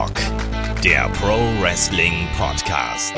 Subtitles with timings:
[0.00, 3.14] Headlock, der Pro Wrestling Podcast.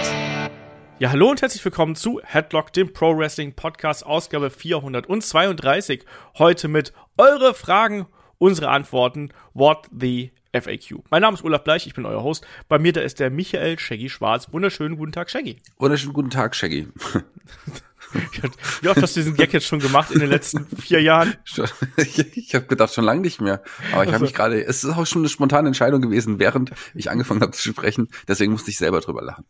[0.98, 6.04] Ja, hallo und herzlich willkommen zu Headlock, dem Pro Wrestling Podcast, Ausgabe 432.
[6.38, 8.06] Heute mit eure Fragen,
[8.38, 11.04] unsere Antworten, What the FAQ.
[11.10, 12.44] Mein Name ist Olaf Bleich, ich bin euer Host.
[12.66, 14.52] Bei mir da ist der Michael Shaggy Schwarz.
[14.52, 15.58] Wunderschönen guten Tag, Shaggy.
[15.78, 16.88] Wunderschönen guten Tag, Shaggy.
[18.80, 21.34] Wie oft hast du diesen Gag jetzt schon gemacht in den letzten vier Jahren?
[21.96, 23.62] Ich, ich habe gedacht, schon lange nicht mehr.
[23.92, 24.24] Aber ich habe also.
[24.24, 27.68] mich gerade, es ist auch schon eine spontane Entscheidung gewesen, während ich angefangen habe zu
[27.68, 28.08] sprechen.
[28.28, 29.44] Deswegen musste ich selber drüber lachen.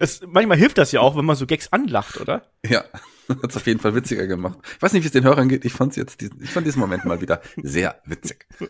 [0.00, 2.46] Es, manchmal hilft das ja auch, wenn man so Gags anlacht, oder?
[2.64, 2.84] Ja,
[3.42, 4.58] hat's auf jeden Fall witziger gemacht.
[4.76, 5.64] Ich weiß nicht, wie es den Hörern geht.
[5.64, 8.46] Ich fand's jetzt, ich fand diesen Moment mal wieder sehr witzig.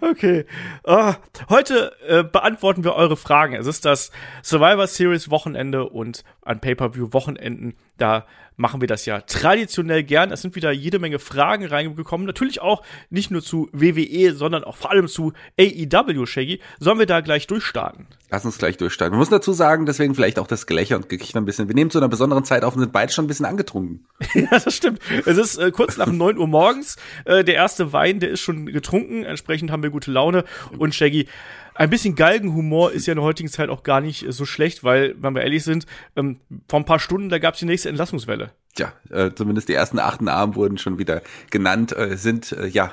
[0.00, 0.44] Okay.
[0.84, 1.12] Oh,
[1.48, 3.54] heute äh, beantworten wir eure Fragen.
[3.54, 4.10] Es ist das
[4.42, 7.74] Survivor Series Wochenende und ein Pay-per-View Wochenenden.
[7.96, 10.30] Da machen wir das ja traditionell gern.
[10.30, 12.26] Es sind wieder jede Menge Fragen reingekommen.
[12.26, 16.60] Natürlich auch nicht nur zu WWE, sondern auch vor allem zu AEW, Shaggy.
[16.78, 18.06] Sollen wir da gleich durchstarten?
[18.30, 19.14] Lass uns gleich durchstarten.
[19.14, 21.68] Wir müssen dazu sagen, deswegen vielleicht auch das Gelächter und Gekicher ein bisschen.
[21.68, 23.91] Wir nehmen zu einer besonderen Zeit auf und sind beide schon ein bisschen angetrunken.
[24.34, 25.00] ja, das stimmt.
[25.26, 26.96] Es ist äh, kurz nach 9 Uhr morgens.
[27.24, 29.24] Äh, der erste Wein, der ist schon getrunken.
[29.24, 30.44] Entsprechend haben wir gute Laune.
[30.78, 31.26] Und Shaggy,
[31.74, 35.14] ein bisschen Galgenhumor ist ja in der heutigen Zeit auch gar nicht so schlecht, weil,
[35.20, 38.52] wenn wir ehrlich sind, ähm, vor ein paar Stunden, da gab es die nächste Entlassungswelle.
[38.74, 41.20] Tja, äh, zumindest die ersten achten Armen wurden schon wieder
[41.50, 42.92] genannt, äh, sind äh, ja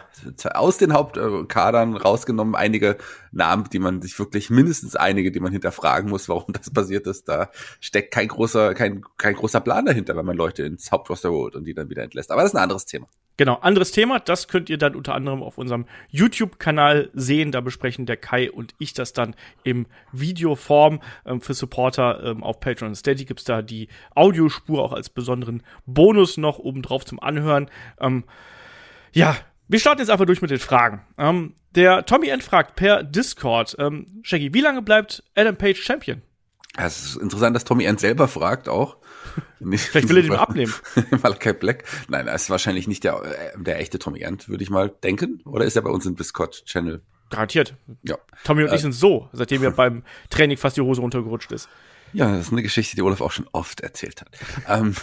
[0.54, 2.56] aus den Hauptkadern rausgenommen.
[2.56, 2.98] Einige
[3.32, 7.30] Namen, die man sich wirklich, mindestens einige, die man hinterfragen muss, warum das passiert ist.
[7.30, 7.50] Da
[7.80, 11.64] steckt kein großer, kein, kein großer Plan dahinter, wenn man Leute ins Hauptroster holt und
[11.64, 12.32] die dann wieder entlässt.
[12.32, 13.08] Aber das ist ein anderes Thema.
[13.40, 14.20] Genau, anderes Thema.
[14.20, 17.54] Das könnt ihr dann unter anderem auf unserem YouTube-Kanal sehen.
[17.54, 21.00] Da besprechen der Kai und ich das dann im Videoform.
[21.26, 25.64] Ähm, für Supporter ähm, auf Patreon und Steady gibt's da die Audiospur auch als besonderen
[25.86, 27.72] Bonus noch obendrauf zum Anhören.
[28.02, 28.26] Ähm,
[29.14, 29.38] ja,
[29.70, 31.06] wir starten jetzt einfach durch mit den Fragen.
[31.18, 36.22] Ähm, der Tommy N fragt per Discord, ähm, Shaggy, wie lange bleibt Adam Page Champion?
[36.78, 38.98] Es ist interessant, dass Tommy Ernst selber fragt auch.
[39.60, 40.74] Vielleicht will er den abnehmen.
[41.24, 41.84] Malachi Black.
[42.08, 45.42] Nein, er ist wahrscheinlich nicht der, äh, der echte Tommy Ernst, würde ich mal denken.
[45.46, 47.02] Oder ist er bei uns im Discord-Channel?
[47.30, 47.76] Garantiert.
[48.04, 48.18] Ja.
[48.44, 51.70] Tommy und äh, ich sind so, seitdem er beim Training fast die Hose runtergerutscht ist.
[52.14, 54.30] Ja, das ist eine Geschichte, die Olaf auch schon oft erzählt hat.
[54.68, 54.96] ähm,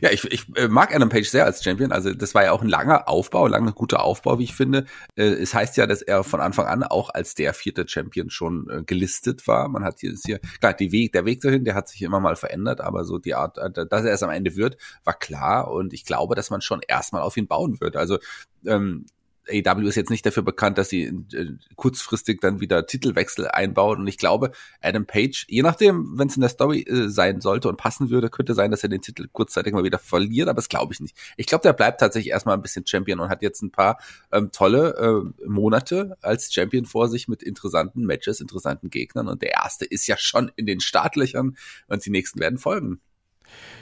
[0.00, 1.92] ja, ich, ich äh, mag Adam Page sehr als Champion.
[1.92, 4.84] Also das war ja auch ein langer Aufbau, langer guter Aufbau, wie ich finde.
[5.16, 8.68] Äh, es heißt ja, dass er von Anfang an auch als der vierte Champion schon
[8.70, 9.68] äh, gelistet war.
[9.68, 12.36] Man hat hier, hier klar, die Weg, der Weg dahin, der hat sich immer mal
[12.36, 15.70] verändert, aber so die Art, dass er es am Ende wird, war klar.
[15.70, 17.96] Und ich glaube, dass man schon erstmal auf ihn bauen wird.
[17.96, 18.18] Also
[18.66, 19.06] ähm,
[19.48, 24.00] AW ist jetzt nicht dafür bekannt, dass sie äh, kurzfristig dann wieder Titelwechsel einbauen.
[24.00, 27.68] Und ich glaube, Adam Page, je nachdem, wenn es in der Story äh, sein sollte
[27.68, 30.68] und passen würde, könnte sein, dass er den Titel kurzzeitig mal wieder verliert, aber das
[30.68, 31.16] glaube ich nicht.
[31.36, 33.98] Ich glaube, der bleibt tatsächlich erstmal ein bisschen Champion und hat jetzt ein paar
[34.32, 39.28] ähm, tolle äh, Monate als Champion vor sich mit interessanten Matches, interessanten Gegnern.
[39.28, 41.56] Und der erste ist ja schon in den Startlöchern
[41.88, 43.00] und die nächsten werden folgen.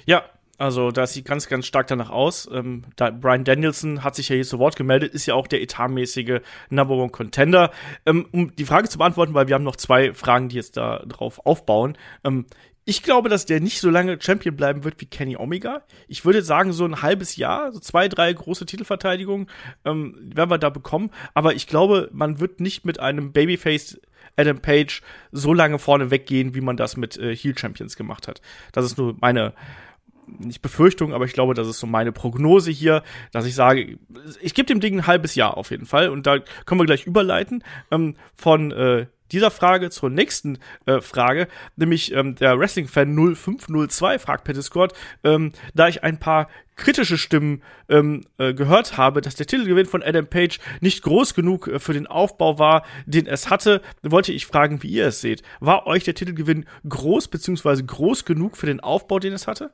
[0.04, 0.24] Ja,
[0.58, 2.48] also da sieht ganz, ganz stark danach aus.
[2.52, 5.62] Ähm, da Brian Danielson hat sich ja hier zu Wort gemeldet, ist ja auch der
[5.62, 6.40] etatmäßige
[6.70, 7.70] Number One Contender.
[8.04, 11.00] Ähm, um die Frage zu beantworten, weil wir haben noch zwei Fragen, die jetzt da
[11.06, 11.98] drauf aufbauen.
[12.24, 12.46] Ähm,
[12.88, 15.82] ich glaube, dass der nicht so lange Champion bleiben wird wie Kenny Omega.
[16.06, 19.48] Ich würde sagen, so ein halbes Jahr, so zwei, drei große Titelverteidigungen
[19.84, 21.10] ähm, werden wir da bekommen.
[21.34, 24.00] Aber ich glaube, man wird nicht mit einem Babyface
[24.36, 25.02] Adam Page
[25.32, 28.40] so lange vorne weggehen, wie man das mit äh, Heel Champions gemacht hat.
[28.70, 29.52] Das ist nur meine
[30.26, 33.98] nicht Befürchtung, aber ich glaube, das ist so meine Prognose hier, dass ich sage,
[34.40, 37.06] ich gebe dem Ding ein halbes Jahr auf jeden Fall und da können wir gleich
[37.06, 44.18] überleiten ähm, von äh, dieser Frage zur nächsten äh, Frage, nämlich ähm, der Wrestling-Fan 0502
[44.18, 44.92] fragt per Discord,
[45.24, 50.02] ähm, da ich ein paar kritische Stimmen ähm, äh, gehört habe, dass der Titelgewinn von
[50.02, 54.46] Adam Page nicht groß genug äh, für den Aufbau war, den es hatte, wollte ich
[54.46, 55.42] fragen, wie ihr es seht.
[55.60, 59.72] War euch der Titelgewinn groß beziehungsweise groß genug für den Aufbau, den es hatte?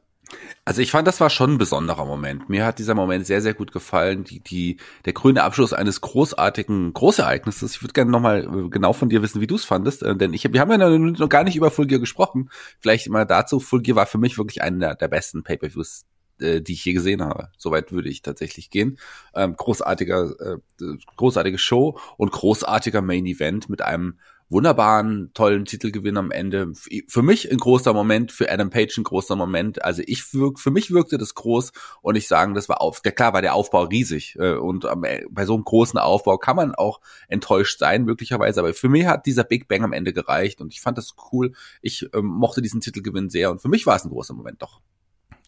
[0.64, 2.48] Also ich fand, das war schon ein besonderer Moment.
[2.48, 4.24] Mir hat dieser Moment sehr, sehr gut gefallen.
[4.24, 7.74] Die, die, der grüne Abschluss eines großartigen Großereignisses.
[7.74, 10.32] Ich würde gerne nochmal äh, genau von dir wissen, wie du es fandest, äh, denn
[10.32, 12.50] ich, wir haben ja noch gar nicht über Full Gear gesprochen.
[12.78, 13.60] Vielleicht mal dazu.
[13.60, 16.04] Full Gear war für mich wirklich einer der besten Pay-per-Views
[16.40, 17.48] äh, die ich je gesehen habe.
[17.58, 18.98] Soweit würde ich tatsächlich gehen.
[19.34, 24.18] Ähm, großartiger, äh, großartige Show und großartiger Main Event mit einem
[24.52, 26.72] wunderbaren, tollen Titelgewinn am Ende.
[27.08, 29.84] Für mich ein großer Moment, für Adam Page ein großer Moment.
[29.84, 31.72] Also ich wirk, für mich wirkte das groß
[32.02, 34.86] und ich sagen, das war auf, der klar war der Aufbau riesig äh, und
[35.30, 39.26] bei so einem großen Aufbau kann man auch enttäuscht sein möglicherweise, aber für mich hat
[39.26, 41.52] dieser Big Bang am Ende gereicht und ich fand das cool.
[41.80, 44.80] Ich ähm, mochte diesen Titelgewinn sehr und für mich war es ein großer Moment doch.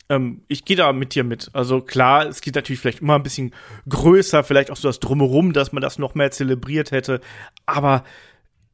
[0.09, 1.51] Ähm, ich gehe da mit dir mit.
[1.53, 3.55] Also klar, es geht natürlich vielleicht immer ein bisschen
[3.89, 7.21] größer, vielleicht auch so das Drumherum, dass man das noch mehr zelebriert hätte.
[7.67, 8.05] Aber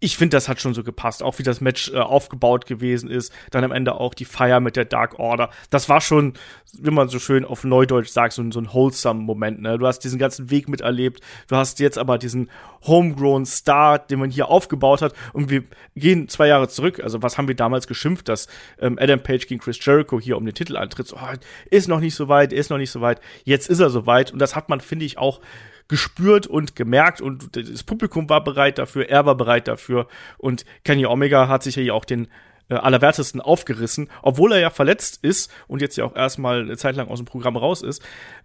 [0.03, 3.33] ich finde, das hat schon so gepasst, auch wie das Match äh, aufgebaut gewesen ist.
[3.51, 5.51] Dann am Ende auch die Feier mit der Dark Order.
[5.69, 6.33] Das war schon,
[6.73, 9.61] wie man so schön auf Neudeutsch sagt, so, so ein wholesome Moment.
[9.61, 9.79] Ne?
[9.79, 11.21] Du hast diesen ganzen Weg miterlebt.
[11.49, 12.51] Du hast jetzt aber diesen
[12.87, 15.13] homegrown Star, den man hier aufgebaut hat.
[15.35, 15.65] Und wir
[15.95, 17.01] gehen zwei Jahre zurück.
[17.01, 18.49] Also was haben wir damals geschimpft, dass
[18.81, 21.09] ähm, Adam Page gegen Chris Jericho hier um den Titel antritt?
[21.09, 21.37] So, oh,
[21.71, 23.21] ist noch nicht so weit, ist noch nicht so weit.
[23.45, 24.33] Jetzt ist er so weit.
[24.33, 25.41] Und das hat man, finde ich, auch
[25.91, 30.07] gespürt und gemerkt und das Publikum war bereit dafür, er war bereit dafür
[30.39, 32.29] und Kenny Omega hat sich ja auch den
[32.69, 36.95] äh, allerwertesten aufgerissen, obwohl er ja verletzt ist und jetzt ja auch erstmal eine Zeit
[36.95, 38.03] lang aus dem Programm raus ist.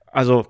[0.08, 0.48] Also,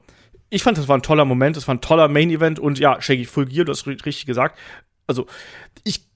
[0.50, 3.02] ich fand, das war ein toller Moment, das war ein toller Main Event und ja,
[3.02, 4.58] Shaggy Full Gear, du hast richtig gesagt.
[5.06, 5.28] Also,
[5.84, 6.08] ich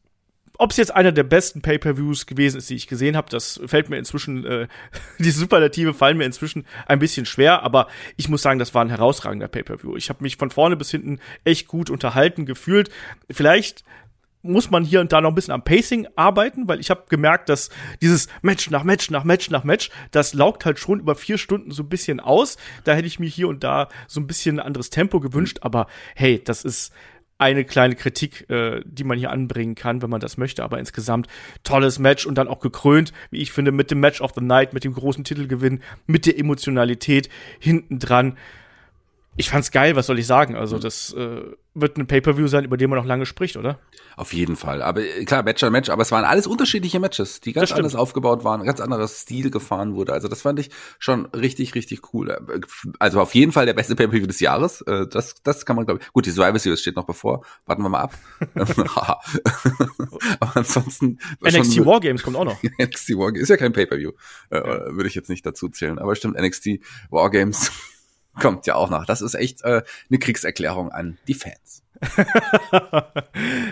[0.59, 3.89] ob es jetzt einer der besten Pay-per-Views gewesen ist, die ich gesehen habe, das fällt
[3.89, 4.67] mir inzwischen, äh,
[5.19, 8.89] die Superlative fallen mir inzwischen ein bisschen schwer, aber ich muss sagen, das war ein
[8.89, 9.95] herausragender Pay-per-View.
[9.95, 12.89] Ich habe mich von vorne bis hinten echt gut unterhalten gefühlt.
[13.31, 13.85] Vielleicht
[14.41, 17.47] muss man hier und da noch ein bisschen am Pacing arbeiten, weil ich habe gemerkt,
[17.47, 17.69] dass
[18.01, 21.71] dieses Match nach Match nach Match nach Match, das laugt halt schon über vier Stunden
[21.71, 22.57] so ein bisschen aus.
[22.83, 26.41] Da hätte ich mir hier und da so ein bisschen anderes Tempo gewünscht, aber hey,
[26.44, 26.94] das ist
[27.39, 30.63] eine kleine Kritik, äh, die man hier anbringen kann, wenn man das möchte.
[30.63, 31.27] Aber insgesamt
[31.63, 34.74] tolles Match und dann auch gekrönt, wie ich finde, mit dem Match of the Night,
[34.74, 38.38] mit dem großen Titelgewinn, mit der Emotionalität hinten dran
[39.35, 40.55] ich fand's geil, was soll ich sagen?
[40.55, 40.81] Also, mhm.
[40.81, 41.41] das äh,
[41.73, 43.79] wird ein Pay-Per-View sein, über den man noch lange spricht, oder?
[44.17, 44.81] Auf jeden Fall.
[44.81, 47.95] Aber äh, klar, Match an Match, aber es waren alles unterschiedliche Matches, die ganz anders
[47.95, 50.11] aufgebaut waren, ganz anderes Stil gefahren wurde.
[50.11, 52.31] Also, das fand ich schon richtig, richtig cool.
[52.31, 52.59] Äh,
[52.99, 54.81] also, auf jeden Fall der beste Pay-Per-View des Jahres.
[54.81, 56.11] Äh, das, das kann man, glaube ich.
[56.11, 57.45] Gut, die Survivor Series steht noch bevor.
[57.65, 58.13] Warten wir mal ab.
[60.39, 61.19] aber ansonsten.
[61.41, 62.61] NXT schon, Wargames kommt auch noch.
[62.81, 64.11] NXT Wargames ist ja kein Pay-Per-View.
[64.49, 65.97] Äh, würde ich jetzt nicht dazu zählen.
[65.97, 66.79] Aber stimmt, NXT
[67.09, 67.71] Wargames
[68.35, 69.05] kommt ja auch noch.
[69.05, 71.83] Das ist echt äh, eine Kriegserklärung an die Fans.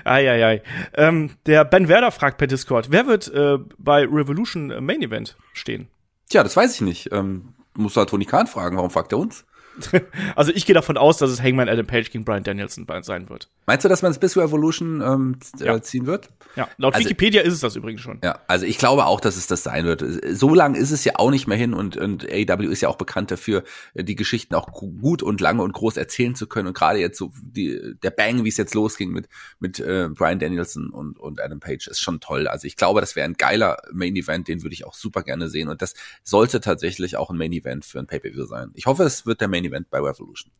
[0.04, 0.62] Eieiei.
[0.94, 5.88] Ähm, der Ben Werder fragt per Discord, wer wird äh, bei Revolution Main Event stehen?
[6.30, 7.12] Tja, das weiß ich nicht.
[7.12, 9.46] Ähm, muss halt Tony Khan fragen, warum fragt er uns?
[10.36, 13.50] also ich gehe davon aus, dass es Hangman Adam Page gegen Brian Danielson sein wird.
[13.66, 15.82] Meinst du, dass man es bis zur Evolution ähm, äh, ja.
[15.82, 16.30] ziehen wird?
[16.56, 18.20] Ja, laut also, Wikipedia ist es das übrigens schon.
[18.24, 20.04] Ja, also ich glaube auch, dass es das sein wird.
[20.38, 22.98] So lang ist es ja auch nicht mehr hin und, und AW ist ja auch
[22.98, 23.64] bekannt dafür,
[23.94, 26.70] die Geschichten auch gut und lange und groß erzählen zu können.
[26.70, 29.28] Und gerade jetzt so die, der Bang, wie es jetzt losging mit,
[29.60, 32.48] mit äh, Brian Danielson und, und Adam Page, ist schon toll.
[32.48, 35.50] Also ich glaube, das wäre ein geiler Main Event, den würde ich auch super gerne
[35.50, 35.70] sehen.
[35.70, 35.94] Und das
[36.24, 38.72] sollte tatsächlich auch ein Main Event für ein Pay-Per-View sein.
[38.74, 40.52] Ich hoffe, es wird der Main Event bei Revolution.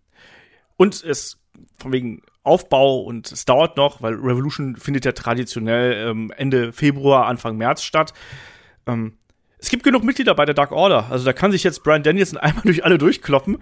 [0.78, 1.40] Und es
[1.80, 7.26] von wegen Aufbau und es dauert noch, weil Revolution findet ja traditionell ähm, Ende Februar,
[7.26, 8.14] Anfang März statt.
[8.86, 9.18] Ähm,
[9.60, 11.08] es gibt genug Mitglieder bei der Dark Order.
[11.10, 13.58] Also da kann sich jetzt Brian Danielson einmal durch alle durchkloppen.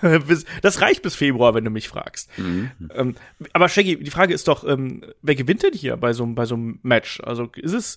[0.62, 2.30] das reicht bis Februar, wenn du mich fragst.
[2.38, 2.70] Mhm.
[2.94, 3.14] Ähm,
[3.52, 6.54] aber Shaggy, die Frage ist doch, ähm, wer gewinnt denn hier bei so, bei so
[6.54, 7.20] einem Match?
[7.20, 7.96] Also ist es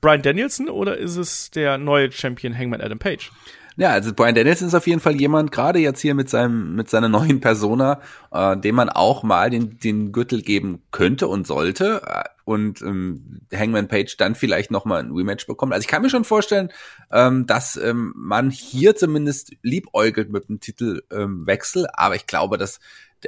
[0.00, 3.32] Brian Danielson oder ist es der neue Champion Hangman Adam Page?
[3.80, 6.90] Ja, also Brian Danielson ist auf jeden Fall jemand, gerade jetzt hier mit seinem, mit
[6.90, 12.02] seiner neuen Persona, äh, dem man auch mal den, den Gürtel geben könnte und sollte
[12.04, 15.72] äh, und ähm, Hangman Page dann vielleicht noch mal ein Rematch bekommt.
[15.72, 16.70] Also ich kann mir schon vorstellen,
[17.10, 22.80] ähm, dass ähm, man hier zumindest liebäugelt mit dem Titelwechsel, ähm, aber ich glaube, dass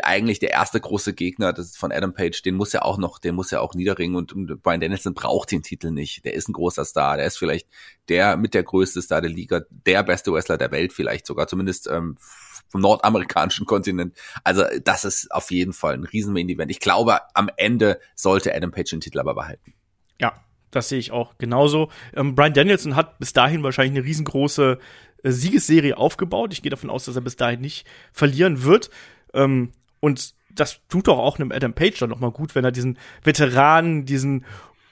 [0.03, 3.19] eigentlich der erste große Gegner das ist von Adam Page, den muss er auch noch,
[3.19, 6.25] den muss er auch niederringen und, Brian Danielson braucht den Titel nicht.
[6.25, 7.69] Der ist ein großer Star, der ist vielleicht
[8.09, 11.89] der mit der größte Star der Liga, der beste Wrestler der Welt vielleicht sogar, zumindest
[11.89, 12.17] ähm,
[12.69, 14.17] vom nordamerikanischen Kontinent.
[14.45, 16.71] Also das ist auf jeden Fall ein riesen Main Event.
[16.71, 19.75] Ich glaube, am Ende sollte Adam Page den Titel aber behalten.
[20.21, 21.91] Ja, das sehe ich auch genauso.
[22.15, 24.79] Ähm, Brian Danielson hat bis dahin wahrscheinlich eine riesengroße
[25.23, 26.53] äh, Siegesserie aufgebaut.
[26.53, 28.91] Ich gehe davon aus, dass er bis dahin nicht verlieren wird.
[29.35, 29.73] Ähm,
[30.03, 32.99] und das tut doch auch einem Adam Page dann noch mal gut, wenn er diesen
[33.23, 34.45] Veteranen, diesen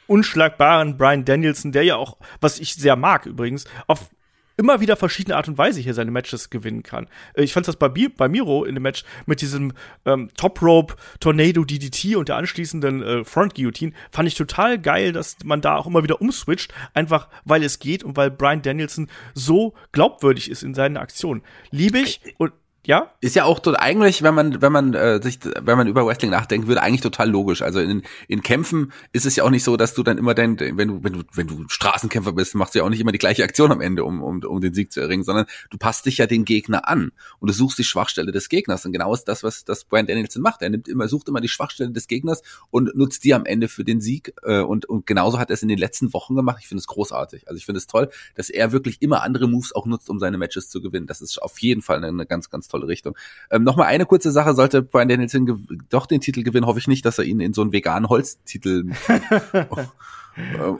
[0.07, 4.11] unschlagbaren Brian Danielson, der ja auch, was ich sehr mag übrigens, auf
[4.57, 7.09] immer wieder verschiedene Art und Weise hier seine Matches gewinnen kann.
[7.35, 9.73] Äh, ich fand das bei, bei Miro in dem Match mit diesem
[10.05, 15.13] ähm, Top Rope Tornado DDT und der anschließenden äh, Front Guillotine fand ich total geil,
[15.13, 19.09] dass man da auch immer wieder umswitcht, einfach weil es geht und weil Brian Danielson
[19.35, 21.43] so glaubwürdig ist in seinen Aktionen.
[21.71, 22.53] Liebe ich und
[22.87, 23.13] ja?
[23.21, 26.31] Ist ja auch dort eigentlich, wenn man, wenn man äh, sich, wenn man über Wrestling
[26.31, 27.61] nachdenkt, würde eigentlich total logisch.
[27.61, 30.59] Also in, in Kämpfen ist es ja auch nicht so, dass du dann immer dein,
[30.59, 33.19] wenn du, wenn du, wenn du Straßenkämpfer bist, machst du ja auch nicht immer die
[33.19, 36.19] gleiche Aktion am Ende, um, um, um den Sieg zu erringen, sondern du passt dich
[36.19, 38.87] ja den Gegner an und du suchst die Schwachstelle des Gegners.
[38.87, 40.63] Und genau ist das, was das Brian Danielson macht.
[40.63, 43.85] Er nimmt immer, sucht immer die Schwachstelle des Gegners und nutzt die am Ende für
[43.85, 44.33] den Sieg.
[44.43, 46.59] Äh, und, und genauso hat er es in den letzten Wochen gemacht.
[46.61, 47.47] Ich finde es großartig.
[47.47, 50.39] Also ich finde es toll, dass er wirklich immer andere Moves auch nutzt, um seine
[50.39, 51.07] Matches zu gewinnen.
[51.07, 53.17] Das ist auf jeden Fall eine ganz, ganz tolle Richtung.
[53.51, 57.05] Ähm, Nochmal eine kurze Sache, sollte Brian Danielson doch den Titel gewinnen, hoffe ich nicht,
[57.05, 58.91] dass er ihn in so einen veganen Holztitel
[59.53, 59.65] äh,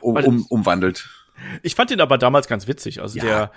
[0.01, 1.09] um, um, umwandelt.
[1.63, 3.01] Ich fand den aber damals ganz witzig.
[3.01, 3.25] Also ja.
[3.25, 3.51] der,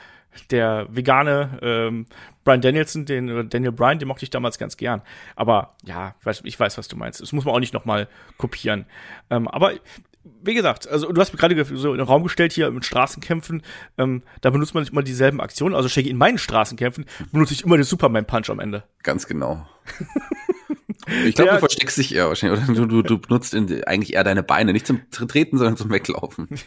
[0.51, 2.05] der vegane ähm,
[2.43, 5.01] Brian Danielson, den Daniel Bryan, den mochte ich damals ganz gern.
[5.35, 7.21] Aber ja, ich weiß, ich weiß was du meinst.
[7.21, 8.85] Das muss man auch nicht nochmal kopieren.
[9.29, 9.73] Ähm, aber
[10.23, 13.61] wie gesagt, also du hast mir gerade so in den Raum gestellt hier mit Straßenkämpfen,
[13.97, 15.75] ähm, da benutzt man nicht immer dieselben Aktionen.
[15.75, 18.83] Also Shaggy, in meinen Straßenkämpfen benutze ich immer den Superman Punch am Ende.
[19.03, 19.67] Ganz genau.
[21.25, 24.23] Ich glaube, du versteckst dich eher wahrscheinlich, oder du, du, du benutzt in, eigentlich eher
[24.23, 26.47] deine Beine, nicht zum Treten, sondern zum Weglaufen.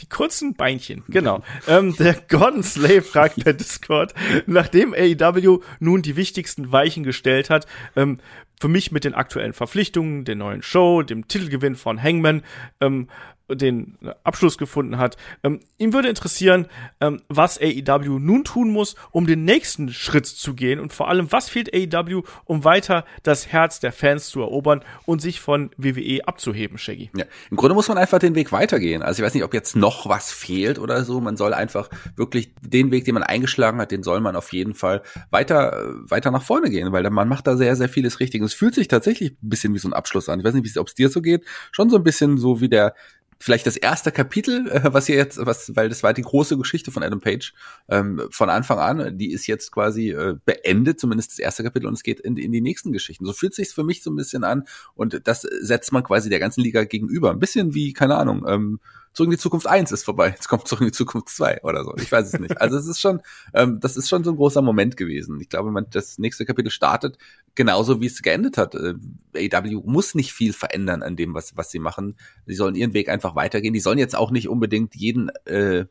[0.00, 1.42] Die kurzen Beinchen, genau.
[1.66, 4.14] ähm, der Gordon Slave fragt per Discord,
[4.46, 8.18] nachdem AEW nun die wichtigsten Weichen gestellt hat, ähm,
[8.60, 12.42] für mich mit den aktuellen Verpflichtungen, der neuen Show, dem Titelgewinn von Hangman,
[12.80, 13.08] ähm,
[13.48, 15.16] den Abschluss gefunden hat.
[15.42, 16.66] Ähm, ihm würde interessieren,
[17.00, 21.32] ähm, was AEW nun tun muss, um den nächsten Schritt zu gehen und vor allem,
[21.32, 26.26] was fehlt AEW, um weiter das Herz der Fans zu erobern und sich von WWE
[26.26, 27.10] abzuheben, Shaggy.
[27.16, 29.02] Ja, im Grunde muss man einfach den Weg weitergehen.
[29.02, 31.20] Also ich weiß nicht, ob jetzt noch was fehlt oder so.
[31.20, 34.74] Man soll einfach wirklich den Weg, den man eingeschlagen hat, den soll man auf jeden
[34.74, 38.40] Fall weiter, weiter nach vorne gehen, weil man macht da sehr, sehr vieles richtig.
[38.40, 40.38] Und es fühlt sich tatsächlich ein bisschen wie so ein Abschluss an.
[40.38, 41.44] Ich weiß nicht, ob es dir so geht.
[41.72, 42.94] Schon so ein bisschen so wie der
[43.38, 46.90] vielleicht das erste Kapitel, äh, was ihr jetzt, was, weil das war die große Geschichte
[46.90, 47.54] von Adam Page
[47.88, 51.94] ähm, von Anfang an, die ist jetzt quasi äh, beendet, zumindest das erste Kapitel, und
[51.94, 53.24] es geht in, in die nächsten Geschichten.
[53.24, 54.64] So fühlt sich's für mich so ein bisschen an
[54.94, 57.30] und das setzt man quasi der ganzen Liga gegenüber.
[57.30, 58.80] Ein bisschen wie, keine Ahnung, ähm,
[59.12, 60.30] Zurück in die Zukunft 1 ist vorbei.
[60.30, 61.94] Jetzt kommt Zurück in die Zukunft 2 oder so.
[61.96, 62.60] Ich weiß es nicht.
[62.60, 63.20] Also es ist schon,
[63.54, 65.40] ähm, das ist schon so ein großer Moment gewesen.
[65.40, 67.18] Ich glaube, man das nächste Kapitel startet
[67.54, 68.74] genauso, wie es geendet hat.
[68.74, 68.94] Äh,
[69.34, 72.16] AW muss nicht viel verändern an dem, was, was sie machen.
[72.46, 73.74] Sie sollen ihren Weg einfach weitergehen.
[73.74, 75.86] Die sollen jetzt auch nicht unbedingt jeden, äh,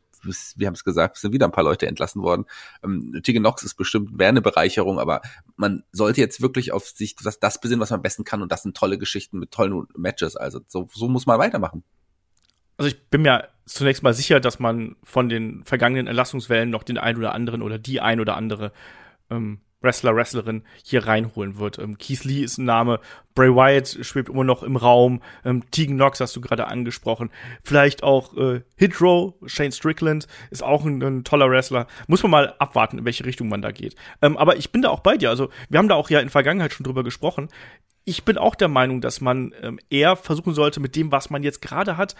[0.56, 2.44] wir haben es gesagt, es sind wieder ein paar Leute entlassen worden.
[2.82, 5.20] Ähm, Tegan Knox ist bestimmt, wäre eine Bereicherung, aber
[5.56, 8.50] man sollte jetzt wirklich auf sich das, das besinnen, was man am besten kann und
[8.50, 10.36] das sind tolle Geschichten mit tollen Matches.
[10.36, 11.84] Also so, so muss man weitermachen
[12.78, 16.98] also ich bin mir zunächst mal sicher, dass man von den vergangenen Erlassungswellen noch den
[16.98, 18.72] einen oder anderen oder die ein oder andere
[19.30, 21.78] ähm, Wrestler, Wrestlerin hier reinholen wird.
[21.78, 23.00] Ähm, Keith Lee ist ein Name,
[23.34, 27.30] Bray Wyatt schwebt immer noch im Raum, ähm, Tegan Knox hast du gerade angesprochen,
[27.62, 31.86] vielleicht auch äh, Hidro, Shane Strickland ist auch ein, ein, toller Wrestler.
[32.08, 33.94] Muss man mal abwarten, in welche Richtung man da geht.
[34.20, 35.30] Ähm, aber ich bin da auch bei dir.
[35.30, 37.48] Also wir haben da auch ja in Vergangenheit schon drüber gesprochen.
[38.04, 41.42] Ich bin auch der Meinung, dass man ähm, eher versuchen sollte, mit dem, was man
[41.42, 42.16] jetzt gerade hat,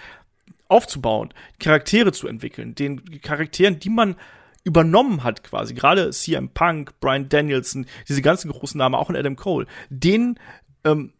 [0.68, 4.16] aufzubauen, Charaktere zu entwickeln, den Charakteren, die man
[4.64, 9.36] übernommen hat quasi, gerade CM Punk, Brian Danielson, diese ganzen großen Namen, auch in Adam
[9.36, 10.38] Cole, denen
[10.84, 11.12] ähm,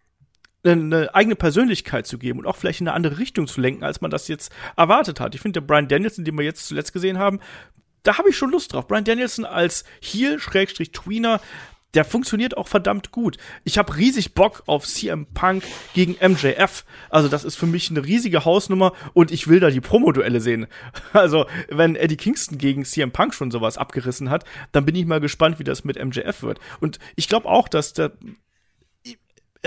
[0.65, 4.01] eine eigene Persönlichkeit zu geben und auch vielleicht in eine andere Richtung zu lenken, als
[4.01, 5.35] man das jetzt erwartet hat.
[5.35, 7.41] Ich finde, der Brian Danielson, den wir jetzt zuletzt gesehen haben,
[8.03, 8.87] da habe ich schon Lust drauf.
[8.87, 11.41] Brian Danielson als Heel-Tweener,
[11.99, 13.39] der funktioniert auch verdammt gut.
[13.65, 15.65] Ich habe riesig Bock auf CM Punk
[15.95, 16.85] gegen MJF.
[17.11, 20.69] Also das ist für mich eine riesige Hausnummer und ich will da die Promoduelle sehen.
[21.13, 25.19] Also wenn Eddie Kingston gegen CM Punk schon sowas abgerissen hat, dann bin ich mal
[25.19, 26.61] gespannt, wie das mit MJF wird.
[26.79, 28.13] Und ich glaube auch, dass der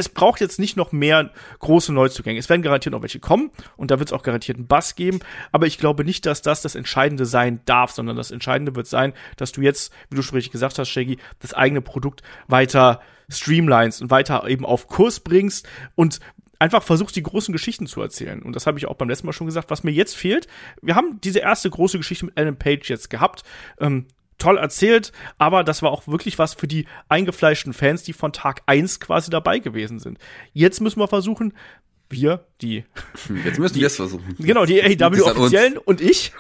[0.01, 2.39] es braucht jetzt nicht noch mehr große Neuzugänge.
[2.39, 5.19] Es werden garantiert noch welche kommen und da wird es auch garantiert einen Bass geben.
[5.51, 9.13] Aber ich glaube nicht, dass das das Entscheidende sein darf, sondern das Entscheidende wird sein,
[9.37, 14.01] dass du jetzt, wie du schon richtig gesagt hast, Shaggy, das eigene Produkt weiter streamlinest
[14.01, 16.19] und weiter eben auf Kurs bringst und
[16.59, 18.41] einfach versuchst, die großen Geschichten zu erzählen.
[18.41, 19.69] Und das habe ich auch beim letzten Mal schon gesagt.
[19.69, 20.47] Was mir jetzt fehlt,
[20.81, 23.43] wir haben diese erste große Geschichte mit Alan Page jetzt gehabt.
[23.79, 24.07] Ähm,
[24.41, 28.63] toll erzählt, aber das war auch wirklich was für die eingefleischten Fans, die von Tag
[28.65, 30.17] 1 quasi dabei gewesen sind.
[30.53, 31.53] Jetzt müssen wir versuchen,
[32.09, 32.83] wir, die.
[33.45, 34.35] Jetzt müssen wir es versuchen.
[34.39, 36.33] Genau, die AEW-Offiziellen und ich.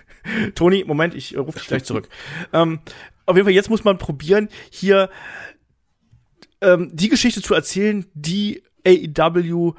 [0.54, 2.08] Toni, Moment, ich äh, rufe dich gleich zurück.
[2.52, 2.80] ähm,
[3.26, 5.08] auf jeden Fall, jetzt muss man probieren, hier
[6.60, 9.74] ähm, die Geschichte zu erzählen, die AEW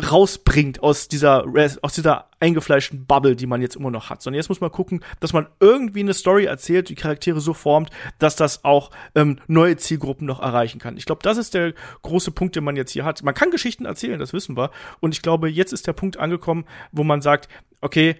[0.00, 1.44] rausbringt aus dieser,
[1.82, 4.22] aus dieser eingefleischten Bubble, die man jetzt immer noch hat.
[4.22, 7.90] Sondern jetzt muss man gucken, dass man irgendwie eine Story erzählt, die Charaktere so formt,
[8.18, 10.96] dass das auch ähm, neue Zielgruppen noch erreichen kann.
[10.96, 13.22] Ich glaube, das ist der große Punkt, den man jetzt hier hat.
[13.22, 14.70] Man kann Geschichten erzählen, das wissen wir.
[15.00, 17.48] Und ich glaube, jetzt ist der Punkt angekommen, wo man sagt,
[17.80, 18.16] okay,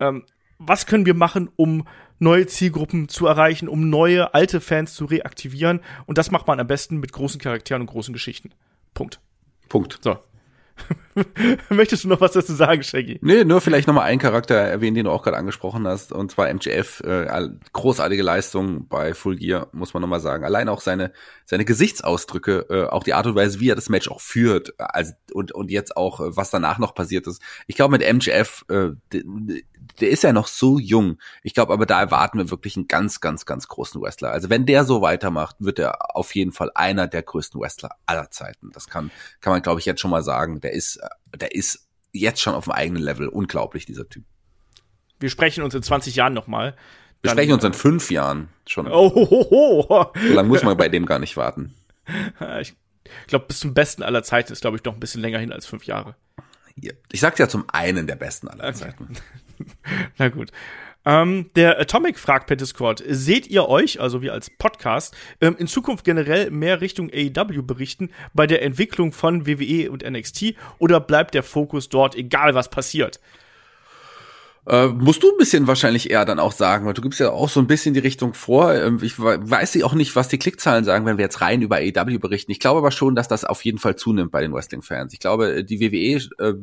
[0.00, 0.24] ähm,
[0.58, 1.86] was können wir machen, um
[2.18, 5.80] neue Zielgruppen zu erreichen, um neue alte Fans zu reaktivieren?
[6.06, 8.50] Und das macht man am besten mit großen Charakteren und großen Geschichten.
[8.94, 9.20] Punkt.
[9.68, 9.98] Punkt.
[10.00, 10.18] So,
[11.70, 13.18] Möchtest du noch was dazu sagen, Shaggy?
[13.22, 16.48] Nee, nur vielleicht nochmal einen Charakter erwähnen, den du auch gerade angesprochen hast, und zwar
[16.48, 17.00] MGF.
[17.00, 20.44] Äh, großartige Leistung bei Full Gear, muss man nochmal sagen.
[20.44, 21.12] Allein auch seine,
[21.44, 25.12] seine Gesichtsausdrücke, äh, auch die Art und Weise, wie er das Match auch führt, also,
[25.32, 27.40] und, und jetzt auch, äh, was danach noch passiert ist.
[27.66, 28.90] Ich glaube, mit MGF, äh,
[30.00, 31.18] der ist ja noch so jung.
[31.42, 34.30] Ich glaube, aber da erwarten wir wirklich einen ganz, ganz, ganz großen Wrestler.
[34.30, 38.30] Also wenn der so weitermacht, wird er auf jeden Fall einer der größten Wrestler aller
[38.30, 38.70] Zeiten.
[38.72, 39.10] Das kann,
[39.40, 40.60] kann man, glaube ich, jetzt schon mal sagen.
[40.60, 41.00] Der ist,
[41.34, 43.28] der ist jetzt schon auf dem eigenen Level.
[43.28, 44.24] Unglaublich, dieser Typ.
[45.20, 46.76] Wir sprechen uns in 20 Jahren nochmal.
[47.22, 48.86] Wir sprechen uns in fünf Jahren schon.
[48.86, 50.12] Oh, ho, ho.
[50.14, 51.74] So lange muss man bei dem gar nicht warten.
[53.20, 55.52] Ich glaube, bis zum Besten aller Zeiten ist, glaube ich, noch ein bisschen länger hin
[55.52, 56.16] als fünf Jahre.
[57.12, 58.92] Ich sag's ja zum einen der Besten aller Okay.
[60.18, 60.50] Na gut.
[61.06, 65.66] Ähm, der Atomic fragt per Discord, seht ihr euch, also wir als Podcast, ähm, in
[65.66, 71.34] Zukunft generell mehr Richtung AEW berichten bei der Entwicklung von WWE und NXT oder bleibt
[71.34, 73.20] der Fokus dort, egal was passiert?
[74.66, 77.50] Äh, musst du ein bisschen wahrscheinlich eher dann auch sagen, weil du gibst ja auch
[77.50, 78.72] so ein bisschen die Richtung vor.
[78.74, 81.76] Ähm, Ich we- weiß auch nicht, was die Klickzahlen sagen, wenn wir jetzt rein über
[81.76, 82.50] AEW berichten.
[82.50, 85.12] Ich glaube aber schon, dass das auf jeden Fall zunimmt bei den Wrestling-Fans.
[85.12, 86.54] Ich glaube, die WWE, äh,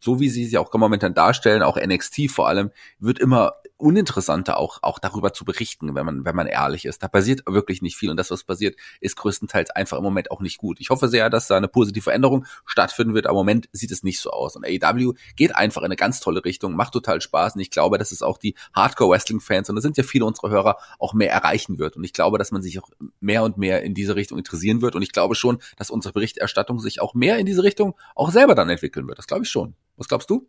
[0.00, 4.78] so wie sie sie auch momentan darstellen, auch NXT vor allem, wird immer uninteressanter auch,
[4.82, 7.02] auch darüber zu berichten, wenn man, wenn man ehrlich ist.
[7.02, 10.40] Da passiert wirklich nicht viel und das, was passiert, ist größtenteils einfach im Moment auch
[10.40, 10.80] nicht gut.
[10.80, 14.02] Ich hoffe sehr, dass da eine positive Veränderung stattfinden wird, aber im Moment sieht es
[14.02, 14.56] nicht so aus.
[14.56, 17.98] Und AEW geht einfach in eine ganz tolle Richtung, macht total Spaß und ich glaube,
[17.98, 21.78] dass es auch die Hardcore-Wrestling-Fans, und das sind ja viele unserer Hörer, auch mehr erreichen
[21.78, 21.96] wird.
[21.96, 22.88] Und ich glaube, dass man sich auch
[23.20, 26.78] mehr und mehr in diese Richtung interessieren wird und ich glaube schon, dass unsere Berichterstattung
[26.78, 29.18] sich auch mehr in diese Richtung auch selber dann entwickeln wird.
[29.18, 29.74] Das glaube ich schon.
[29.96, 30.48] Was glaubst du?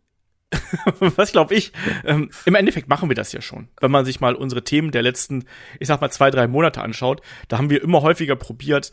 [1.00, 1.72] Was glaube ich?
[2.04, 3.68] Ähm, Im Endeffekt machen wir das ja schon.
[3.80, 5.44] Wenn man sich mal unsere Themen der letzten,
[5.80, 8.92] ich sag mal, zwei, drei Monate anschaut, da haben wir immer häufiger probiert,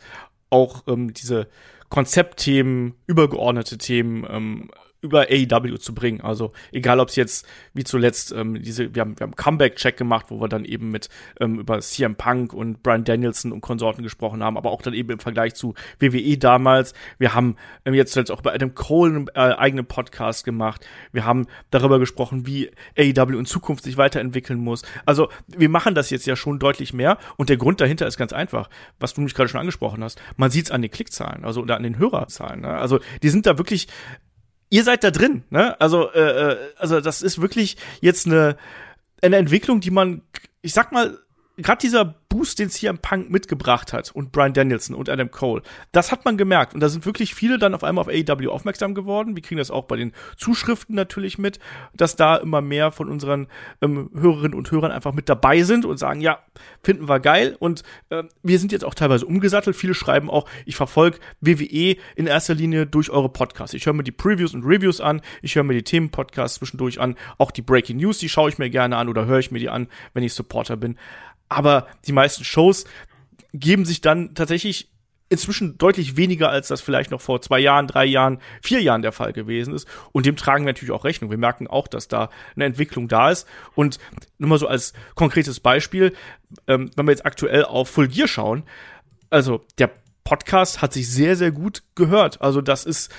[0.50, 1.48] auch ähm, diese
[1.88, 4.70] Konzeptthemen, übergeordnete Themen ähm,
[5.04, 6.22] über AEW zu bringen.
[6.22, 10.26] Also egal, ob es jetzt wie zuletzt ähm, diese, wir haben, wir haben Comeback-Check gemacht,
[10.30, 14.42] wo wir dann eben mit ähm, über CM Punk und Brian Danielson und Konsorten gesprochen
[14.42, 16.94] haben, aber auch dann eben im Vergleich zu WWE damals.
[17.18, 20.86] Wir haben ähm, jetzt zuletzt auch bei Adam Cole einen äh, eigenen Podcast gemacht.
[21.12, 24.82] Wir haben darüber gesprochen, wie AEW in Zukunft sich weiterentwickeln muss.
[25.04, 28.32] Also wir machen das jetzt ja schon deutlich mehr und der Grund dahinter ist ganz
[28.32, 30.20] einfach, was du mich gerade schon angesprochen hast.
[30.36, 32.62] Man sieht es an den Klickzahlen, also oder an den Hörerzahlen.
[32.62, 32.68] Ne?
[32.68, 33.88] Also die sind da wirklich
[34.70, 35.80] ihr seid da drin, ne?
[35.80, 38.56] Also, äh, äh, also das ist wirklich jetzt eine,
[39.22, 40.22] eine Entwicklung, die man,
[40.62, 41.18] ich sag mal,
[41.56, 45.62] gerade dieser Boost, den CM Punk mitgebracht hat und Brian Danielson und Adam Cole,
[45.92, 46.74] das hat man gemerkt.
[46.74, 49.36] Und da sind wirklich viele dann auf einmal auf AEW aufmerksam geworden.
[49.36, 51.60] Wir kriegen das auch bei den Zuschriften natürlich mit,
[51.94, 53.46] dass da immer mehr von unseren
[53.80, 56.40] ähm, Hörerinnen und Hörern einfach mit dabei sind und sagen, ja,
[56.82, 57.56] finden wir geil.
[57.58, 59.76] Und ähm, wir sind jetzt auch teilweise umgesattelt.
[59.76, 63.74] Viele schreiben auch, ich verfolge WWE in erster Linie durch eure Podcasts.
[63.74, 67.14] Ich höre mir die Previews und Reviews an, ich höre mir die Themenpodcasts zwischendurch an,
[67.38, 69.68] auch die Breaking News, die schaue ich mir gerne an oder höre ich mir die
[69.68, 70.96] an, wenn ich Supporter bin.
[71.48, 72.84] Aber die meisten Shows
[73.52, 74.90] geben sich dann tatsächlich
[75.28, 79.12] inzwischen deutlich weniger, als das vielleicht noch vor zwei Jahren, drei Jahren, vier Jahren der
[79.12, 79.88] Fall gewesen ist.
[80.12, 81.30] Und dem tragen wir natürlich auch Rechnung.
[81.30, 83.48] Wir merken auch, dass da eine Entwicklung da ist.
[83.74, 83.98] Und
[84.38, 86.14] nur mal so als konkretes Beispiel,
[86.66, 88.64] ähm, wenn wir jetzt aktuell auf Full Gear schauen,
[89.30, 89.90] also der
[90.24, 92.40] Podcast hat sich sehr, sehr gut gehört.
[92.40, 93.12] Also das ist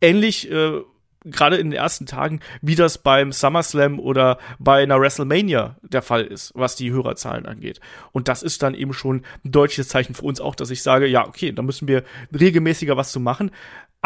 [0.00, 0.80] ähnlich, äh,
[1.26, 6.24] gerade in den ersten Tagen, wie das beim SummerSlam oder bei einer WrestleMania der Fall
[6.24, 7.80] ist, was die Hörerzahlen angeht.
[8.12, 11.06] Und das ist dann eben schon ein deutliches Zeichen für uns auch, dass ich sage,
[11.06, 12.04] ja, okay, da müssen wir
[12.38, 13.50] regelmäßiger was zu machen.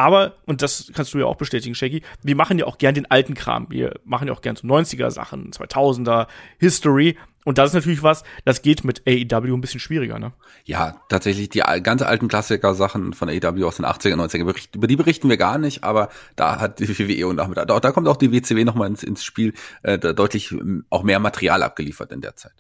[0.01, 3.11] Aber, und das kannst du ja auch bestätigen, Shaggy, wir machen ja auch gern den
[3.11, 3.67] alten Kram.
[3.69, 6.27] Wir machen ja auch gern so 90er Sachen, 2000er,
[6.59, 7.19] History.
[7.45, 10.33] Und das ist natürlich was, das geht mit AEW ein bisschen schwieriger, ne?
[10.65, 14.97] Ja, tatsächlich die ganz alten Klassiker-Sachen von AEW aus den 80er, 90er, bericht- über die
[14.97, 18.33] berichten wir gar nicht, aber da hat die WWE und auch da kommt auch die
[18.33, 22.37] WCW nochmal ins, ins Spiel, äh, da deutlich ähm, auch mehr Material abgeliefert in der
[22.37, 22.55] Zeit.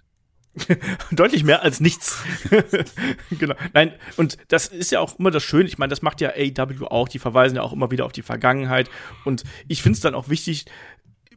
[1.12, 2.22] Deutlich mehr als nichts.
[3.38, 3.54] genau.
[3.72, 5.68] Nein, und das ist ja auch immer das Schöne.
[5.68, 7.08] Ich meine, das macht ja AEW auch.
[7.08, 8.90] Die verweisen ja auch immer wieder auf die Vergangenheit.
[9.24, 10.66] Und ich finde es dann auch wichtig,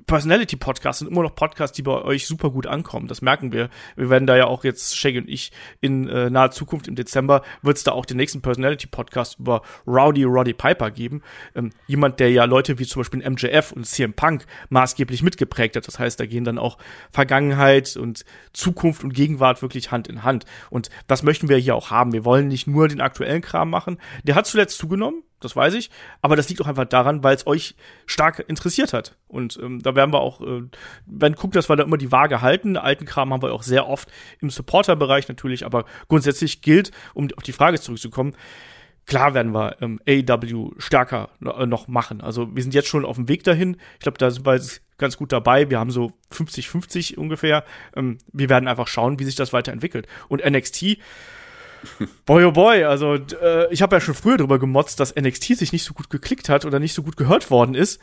[0.06, 3.08] Personality-Podcasts sind immer noch Podcasts, die bei euch super gut ankommen.
[3.08, 3.70] Das merken wir.
[3.96, 7.42] Wir werden da ja auch jetzt, Shaggy und ich, in äh, naher Zukunft im Dezember
[7.62, 11.22] wird es da auch den nächsten Personality-Podcast über Rowdy Roddy Piper geben.
[11.56, 15.88] Ähm, jemand, der ja Leute wie zum Beispiel MJF und CM Punk maßgeblich mitgeprägt hat.
[15.88, 16.78] Das heißt, da gehen dann auch
[17.12, 20.46] Vergangenheit und Zukunft und Gegenwart wirklich Hand in Hand.
[20.70, 22.14] Und das möchten wir hier auch haben.
[22.14, 23.98] Wir wollen nicht nur den aktuellen Kram machen.
[24.24, 25.90] Der hat zuletzt zugenommen, das weiß ich,
[26.22, 27.76] aber das liegt auch einfach daran, weil es euch
[28.06, 29.18] stark interessiert hat.
[29.28, 30.64] Und ähm, da werden wir auch, äh,
[31.06, 32.78] werden gucken, dass wir da immer die Waage halten.
[32.78, 37.44] Alten Kram haben wir auch sehr oft im Supporter-Bereich natürlich, aber grundsätzlich gilt, um auf
[37.44, 38.36] die Frage zurückzukommen,
[39.06, 42.22] klar werden wir ähm, AEW stärker äh, noch machen.
[42.22, 43.78] Also wir sind jetzt schon auf dem Weg dahin.
[43.96, 44.60] Ich glaube, da sind wir
[44.98, 45.70] ganz gut dabei.
[45.70, 47.66] Wir haben so 50-50 ungefähr.
[47.96, 50.08] Ähm, wir werden einfach schauen, wie sich das weiterentwickelt.
[50.30, 50.98] Und NXT,
[52.26, 55.72] boy oh boy, also äh, ich habe ja schon früher drüber gemotzt, dass NXT sich
[55.74, 58.00] nicht so gut geklickt hat oder nicht so gut gehört worden ist.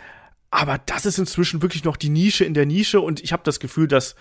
[0.50, 3.60] Aber das ist inzwischen wirklich noch die Nische in der Nische und ich habe das
[3.60, 4.16] Gefühl, dass,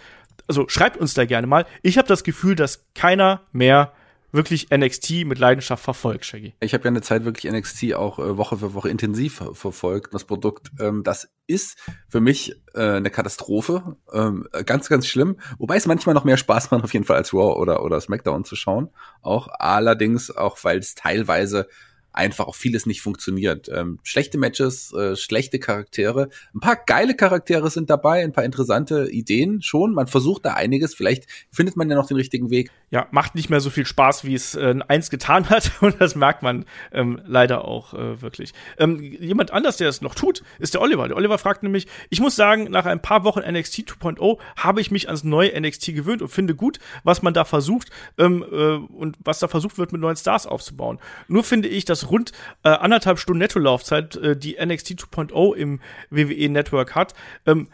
[0.47, 3.93] also schreibt uns da gerne mal, ich habe das Gefühl, dass keiner mehr
[4.31, 6.53] wirklich NXT mit Leidenschaft verfolgt, Shaggy.
[6.59, 10.13] Ich habe ja eine Zeit wirklich NXT auch äh, Woche für Woche intensiv verfolgt.
[10.13, 15.37] Das Produkt, ähm, das ist für mich äh, eine Katastrophe, ähm, ganz, ganz schlimm.
[15.57, 18.45] Wobei es manchmal noch mehr Spaß macht, auf jeden Fall als Raw oder oder SmackDown
[18.45, 18.89] zu schauen.
[19.21, 21.67] Auch allerdings auch, weil es teilweise
[22.13, 23.69] einfach auch vieles nicht funktioniert.
[23.69, 26.29] Ähm, schlechte Matches, äh, schlechte Charaktere.
[26.53, 29.93] Ein paar geile Charaktere sind dabei, ein paar interessante Ideen schon.
[29.93, 30.95] Man versucht da einiges.
[30.95, 32.71] Vielleicht findet man ja noch den richtigen Weg.
[32.91, 35.71] Ja, macht nicht mehr so viel Spaß, wie es äh, eins getan hat.
[35.81, 38.53] Und das merkt man ähm, leider auch äh, wirklich.
[38.77, 41.07] Ähm, jemand anders, der es noch tut, ist der Oliver.
[41.07, 44.91] Der Oliver fragt nämlich, ich muss sagen, nach ein paar Wochen NXT 2.0 habe ich
[44.91, 49.17] mich ans neue NXT gewöhnt und finde gut, was man da versucht ähm, äh, und
[49.23, 50.99] was da versucht wird, mit neuen Stars aufzubauen.
[51.27, 52.31] Nur finde ich, dass rund
[52.63, 57.13] äh, anderthalb Stunden Netto-Laufzeit, äh, die NXT 2.0 im WWE Network hat.
[57.45, 57.67] Ähm,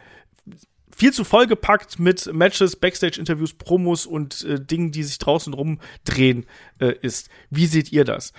[0.95, 6.45] viel zu vollgepackt mit Matches, Backstage-Interviews, Promos und äh, Dingen, die sich draußen rumdrehen,
[6.79, 7.29] äh, ist.
[7.49, 8.33] Wie seht ihr das?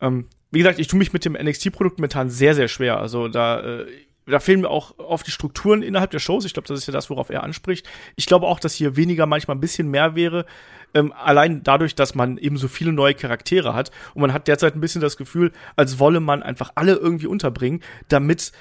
[0.00, 2.98] Ähm, wie gesagt, ich tue mich mit dem NXT-Produkt momentan sehr, sehr schwer.
[2.98, 3.86] Also da, äh,
[4.30, 6.44] da fehlen mir auch oft die Strukturen innerhalb der Shows.
[6.44, 7.88] Ich glaube, das ist ja das, worauf er anspricht.
[8.16, 10.46] Ich glaube auch, dass hier weniger manchmal ein bisschen mehr wäre.
[10.94, 13.90] Ähm, allein dadurch, dass man eben so viele neue Charaktere hat.
[14.14, 17.82] Und man hat derzeit ein bisschen das Gefühl, als wolle man einfach alle irgendwie unterbringen,
[18.08, 18.52] damit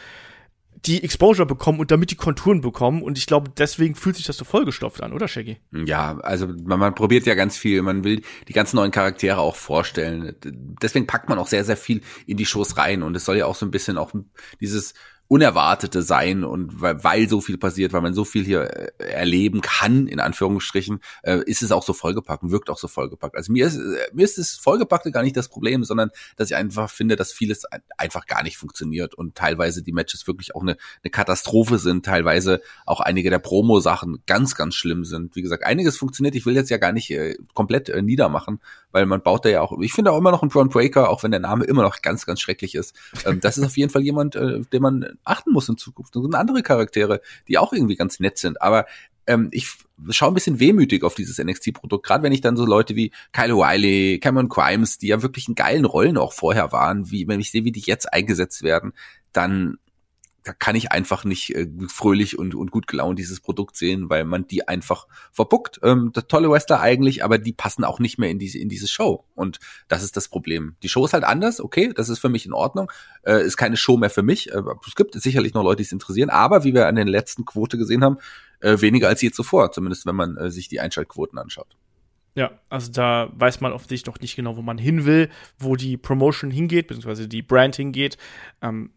[0.85, 3.01] die Exposure bekommen und damit die Konturen bekommen.
[3.01, 5.57] Und ich glaube, deswegen fühlt sich das so vollgestopft an, oder Shaggy?
[5.71, 7.81] Ja, also man, man probiert ja ganz viel.
[7.81, 10.35] Man will die ganzen neuen Charaktere auch vorstellen.
[10.81, 13.03] Deswegen packt man auch sehr, sehr viel in die Shows rein.
[13.03, 14.13] Und es soll ja auch so ein bisschen auch
[14.61, 14.93] dieses
[15.29, 19.61] Unerwartete sein und weil, weil so viel passiert, weil man so viel hier äh, erleben
[19.61, 23.35] kann, in Anführungsstrichen, äh, ist es auch so vollgepackt und wirkt auch so vollgepackt.
[23.35, 26.55] Also mir ist, äh, mir ist das Vollgepackte gar nicht das Problem, sondern dass ich
[26.55, 27.65] einfach finde, dass vieles
[27.95, 32.61] einfach gar nicht funktioniert und teilweise die Matches wirklich auch eine, eine Katastrophe sind, teilweise
[32.87, 35.35] auch einige der Promo-Sachen ganz, ganz schlimm sind.
[35.35, 38.61] Wie gesagt, einiges funktioniert, ich will jetzt ja gar nicht äh, komplett äh, niedermachen,
[38.91, 41.21] weil man baut da ja auch, ich finde auch immer noch einen Braun Breaker, auch
[41.21, 42.95] wenn der Name immer noch ganz, ganz schrecklich ist.
[43.27, 46.15] Ähm, das ist auf jeden Fall jemand, äh, den man achten muss in Zukunft.
[46.15, 48.61] Und sind andere Charaktere, die auch irgendwie ganz nett sind.
[48.61, 48.85] Aber
[49.27, 49.71] ähm, ich
[50.09, 53.53] schaue ein bisschen wehmütig auf dieses NXT-Produkt, gerade wenn ich dann so Leute wie Kyle
[53.53, 57.51] O'Reilly, Cameron Crimes, die ja wirklich in geilen Rollen auch vorher waren, wie wenn ich
[57.51, 58.93] sehe, wie die jetzt eingesetzt werden,
[59.31, 59.77] dann
[60.43, 64.25] da kann ich einfach nicht äh, fröhlich und, und gut gelaunt dieses Produkt sehen, weil
[64.25, 65.79] man die einfach verbuckt.
[65.83, 68.87] Ähm, das tolle Wrestler eigentlich, aber die passen auch nicht mehr in diese, in diese
[68.87, 69.25] Show.
[69.35, 70.75] Und das ist das Problem.
[70.83, 72.91] Die Show ist halt anders, okay, das ist für mich in Ordnung.
[73.23, 74.51] Äh, ist keine Show mehr für mich.
[74.51, 77.45] Äh, es gibt sicherlich noch Leute, die es interessieren, aber wie wir an den letzten
[77.45, 78.17] Quote gesehen haben,
[78.61, 81.77] äh, weniger als je zuvor, zumindest wenn man äh, sich die Einschaltquoten anschaut.
[82.35, 85.97] Ja, also da weiß man offensichtlich noch nicht genau, wo man hin will, wo die
[85.97, 88.17] Promotion hingeht, beziehungsweise die Brand hingeht.
[88.61, 88.91] Ähm,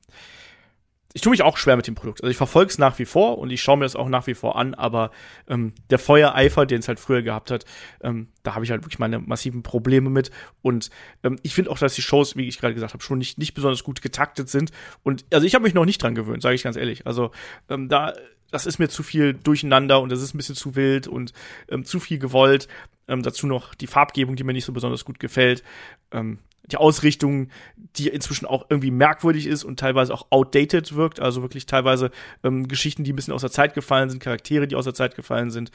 [1.15, 2.23] ich tue mich auch schwer mit dem Produkt.
[2.23, 4.35] Also ich verfolge es nach wie vor und ich schaue mir das auch nach wie
[4.35, 5.11] vor an, aber
[5.49, 7.65] ähm, der Feuereifer, den es halt früher gehabt hat,
[8.03, 10.31] ähm, da habe ich halt wirklich meine massiven Probleme mit.
[10.63, 10.91] Und
[11.23, 13.55] ähm, ich finde auch, dass die Shows, wie ich gerade gesagt habe, schon nicht, nicht
[13.55, 14.73] besonders gut getaktet sind.
[15.03, 17.07] Und also ich habe mich noch nicht dran gewöhnt, sage ich ganz ehrlich.
[17.07, 17.31] Also
[17.69, 18.15] ähm, da,
[18.51, 21.33] das ist mir zu viel durcheinander und das ist ein bisschen zu wild und
[21.69, 22.69] ähm, zu viel gewollt.
[23.09, 25.63] Ähm, dazu noch die Farbgebung, die mir nicht so besonders gut gefällt.
[26.11, 27.49] Ähm, die Ausrichtung,
[27.97, 32.11] die inzwischen auch irgendwie merkwürdig ist und teilweise auch outdated wirkt, also wirklich teilweise
[32.45, 35.15] ähm, Geschichten, die ein bisschen aus der Zeit gefallen sind, Charaktere, die aus der Zeit
[35.17, 35.71] gefallen sind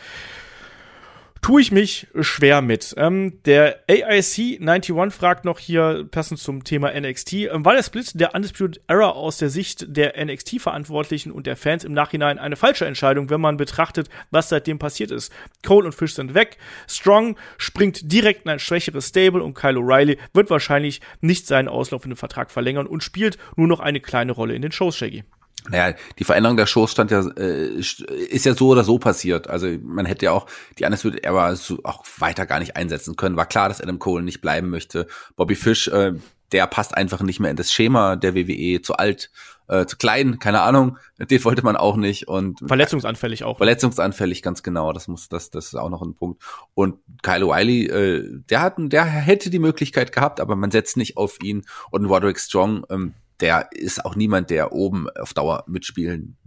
[1.42, 2.94] tue ich mich schwer mit.
[2.98, 8.20] Ähm, der AIC 91 fragt noch hier, passend zum Thema NXT, ähm, war der Split
[8.20, 12.86] der Undisputed Era aus der Sicht der NXT-Verantwortlichen und der Fans im Nachhinein eine falsche
[12.86, 15.32] Entscheidung, wenn man betrachtet, was seitdem passiert ist?
[15.66, 20.18] Cole und Fish sind weg, Strong springt direkt in ein schwächeres Stable und Kyle O'Reilly
[20.34, 24.62] wird wahrscheinlich nicht seinen auslaufenden Vertrag verlängern und spielt nur noch eine kleine Rolle in
[24.62, 25.24] den Shows, Shaggy.
[25.70, 29.50] Naja, die Veränderung der Shows stand ja, äh, ist ja so oder so passiert.
[29.50, 30.48] Also man hätte ja auch
[30.80, 33.36] die Undisputed Era so auch weiter gar nicht einsetzen können.
[33.36, 35.08] War klar, dass Adam Cole nicht bleiben möchte.
[35.36, 36.14] Bobby Fish, äh,
[36.52, 39.30] der passt einfach nicht mehr in das Schema der WWE, zu alt,
[39.68, 40.98] äh, zu klein, keine Ahnung.
[41.20, 43.58] Den wollte man auch nicht und verletzungsanfällig auch.
[43.58, 44.94] Verletzungsanfällig, ganz genau.
[44.94, 46.42] Das muss, das, das ist auch noch ein Punkt.
[46.74, 51.18] Und Kyle O'Reilly, äh, der hat, der hätte die Möglichkeit gehabt, aber man setzt nicht
[51.18, 51.66] auf ihn.
[51.92, 56.38] Und Roderick Strong, ähm, der ist auch niemand, der oben auf Dauer mitspielen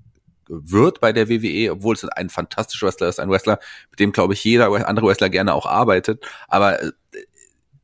[0.48, 4.35] wird bei der WWE, obwohl es ein fantastischer Wrestler ist, ein Wrestler, mit dem, glaube
[4.35, 6.26] ich, jeder andere Wrestler gerne auch arbeitet.
[6.48, 6.92] Aber äh,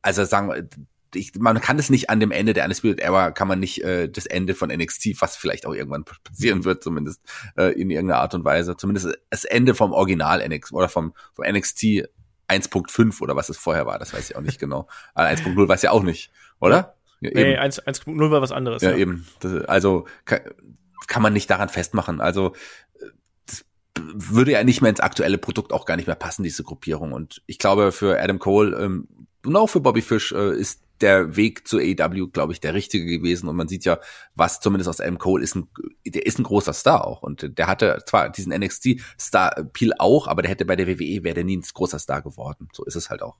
[0.01, 0.67] also sagen wir,
[1.15, 4.09] ich, man kann es nicht an dem Ende der Undisputed Era, kann man nicht äh,
[4.09, 7.21] das Ende von NXT, was vielleicht auch irgendwann passieren wird, zumindest
[7.57, 11.45] äh, in irgendeiner Art und Weise, zumindest das Ende vom Original NXT oder vom, vom
[11.45, 12.09] NXT
[12.49, 14.87] 1.5 oder was es vorher war, das weiß ich auch nicht genau.
[15.13, 16.96] Aber 1.0 weiß ich auch nicht, oder?
[17.19, 18.81] Ja, nee, 1.0 war was anderes.
[18.81, 18.97] Ja, ja.
[18.97, 19.27] eben.
[19.39, 22.21] Das, also kann man nicht daran festmachen.
[22.21, 22.53] Also
[23.47, 27.13] das würde ja nicht mehr ins aktuelle Produkt auch gar nicht mehr passen, diese Gruppierung.
[27.13, 29.07] Und ich glaube, für Adam Cole ähm,
[29.45, 33.05] und auch für Bobby Fish äh, ist der Weg zu AEW, glaube ich, der richtige
[33.05, 33.47] gewesen.
[33.47, 33.99] Und man sieht ja,
[34.35, 35.69] was zumindest aus Adam Cole ist ein,
[36.05, 37.21] der ist ein großer Star auch.
[37.21, 41.43] Und der hatte zwar diesen NXT-Star-Appeal auch, aber der hätte bei der WWE, wäre der
[41.43, 42.67] nie ein großer Star geworden.
[42.73, 43.37] So ist es halt auch.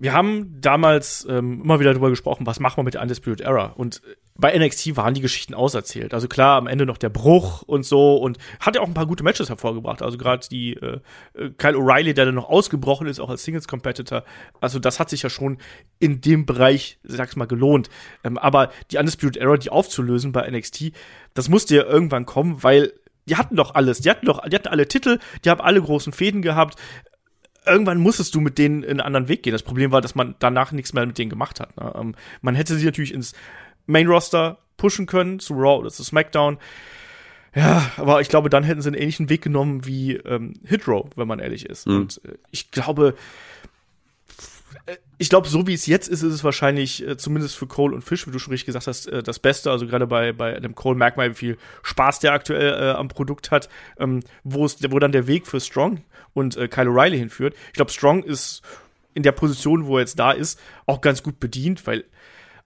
[0.00, 3.66] Wir haben damals ähm, immer wieder darüber gesprochen, was machen wir mit der Undisputed Era.
[3.66, 4.00] Und
[4.34, 6.14] bei NXT waren die Geschichten auserzählt.
[6.14, 9.06] Also klar, am Ende noch der Bruch und so und hat ja auch ein paar
[9.06, 10.00] gute Matches hervorgebracht.
[10.00, 11.00] Also gerade die äh,
[11.34, 14.24] äh, Kyle O'Reilly, der dann noch ausgebrochen ist, auch als Singles-Competitor.
[14.62, 15.58] Also das hat sich ja schon
[15.98, 17.90] in dem Bereich, sag's mal, gelohnt.
[18.24, 20.92] Ähm, aber die Undisputed Era, die aufzulösen bei NXT,
[21.34, 22.94] das musste ja irgendwann kommen, weil
[23.26, 24.00] die hatten doch alles.
[24.00, 26.76] Die hatten doch, die hatten alle Titel, die haben alle großen Fäden gehabt
[27.70, 29.52] irgendwann musstest du mit denen in einen anderen Weg gehen.
[29.52, 31.76] Das Problem war, dass man danach nichts mehr mit denen gemacht hat.
[31.76, 31.92] Ne?
[31.96, 33.34] Ähm, man hätte sie natürlich ins
[33.86, 36.58] Main Roster pushen können, zu Raw oder zu SmackDown.
[37.54, 41.08] Ja, aber ich glaube, dann hätten sie einen ähnlichen Weg genommen wie ähm, Hit Row,
[41.16, 41.86] wenn man ehrlich ist.
[41.86, 41.96] Mhm.
[41.96, 43.14] Und äh, ich glaube,
[45.18, 48.02] ich glaube, so wie es jetzt ist, ist es wahrscheinlich äh, zumindest für Cole und
[48.02, 49.70] Fish, wie du schon richtig gesagt hast, äh, das Beste.
[49.70, 53.08] Also gerade bei bei dem Cole merkt man, wie viel Spaß der aktuell äh, am
[53.08, 57.16] Produkt hat, ähm, wo es wo dann der Weg für Strong und äh, Kyle O'Reilly
[57.16, 57.54] hinführt.
[57.68, 58.62] Ich glaube, Strong ist
[59.14, 62.04] in der Position, wo er jetzt da ist, auch ganz gut bedient, weil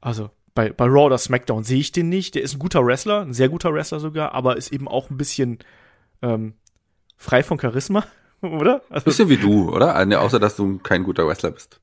[0.00, 2.34] also bei, bei Raw oder SmackDown sehe ich den nicht.
[2.34, 5.16] Der ist ein guter Wrestler, ein sehr guter Wrestler sogar, aber ist eben auch ein
[5.16, 5.58] bisschen
[6.22, 6.54] ähm,
[7.16, 8.04] frei von Charisma,
[8.42, 8.82] oder?
[8.90, 9.96] Also, bisschen wie du, oder?
[10.20, 11.80] Außer, dass du kein guter Wrestler bist.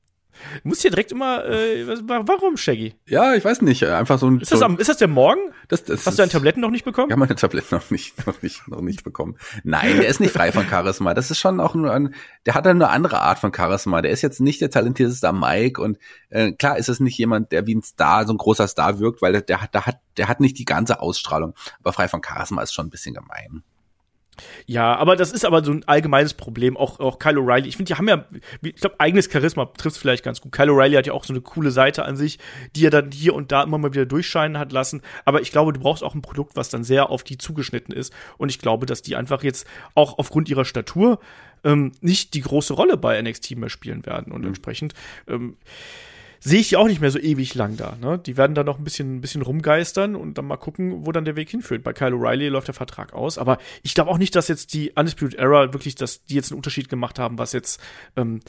[0.62, 2.94] Du musst hier direkt immer, äh, warum, Shaggy?
[3.06, 4.40] Ja, ich weiß nicht, einfach so ein.
[4.40, 5.40] Ist das, so am, ist das der Morgen?
[5.68, 7.10] Das, das Hast du deine Tabletten noch nicht bekommen?
[7.10, 9.36] Ja, meine Tabletten noch nicht, noch nicht, noch nicht bekommen.
[9.64, 11.14] Nein, der ist nicht frei von Charisma.
[11.14, 12.14] Das ist schon auch nur ein,
[12.46, 14.02] der hat eine andere Art von Charisma.
[14.02, 15.98] Der ist jetzt nicht der talentierteste Mike und
[16.30, 19.22] äh, klar ist es nicht jemand, der wie ein Star, so ein großer Star wirkt,
[19.22, 21.54] weil der, der hat, der hat, der hat nicht die ganze Ausstrahlung.
[21.80, 23.62] Aber frei von Charisma ist schon ein bisschen gemein.
[24.66, 26.76] Ja, aber das ist aber so ein allgemeines Problem.
[26.76, 27.66] Auch, auch Kyle O'Reilly.
[27.66, 28.24] Ich finde, die haben ja,
[28.62, 30.52] ich glaube, eigenes Charisma trifft es vielleicht ganz gut.
[30.52, 32.38] Kyle O'Reilly hat ja auch so eine coole Seite an sich,
[32.74, 35.02] die er dann hier und da immer mal wieder durchscheinen hat lassen.
[35.24, 38.12] Aber ich glaube, du brauchst auch ein Produkt, was dann sehr auf die zugeschnitten ist.
[38.38, 41.18] Und ich glaube, dass die einfach jetzt auch aufgrund ihrer Statur
[41.64, 44.32] ähm, nicht die große Rolle bei NXT mehr spielen werden.
[44.32, 44.48] Und mhm.
[44.48, 44.94] entsprechend,
[45.28, 45.56] ähm,
[46.44, 47.96] sehe ich die auch nicht mehr so ewig lang da.
[48.00, 48.18] Ne?
[48.18, 51.24] Die werden da noch ein bisschen, ein bisschen rumgeistern und dann mal gucken, wo dann
[51.24, 51.84] der Weg hinführt.
[51.84, 54.90] Bei Kyle O'Reilly läuft der Vertrag aus, aber ich glaube auch nicht, dass jetzt die
[54.90, 57.80] Undisputed Era wirklich, dass die jetzt einen Unterschied gemacht haben, was jetzt
[58.16, 58.40] ähm,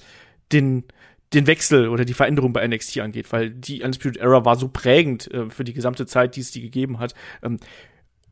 [0.52, 0.86] den
[1.34, 5.32] den Wechsel oder die Veränderung bei NXT angeht, weil die Undisputed Era war so prägend
[5.32, 7.16] äh, für die gesamte Zeit, die es die gegeben hat.
[7.42, 7.60] Ähm,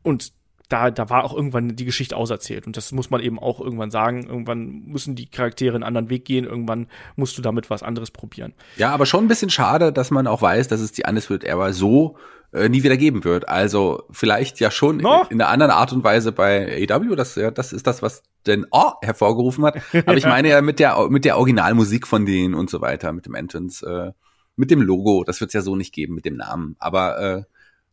[0.02, 0.32] und
[0.72, 2.66] da, da war auch irgendwann die Geschichte auserzählt.
[2.66, 4.26] Und das muss man eben auch irgendwann sagen.
[4.26, 6.44] Irgendwann müssen die Charaktere einen anderen Weg gehen.
[6.44, 8.54] Irgendwann musst du damit was anderes probieren.
[8.76, 11.74] Ja, aber schon ein bisschen schade, dass man auch weiß, dass es die Undisputed Era
[11.74, 12.16] so
[12.52, 13.48] äh, nie wieder geben wird.
[13.48, 15.22] Also vielleicht ja schon no.
[15.24, 17.16] in, in, einer anderen Art und Weise bei AW.
[17.16, 19.76] Das, ja, das ist das, was den Oh hervorgerufen hat.
[20.06, 23.26] Aber ich meine ja mit der, mit der Originalmusik von denen und so weiter, mit
[23.26, 24.12] dem Entrance, äh,
[24.56, 25.22] mit dem Logo.
[25.24, 26.76] Das wird es ja so nicht geben mit dem Namen.
[26.78, 27.42] Aber äh,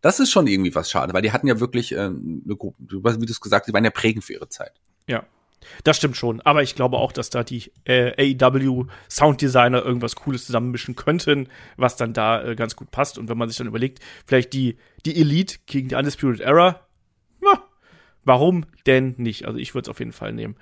[0.02, 3.32] das ist schon irgendwie was schade, weil die hatten ja wirklich äh, eine wie du
[3.32, 4.74] es gesagt hast, die waren ja prägend für ihre Zeit.
[5.08, 5.26] Ja.
[5.84, 10.46] Das stimmt schon, aber ich glaube auch, dass da die äh, AEW Sounddesigner irgendwas Cooles
[10.46, 13.18] zusammenmischen könnten, was dann da äh, ganz gut passt.
[13.18, 16.88] Und wenn man sich dann überlegt, vielleicht die, die Elite gegen die Undisputed Era,
[17.42, 17.64] na,
[18.24, 19.46] warum denn nicht?
[19.46, 20.56] Also ich würde es auf jeden Fall nehmen.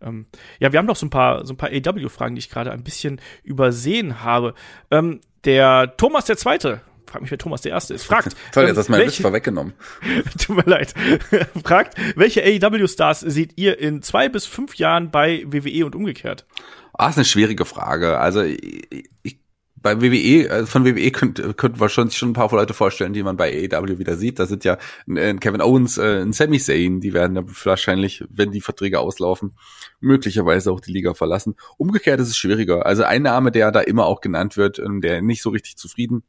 [0.00, 0.26] Ähm,
[0.60, 2.84] ja, wir haben noch so ein paar, so ein paar AEW-Fragen, die ich gerade ein
[2.84, 4.54] bisschen übersehen habe.
[4.90, 8.04] Ähm, der Thomas der Zweite frag mich, wer Thomas der Erste ist.
[8.04, 8.36] Fragt.
[8.52, 9.74] Toll, jetzt hast du meinen Witz vorweggenommen.
[10.38, 10.94] Tut mir leid.
[11.64, 16.46] Fragt, welche AEW-Stars seht ihr in zwei bis fünf Jahren bei WWE und umgekehrt?
[16.92, 18.18] Ah, ist eine schwierige Frage.
[18.18, 19.38] Also ich, ich
[19.84, 23.22] bei WWE, äh, von WWE könnte könnte man schon, schon ein paar Leute vorstellen, die
[23.22, 24.38] man bei AEW wieder sieht.
[24.38, 28.50] Da sind ja ein Kevin Owens, äh, ein Sami Zayn, die werden ja wahrscheinlich, wenn
[28.50, 29.56] die Verträge auslaufen,
[30.00, 31.54] möglicherweise auch die Liga verlassen.
[31.76, 32.86] Umgekehrt ist es schwieriger.
[32.86, 36.22] Also ein Name, der da immer auch genannt wird, ähm, der nicht so richtig zufrieden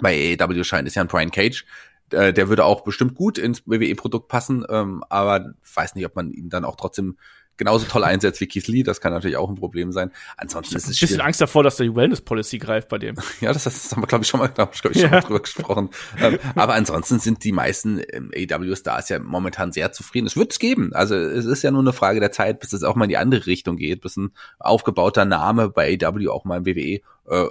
[0.00, 1.64] bei AEW scheint ist ja ein Brian Cage.
[2.10, 6.30] Äh, der würde auch bestimmt gut ins WWE-Produkt passen, ähm, aber weiß nicht, ob man
[6.32, 7.16] ihn dann auch trotzdem
[7.58, 8.82] genauso toll einsetzt wie Keith Lee.
[8.82, 10.10] Das kann natürlich auch ein Problem sein.
[10.36, 13.16] Ansonsten ist es ein bisschen Angst davor, dass der Wellness Policy greift bei dem.
[13.40, 15.40] ja, das, das haben wir, glaube ich, schon mal, glaub ich, ich, schon mal drüber
[15.40, 15.90] gesprochen.
[16.18, 20.26] Ähm, aber ansonsten sind die meisten ähm, AW-Stars ja momentan sehr zufrieden.
[20.26, 20.92] Es wird es geben.
[20.94, 23.18] Also es ist ja nur eine Frage der Zeit, bis es auch mal in die
[23.18, 27.48] andere Richtung geht, bis ein aufgebauter Name bei AW auch mal im WWE äh,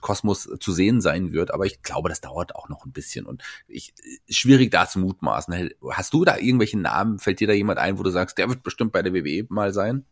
[0.00, 1.52] Kosmos zu sehen sein wird.
[1.52, 3.94] Aber ich glaube, das dauert auch noch ein bisschen und ich,
[4.28, 5.70] schwierig da zu mutmaßen.
[5.90, 7.18] Hast du da irgendwelche Namen?
[7.18, 9.72] Fällt dir da jemand ein, wo du sagst, der wird bestimmt bei der WWE mal
[9.72, 10.04] sein?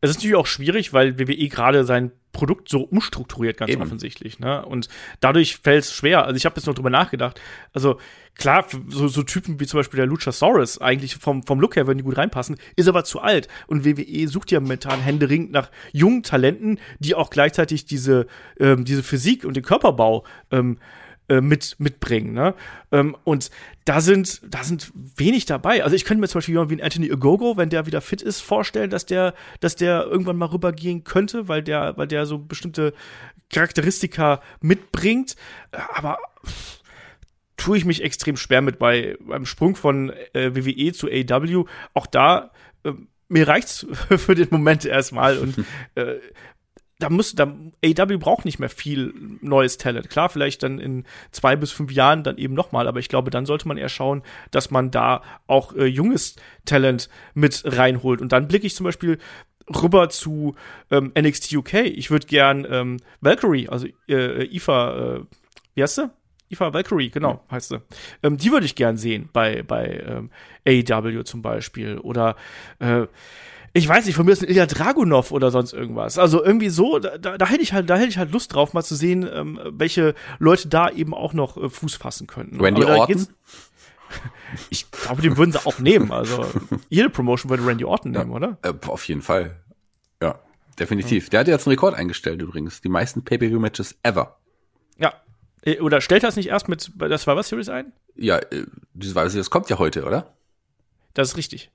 [0.00, 3.82] Es ist natürlich auch schwierig, weil WWE gerade sein Produkt so umstrukturiert, ganz Eben.
[3.82, 4.38] offensichtlich.
[4.38, 4.64] Ne?
[4.64, 4.88] Und
[5.20, 6.24] dadurch fällt es schwer.
[6.24, 7.40] Also ich habe jetzt noch drüber nachgedacht.
[7.72, 7.98] Also
[8.36, 11.98] klar, so, so Typen wie zum Beispiel der Luchasaurus, eigentlich vom, vom Look her würden
[11.98, 13.48] die gut reinpassen, ist aber zu alt.
[13.66, 18.26] Und WWE sucht ja momentan händeringend nach jungen Talenten, die auch gleichzeitig diese,
[18.58, 20.78] ähm, diese Physik und den Körperbau ähm,
[21.30, 22.32] äh, mit, mitbringen.
[22.32, 22.54] Ne?
[22.90, 23.52] Ähm, und
[23.84, 25.84] da sind, da sind wenig dabei.
[25.84, 28.40] Also ich könnte mir zum Beispiel jemanden wie Anthony Ogogo, wenn der wieder fit ist,
[28.40, 32.92] vorstellen, dass der, dass der irgendwann mal rübergehen könnte, weil der, weil der so bestimmte
[33.48, 35.36] Charakteristika mitbringt.
[35.94, 36.18] Aber
[37.56, 41.64] tue ich mich extrem schwer mit bei beim Sprung von äh, WWE zu AW.
[41.94, 42.50] Auch da
[42.82, 42.92] äh,
[43.28, 45.64] mir reicht's für den Moment erstmal und
[45.94, 46.16] äh,
[47.00, 47.44] da muss, da,
[47.84, 50.10] AW braucht nicht mehr viel neues Talent.
[50.10, 53.46] Klar, vielleicht dann in zwei bis fünf Jahren dann eben nochmal, aber ich glaube, dann
[53.46, 58.20] sollte man eher schauen, dass man da auch äh, junges Talent mit reinholt.
[58.20, 59.18] Und dann blicke ich zum Beispiel
[59.82, 60.54] rüber zu
[60.90, 61.74] ähm, NXT UK.
[61.74, 65.20] Ich würde gern ähm, Valkyrie, also äh, Eva, äh,
[65.74, 66.10] wie heißt sie?
[66.50, 67.80] Eva Valkyrie, genau, heißt sie.
[68.22, 70.30] Ähm, die würde ich gern sehen bei, bei ähm,
[70.66, 71.98] AEW zum Beispiel.
[71.98, 72.36] Oder
[72.80, 73.06] äh,
[73.72, 76.18] ich weiß nicht, von mir ist ein Ilya Dragunov oder sonst irgendwas.
[76.18, 78.72] Also irgendwie so, da, da, da hätte ich halt, da hätte ich halt Lust drauf,
[78.72, 82.60] mal zu sehen, ähm, welche Leute da eben auch noch äh, Fuß fassen könnten.
[82.60, 83.26] Randy Orton?
[84.70, 86.10] Ich glaube, den würden sie auch nehmen.
[86.10, 86.44] Also
[86.88, 88.58] jede Promotion würde Randy Orton nehmen, oder?
[88.62, 89.60] Äh, auf jeden Fall.
[90.20, 90.40] Ja,
[90.80, 91.30] definitiv.
[91.30, 92.80] Der hat jetzt einen Rekord eingestellt übrigens.
[92.80, 94.40] Die meisten Pay-Per-View-Matches ever.
[94.98, 95.14] Ja.
[95.62, 97.92] Äh, Oder stellt das nicht erst mit der Survivor Series ein?
[98.16, 100.34] Ja, äh, weiß ich, das kommt ja heute, oder?
[101.14, 101.70] Das ist richtig.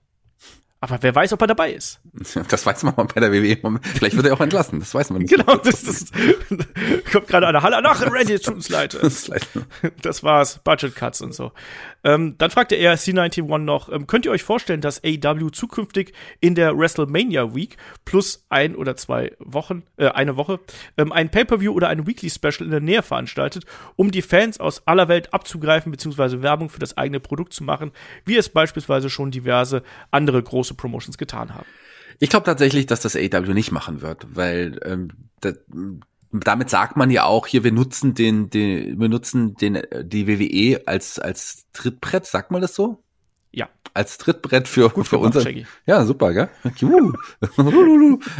[0.85, 1.99] Aber wer weiß, ob er dabei ist.
[2.49, 3.57] Das weiß man mal bei der WWE.
[3.95, 4.79] Vielleicht wird er auch entlassen.
[4.79, 5.31] Das weiß man nicht.
[5.31, 6.05] Genau, das, das
[7.11, 8.01] kommt gerade eine Halle nach.
[8.01, 8.93] Randy, tut uns leid.
[9.05, 9.47] Das ist leid.
[10.01, 10.59] Das war's.
[10.63, 11.51] Budget Cuts und so.
[12.05, 16.53] Ähm, dann fragte er C91 noch, ähm, könnt ihr euch vorstellen, dass AEW zukünftig in
[16.53, 20.59] der WrestleMania Week plus ein oder zwei Wochen, äh, eine Woche,
[20.97, 24.85] ähm, ein Pay-Per-View oder ein Weekly Special in der Nähe veranstaltet, um die Fans aus
[24.85, 26.43] aller Welt abzugreifen bzw.
[26.43, 27.91] Werbung für das eigene Produkt zu machen,
[28.23, 31.65] wie es beispielsweise schon diverse andere große Promotions getan haben?
[32.19, 35.09] Ich glaube tatsächlich, dass das AW nicht machen wird, weil ähm,
[35.41, 35.51] da,
[36.31, 40.27] damit sagt man ja auch hier, wir nutzen den, den wir nutzen den äh, die
[40.27, 43.03] WWE als als Trittbrett, sagt man das so?
[43.55, 43.69] Ja.
[43.93, 45.65] Als Trittbrett für Gut für gemacht, unser Shaggy.
[45.85, 46.49] Ja, super, gell?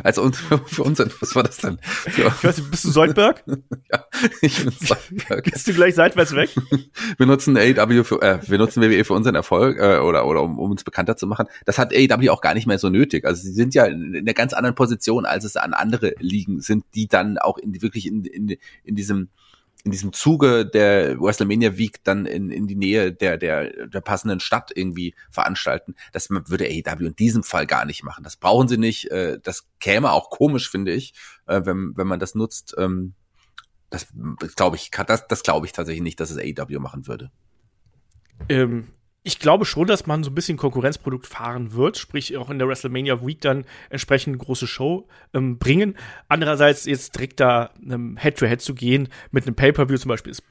[0.04, 1.78] Als uns für unseren was war das denn?
[1.82, 3.42] Für, Ich weiß nicht, bist du Soldberg?
[3.92, 4.06] ja,
[4.42, 5.46] ich bin Stolberg.
[5.46, 6.50] Gehst du gleich seitwärts weg?
[7.18, 10.60] wir nutzen AEW für, äh, wir nutzen WWE für unseren Erfolg äh, oder oder um,
[10.60, 11.48] um uns bekannter zu machen.
[11.64, 13.24] Das hat AEW auch gar nicht mehr so nötig.
[13.24, 16.84] Also sie sind ja in einer ganz anderen Position, als es an andere Ligen sind,
[16.96, 19.30] die dann auch in wirklich in, in, in diesem
[19.86, 24.40] in diesem Zuge der WrestleMania Week dann in, in die Nähe der, der, der passenden
[24.40, 25.94] Stadt irgendwie veranstalten.
[26.12, 28.24] Das würde AEW in diesem Fall gar nicht machen.
[28.24, 29.12] Das brauchen sie nicht.
[29.12, 31.14] Äh, Das käme auch komisch, finde ich,
[31.46, 32.74] äh, wenn, wenn man das nutzt.
[32.80, 33.14] Ähm,
[33.92, 34.08] Das
[34.56, 37.32] glaube ich, das, das glaube ich tatsächlich nicht, dass es AEW machen würde.
[38.50, 38.88] ähm,
[39.26, 42.68] ich glaube schon, dass man so ein bisschen Konkurrenzprodukt fahren wird, sprich auch in der
[42.68, 45.98] WrestleMania Week dann entsprechend große Show ähm, bringen.
[46.30, 50.44] Andererseits jetzt direkt da ähm, Head-to-Head zu gehen mit einem Pay-Per-View zum Beispiel ist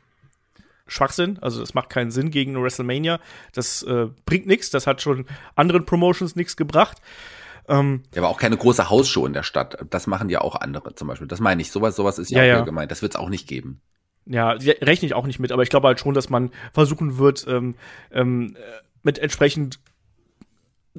[0.89, 1.39] Schwachsinn.
[1.41, 3.21] Also das macht keinen Sinn gegen eine WrestleMania.
[3.53, 4.71] Das äh, bringt nichts.
[4.71, 7.01] Das hat schon anderen Promotions nichts gebracht.
[7.69, 9.79] Ähm, Ja, aber auch keine große Hausshow in der Stadt.
[9.89, 11.29] Das machen ja auch andere zum Beispiel.
[11.29, 11.71] Das meine ich.
[11.71, 12.65] Sowas, sowas ist ja, Ja, auch ja.
[12.65, 12.91] gemeint.
[12.91, 13.81] Das wird es auch nicht geben.
[14.27, 17.47] Ja, rechne ich auch nicht mit, aber ich glaube halt schon, dass man versuchen wird,
[17.49, 17.75] ähm,
[18.11, 19.81] ähm, äh, mit entsprechend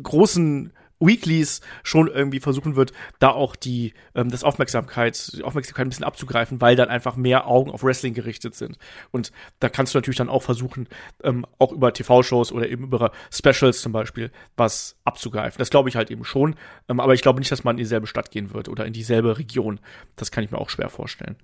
[0.02, 5.90] großen Weeklies schon irgendwie versuchen wird, da auch die ähm, das Aufmerksamkeit, die Aufmerksamkeit ein
[5.90, 8.78] bisschen abzugreifen, weil dann einfach mehr Augen auf Wrestling gerichtet sind.
[9.12, 10.88] Und da kannst du natürlich dann auch versuchen,
[11.24, 15.58] ähm, auch über TV-Shows oder eben über Specials zum Beispiel was abzugreifen.
[15.60, 16.56] Das glaube ich halt eben schon.
[16.88, 19.38] Ähm, aber ich glaube nicht, dass man in dieselbe Stadt gehen wird oder in dieselbe
[19.38, 19.80] Region.
[20.16, 21.36] Das kann ich mir auch schwer vorstellen.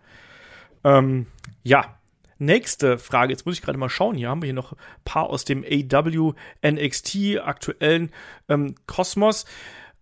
[0.83, 1.27] Ähm,
[1.63, 1.97] ja.
[2.37, 3.31] Nächste Frage.
[3.31, 4.15] Jetzt muss ich gerade mal schauen.
[4.15, 6.33] Hier haben wir hier noch ein paar aus dem AW
[6.65, 8.11] NXT aktuellen
[8.49, 9.45] ähm, Kosmos.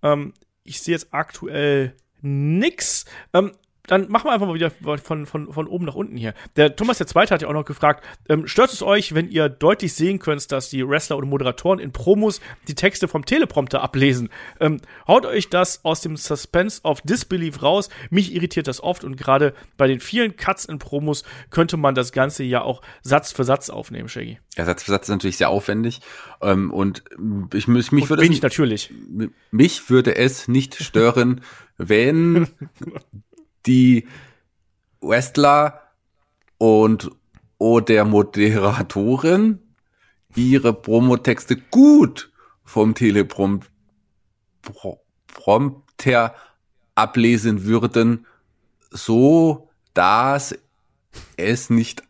[0.01, 3.03] Ähm, ich sehe jetzt aktuell nix.
[3.33, 3.51] Ähm,
[3.89, 6.35] dann machen wir einfach mal wieder von, von, von oben nach unten hier.
[6.55, 9.49] Der Thomas der Zweite hat ja auch noch gefragt, ähm, stört es euch, wenn ihr
[9.49, 14.29] deutlich sehen könnt, dass die Wrestler oder Moderatoren in Promos die Texte vom Teleprompter ablesen?
[14.59, 17.89] Ähm, haut euch das aus dem Suspense of Disbelief raus?
[18.11, 22.11] Mich irritiert das oft und gerade bei den vielen Cuts in Promos könnte man das
[22.11, 24.37] Ganze ja auch Satz für Satz aufnehmen, Shaggy.
[24.55, 26.01] Ja, Satz für Satz ist natürlich sehr aufwendig.
[26.41, 27.03] Ähm, und
[27.55, 28.93] ich, mich, mich Und würde es, natürlich.
[29.49, 31.41] mich würde es nicht stören,
[31.77, 32.47] wenn
[33.69, 34.07] die
[34.99, 35.81] Wrestler
[36.57, 37.09] und
[37.59, 39.59] oder Moderatorin
[40.35, 42.31] ihre Promotexte gut
[42.63, 43.69] vom Teleprompter
[46.95, 48.25] ablesen würden,
[48.89, 50.57] so dass
[51.37, 52.01] es nicht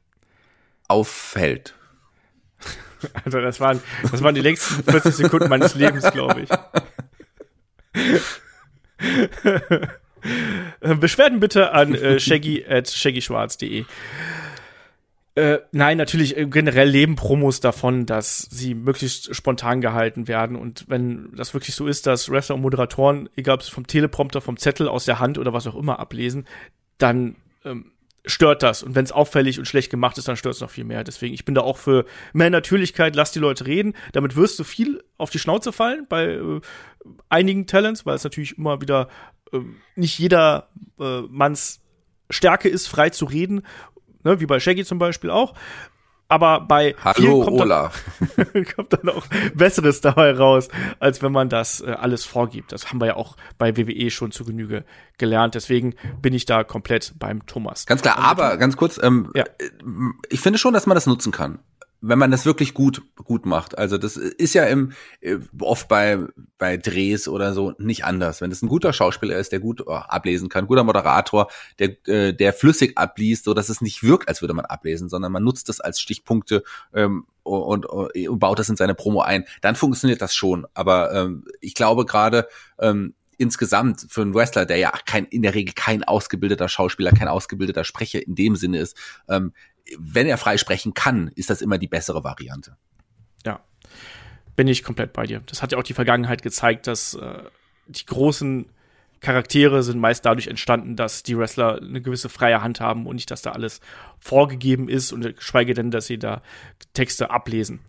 [0.88, 1.76] auffällt.
[3.24, 3.82] Also das waren,
[4.12, 6.49] das waren die längsten 40 Sekunden meines Lebens, glaube ich.
[10.80, 13.86] Beschwerden bitte an äh, shaggy at shaggyschwarz.de.
[15.36, 20.58] Äh, nein, natürlich äh, generell leben Promos davon, dass sie möglichst spontan gehalten werden.
[20.58, 24.42] Und wenn das wirklich so ist, dass Wrestler und Moderatoren, egal ob es vom Teleprompter,
[24.42, 26.46] vom Zettel, aus der Hand oder was auch immer ablesen,
[26.98, 27.92] dann ähm,
[28.26, 28.84] stört das.
[28.84, 31.04] Und wenn es auffällig und schlecht gemacht ist, dann stört es noch viel mehr.
[31.04, 33.94] Deswegen, ich bin da auch für mehr Natürlichkeit, lass die Leute reden.
[34.12, 36.62] Damit wirst du viel auf die Schnauze fallen bei äh,
[37.30, 39.08] einigen Talents, weil es natürlich immer wieder
[39.39, 39.39] äh,
[39.95, 40.70] nicht jeder
[41.00, 41.82] äh, Manns
[42.30, 43.64] Stärke ist, frei zu reden
[44.24, 45.54] ne, wie bei Shaggy zum Beispiel auch.
[46.32, 48.04] Aber bei Hallo, kommt, Olaf.
[48.36, 49.26] Dann, kommt dann auch
[49.56, 50.68] Besseres dabei raus,
[51.00, 52.72] als wenn man das äh, alles vorgibt.
[52.72, 54.86] Das haben wir ja auch bei WWE schon zu Genüge
[55.18, 55.56] gelernt.
[55.56, 57.88] Deswegen bin ich da komplett beim Thomas.
[57.88, 59.43] Ganz klar, aber ganz kurz, ähm, ja.
[60.30, 61.60] ich finde schon, dass man das nutzen kann
[62.02, 63.78] wenn man das wirklich gut gut macht.
[63.78, 66.20] Also das ist ja im äh, oft bei
[66.58, 68.41] bei Drehs oder so nicht anders.
[68.41, 72.34] Wenn es ein guter Schauspieler ist, der gut oh, ablesen kann, guter Moderator, der äh,
[72.34, 75.70] der flüssig abliest, so dass es nicht wirkt, als würde man ablesen, sondern man nutzt
[75.70, 79.45] das als Stichpunkte ähm, und, und, und baut das in seine Promo ein.
[79.62, 80.68] Dann funktioniert das schon.
[80.74, 82.47] Aber ähm, ich glaube gerade
[82.80, 87.28] ähm, insgesamt für einen Wrestler, der ja kein, in der Regel kein ausgebildeter Schauspieler, kein
[87.28, 89.54] ausgebildeter Sprecher in dem Sinne ist, ähm,
[89.98, 92.78] wenn er frei sprechen kann, ist das immer die bessere Variante.
[93.46, 93.62] Ja,
[94.56, 95.42] bin ich komplett bei dir.
[95.46, 97.44] Das hat ja auch die Vergangenheit gezeigt, dass äh,
[97.88, 98.70] die großen
[99.22, 103.32] Charaktere sind meist dadurch entstanden, dass die Wrestler eine gewisse freie Hand haben und nicht,
[103.32, 103.82] dass da alles
[104.20, 106.42] vorgegeben ist und geschweige denn, dass sie da
[106.94, 107.80] Texte ablesen.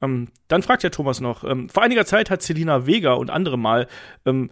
[0.00, 3.58] Ähm, dann fragt der Thomas noch, ähm, vor einiger Zeit hat Selina Vega und andere
[3.58, 3.86] mal
[4.24, 4.50] ähm,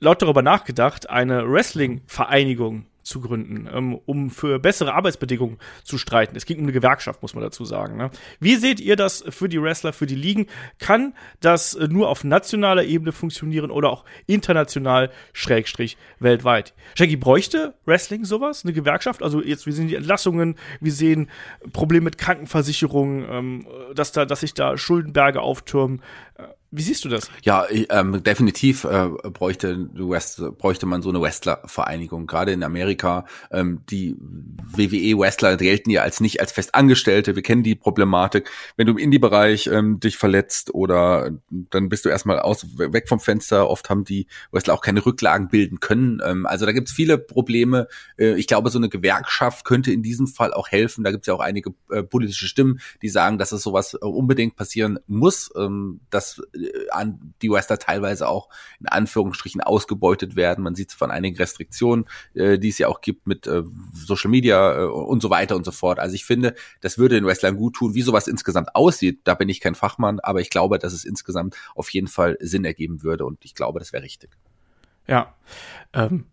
[0.00, 6.34] laut darüber nachgedacht, eine Wrestling-Vereinigung zu gründen, ähm, um für bessere Arbeitsbedingungen zu streiten.
[6.34, 7.96] Es ging um eine Gewerkschaft, muss man dazu sagen.
[7.96, 8.10] Ne?
[8.40, 10.46] Wie seht ihr das für die Wrestler, für die Ligen?
[10.80, 16.74] Kann das äh, nur auf nationaler Ebene funktionieren oder auch international, Schrägstrich, weltweit?
[16.98, 18.64] Shaggy, bräuchte Wrestling sowas?
[18.64, 19.22] Eine Gewerkschaft?
[19.22, 21.30] Also jetzt, wir sehen die Entlassungen, wir sehen
[21.72, 26.02] Probleme mit Krankenversicherungen, ähm, dass da, dass sich da Schuldenberge auftürmen.
[26.70, 27.30] Wie siehst du das?
[27.42, 32.26] Ja, ähm, definitiv äh, bräuchte, West, bräuchte man so eine Wrestler-Vereinigung.
[32.26, 37.36] Gerade in Amerika, ähm, die WWE-Wrestler gelten ja als nicht als Festangestellte.
[37.36, 38.50] Wir kennen die Problematik.
[38.76, 43.20] Wenn du im Indie-Bereich ähm, dich verletzt oder dann bist du erstmal aus, weg vom
[43.20, 43.70] Fenster.
[43.70, 46.20] Oft haben die Wrestler auch keine Rücklagen bilden können.
[46.24, 47.86] Ähm, also da gibt's viele Probleme.
[48.18, 51.04] Äh, ich glaube, so eine Gewerkschaft könnte in diesem Fall auch helfen.
[51.04, 54.56] Da gibt's ja auch einige äh, politische Stimmen, die sagen, dass es sowas äh, unbedingt
[54.56, 55.50] passieren muss.
[55.56, 56.42] Ähm, dass
[56.90, 58.48] an die Wrestler teilweise auch
[58.80, 60.64] in Anführungsstrichen ausgebeutet werden.
[60.64, 64.30] Man sieht es von einigen Restriktionen, äh, die es ja auch gibt mit äh, Social
[64.30, 65.98] Media äh, und so weiter und so fort.
[65.98, 67.94] Also ich finde, das würde den Wrestlern gut tun.
[67.94, 71.56] Wie sowas insgesamt aussieht, da bin ich kein Fachmann, aber ich glaube, dass es insgesamt
[71.74, 74.30] auf jeden Fall Sinn ergeben würde und ich glaube, das wäre richtig.
[75.06, 75.34] Ja.
[75.92, 76.26] Ähm,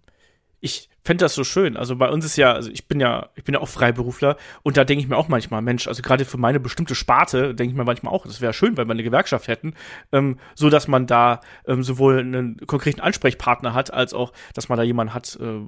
[0.64, 1.76] ich fände das so schön.
[1.76, 4.78] Also bei uns ist ja, also ich bin ja, ich bin ja auch Freiberufler und
[4.78, 7.78] da denke ich mir auch manchmal, Mensch, also gerade für meine bestimmte Sparte denke ich
[7.78, 9.74] mir manchmal auch, das wäre schön, wenn wir eine Gewerkschaft hätten,
[10.14, 14.78] ähm, so dass man da ähm, sowohl einen konkreten Ansprechpartner hat, als auch, dass man
[14.78, 15.59] da jemanden hat, äh,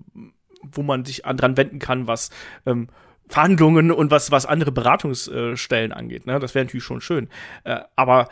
[0.61, 2.29] wo man sich an, dran wenden kann, was
[2.65, 2.87] ähm,
[3.27, 6.25] Verhandlungen und was, was andere Beratungsstellen angeht.
[6.25, 6.39] Ne?
[6.39, 7.27] Das wäre natürlich schon schön.
[7.65, 8.29] Äh, aber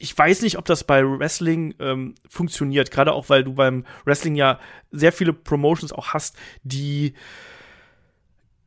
[0.00, 4.36] ich weiß nicht, ob das bei Wrestling ähm, funktioniert, gerade auch weil du beim Wrestling
[4.36, 4.60] ja
[4.92, 7.14] sehr viele Promotions auch hast, die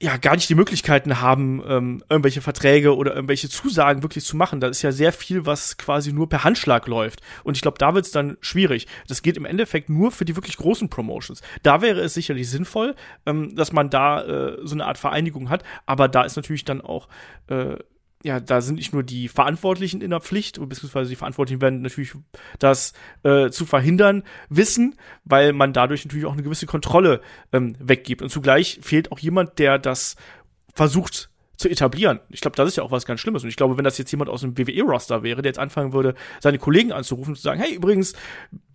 [0.01, 4.59] ja gar nicht die Möglichkeiten haben, ähm, irgendwelche Verträge oder irgendwelche Zusagen wirklich zu machen.
[4.59, 7.21] Da ist ja sehr viel, was quasi nur per Handschlag läuft.
[7.43, 8.87] Und ich glaube, da wird es dann schwierig.
[9.07, 11.41] Das geht im Endeffekt nur für die wirklich großen Promotions.
[11.63, 15.63] Da wäre es sicherlich sinnvoll, ähm, dass man da äh, so eine Art Vereinigung hat.
[15.85, 17.07] Aber da ist natürlich dann auch
[17.47, 17.77] äh,
[18.23, 22.13] ja, da sind nicht nur die Verantwortlichen in der Pflicht, beziehungsweise die Verantwortlichen werden natürlich
[22.59, 22.93] das
[23.23, 24.95] äh, zu verhindern wissen,
[25.25, 28.21] weil man dadurch natürlich auch eine gewisse Kontrolle ähm, weggibt.
[28.21, 30.15] Und zugleich fehlt auch jemand, der das
[30.73, 32.19] versucht zu etablieren.
[32.29, 33.43] Ich glaube, das ist ja auch was ganz Schlimmes.
[33.43, 36.15] Und ich glaube, wenn das jetzt jemand aus dem WWE-Roster wäre, der jetzt anfangen würde,
[36.39, 38.13] seine Kollegen anzurufen und zu sagen, hey, übrigens,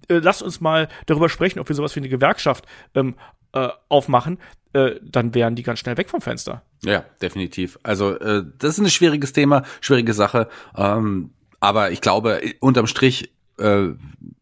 [0.08, 3.16] äh, lasst uns mal darüber sprechen, ob wir sowas wie eine Gewerkschaft ähm,
[3.56, 4.38] äh, aufmachen,
[4.72, 6.62] äh, dann wären die ganz schnell weg vom Fenster.
[6.84, 7.78] Ja, definitiv.
[7.82, 10.48] Also äh, das ist ein schwieriges Thema, schwierige Sache.
[10.76, 13.88] Ähm, aber ich glaube, unterm Strich äh,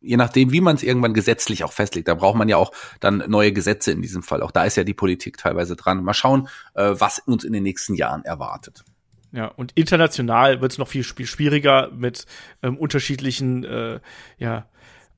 [0.00, 3.22] je nachdem, wie man es irgendwann gesetzlich auch festlegt, da braucht man ja auch dann
[3.28, 4.42] neue Gesetze in diesem Fall.
[4.42, 6.02] Auch da ist ja die Politik teilweise dran.
[6.02, 8.84] Mal schauen, äh, was uns in den nächsten Jahren erwartet.
[9.32, 12.26] Ja, und international wird es noch viel, viel schwieriger mit
[12.62, 14.00] ähm, unterschiedlichen äh,
[14.38, 14.66] ja,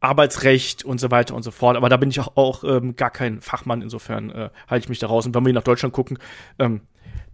[0.00, 1.76] Arbeitsrecht und so weiter und so fort.
[1.76, 4.98] Aber da bin ich auch, auch ähm, gar kein Fachmann, insofern äh, halte ich mich
[4.98, 5.26] da raus.
[5.26, 6.18] Und wenn wir nach Deutschland gucken,
[6.58, 6.82] ähm,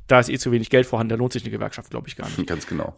[0.08, 2.26] da ist eh zu wenig Geld vorhanden, da lohnt sich eine Gewerkschaft, glaube ich, gar
[2.26, 2.46] nicht.
[2.46, 2.96] Ganz genau.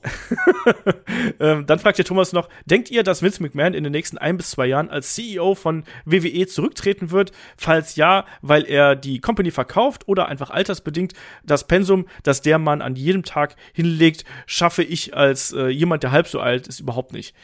[1.41, 4.37] ähm, dann fragt der Thomas noch, denkt ihr, dass Vince McMahon in den nächsten ein
[4.37, 7.33] bis zwei Jahren als CEO von WWE zurücktreten wird?
[7.57, 11.13] Falls ja, weil er die Company verkauft oder einfach altersbedingt
[11.45, 16.11] das Pensum, das der Mann an jedem Tag hinlegt, schaffe ich als äh, jemand, der
[16.11, 17.35] halb so alt ist, überhaupt nicht.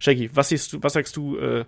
[0.00, 1.64] Shaggy, was, siehst du, was sagst du äh,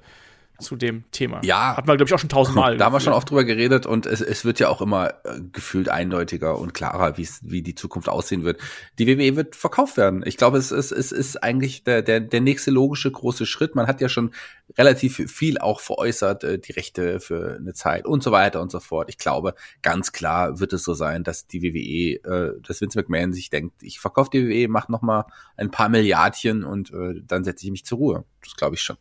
[0.63, 1.41] zu dem Thema.
[1.45, 1.77] Ja.
[1.77, 2.77] Hat man, glaube ich, auch schon tausendmal.
[2.77, 5.41] Da haben wir schon oft drüber geredet und es, es wird ja auch immer äh,
[5.53, 8.61] gefühlt eindeutiger und klarer, wie die Zukunft aussehen wird.
[8.99, 10.23] Die WWE wird verkauft werden.
[10.25, 13.75] Ich glaube, es ist, es ist eigentlich der, der, der nächste logische große Schritt.
[13.75, 14.33] Man hat ja schon
[14.79, 18.81] relativ viel auch veräußert, äh, die Rechte für eine Zeit und so weiter und so
[18.81, 19.09] fort.
[19.09, 23.33] Ich glaube, ganz klar wird es so sein, dass die WWE, äh, dass Vince McMahon
[23.33, 27.45] sich denkt, ich verkaufe die WWE, mach noch mal ein paar Milliardchen und äh, dann
[27.45, 28.25] setze ich mich zur Ruhe.
[28.43, 28.97] Das glaube ich schon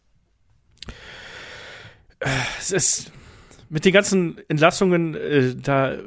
[2.59, 3.11] es ist
[3.69, 5.97] mit den ganzen Entlassungen, äh, da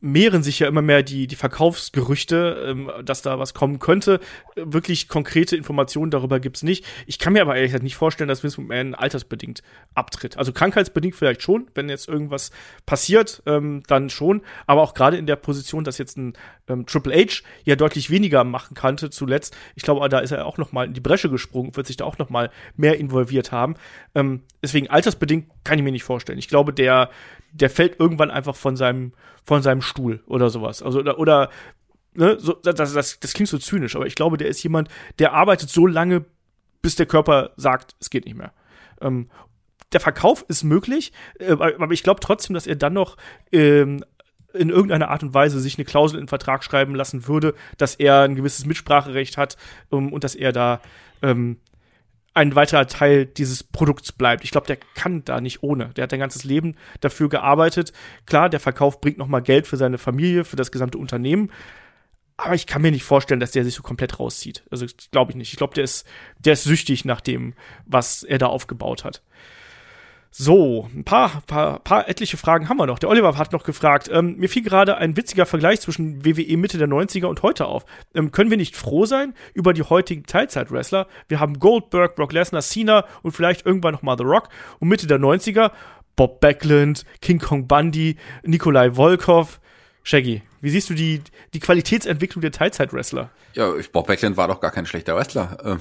[0.00, 4.20] mehren sich ja immer mehr die, die Verkaufsgerüchte, ähm, dass da was kommen könnte.
[4.54, 6.84] Wirklich konkrete Informationen darüber gibt's nicht.
[7.06, 9.62] Ich kann mir aber ehrlich gesagt nicht vorstellen, dass Vince McMahon altersbedingt
[9.94, 10.36] abtritt.
[10.36, 12.50] Also krankheitsbedingt vielleicht schon, wenn jetzt irgendwas
[12.84, 14.42] passiert, ähm, dann schon.
[14.66, 16.34] Aber auch gerade in der Position, dass jetzt ein
[16.68, 19.56] ähm, Triple H ja deutlich weniger machen kannte zuletzt.
[19.76, 22.04] Ich glaube, da ist er auch noch mal in die Bresche gesprungen, wird sich da
[22.04, 23.76] auch noch mal mehr involviert haben.
[24.14, 26.38] Ähm, deswegen altersbedingt kann ich mir nicht vorstellen.
[26.38, 27.10] Ich glaube, der
[27.60, 29.12] der fällt irgendwann einfach von seinem,
[29.44, 30.82] von seinem Stuhl oder sowas.
[30.82, 31.50] Also, oder, oder
[32.14, 34.88] ne, so, das, das, das klingt so zynisch, aber ich glaube, der ist jemand,
[35.18, 36.24] der arbeitet so lange,
[36.82, 38.52] bis der Körper sagt, es geht nicht mehr.
[39.00, 39.28] Ähm,
[39.92, 43.16] der Verkauf ist möglich, äh, aber ich glaube trotzdem, dass er dann noch
[43.52, 44.04] ähm,
[44.52, 47.94] in irgendeiner Art und Weise sich eine Klausel in den Vertrag schreiben lassen würde, dass
[47.94, 49.56] er ein gewisses Mitspracherecht hat
[49.90, 50.80] um, und dass er da
[51.22, 51.58] ähm,
[52.36, 54.44] ein weiterer Teil dieses Produkts bleibt.
[54.44, 55.88] Ich glaube, der kann da nicht ohne.
[55.94, 57.94] Der hat ein ganzes Leben dafür gearbeitet.
[58.26, 61.50] Klar, der Verkauf bringt noch mal Geld für seine Familie, für das gesamte Unternehmen.
[62.36, 64.64] Aber ich kann mir nicht vorstellen, dass der sich so komplett rauszieht.
[64.70, 65.52] Also glaube ich nicht.
[65.52, 66.06] Ich glaube, der ist,
[66.38, 67.54] der ist süchtig nach dem,
[67.86, 69.22] was er da aufgebaut hat.
[70.38, 72.98] So, ein paar, paar, paar etliche Fragen haben wir noch.
[72.98, 76.76] Der Oliver hat noch gefragt, ähm, mir fiel gerade ein witziger Vergleich zwischen WWE Mitte
[76.76, 77.86] der 90er und heute auf.
[78.14, 81.06] Ähm, können wir nicht froh sein über die heutigen Teilzeit-Wrestler?
[81.28, 84.50] Wir haben Goldberg, Brock Lesnar, Cena und vielleicht irgendwann noch mal The Rock.
[84.78, 85.70] Und Mitte der 90er
[86.16, 89.58] Bob Backlund, King Kong Bundy, Nikolai Volkov.
[90.02, 91.22] Shaggy, wie siehst du die,
[91.54, 93.30] die Qualitätsentwicklung der Teilzeit-Wrestler?
[93.54, 95.78] Ja, Bob Backlund war doch gar kein schlechter Wrestler.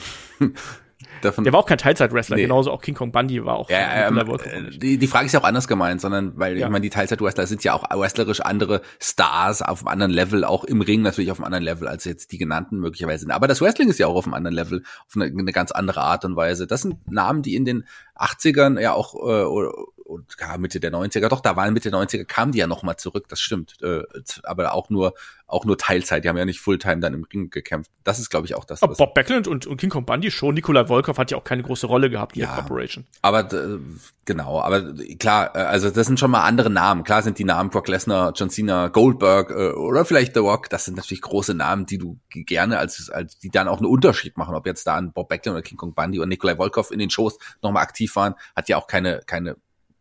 [1.21, 2.43] Davon der war auch kein Teilzeit-Wrestler, nee.
[2.43, 3.69] genauso auch King Kong Bundy war auch.
[3.69, 6.65] Ja, ähm, die, die Frage ist ja auch anders gemeint, sondern weil ja.
[6.65, 10.63] ich meine, die Teilzeit-Wrestler sind ja auch wrestlerisch andere Stars auf einem anderen Level, auch
[10.63, 13.31] im Ring natürlich auf einem anderen Level, als jetzt die genannten möglicherweise sind.
[13.31, 16.01] Aber das Wrestling ist ja auch auf einem anderen Level, auf eine, eine ganz andere
[16.01, 16.65] Art und Weise.
[16.67, 17.85] Das sind Namen, die in den
[18.15, 22.25] 80ern ja auch äh, und ja, Mitte der 90er, doch, da waren Mitte der 90er,
[22.25, 23.81] kamen die ja nochmal zurück, das stimmt.
[23.81, 24.03] Äh,
[24.43, 25.15] aber auch nur,
[25.47, 27.91] auch nur Teilzeit, die haben ja nicht Fulltime dann im Ring gekämpft.
[28.03, 28.83] Das ist, glaube ich, auch das.
[28.83, 31.63] Aber Bob Backlund und, und King Kong Bundy schon, Nikolai Volkov hat ja auch keine
[31.63, 33.05] große Rolle gehabt in ja, der Corporation.
[33.23, 33.79] Aber äh,
[34.25, 37.03] genau, aber klar, äh, also das sind schon mal andere Namen.
[37.03, 40.85] Klar sind die Namen Brock Lesnar, John Cena, Goldberg äh, oder vielleicht The Rock, das
[40.85, 44.53] sind natürlich große Namen, die du gerne als, als die dann auch einen Unterschied machen,
[44.53, 47.09] ob jetzt da ein Bob Backlund oder King Kong Bundy oder Nikolai Volkov in den
[47.09, 49.57] Shows nochmal aktiv waren, hat ja auch keine, keine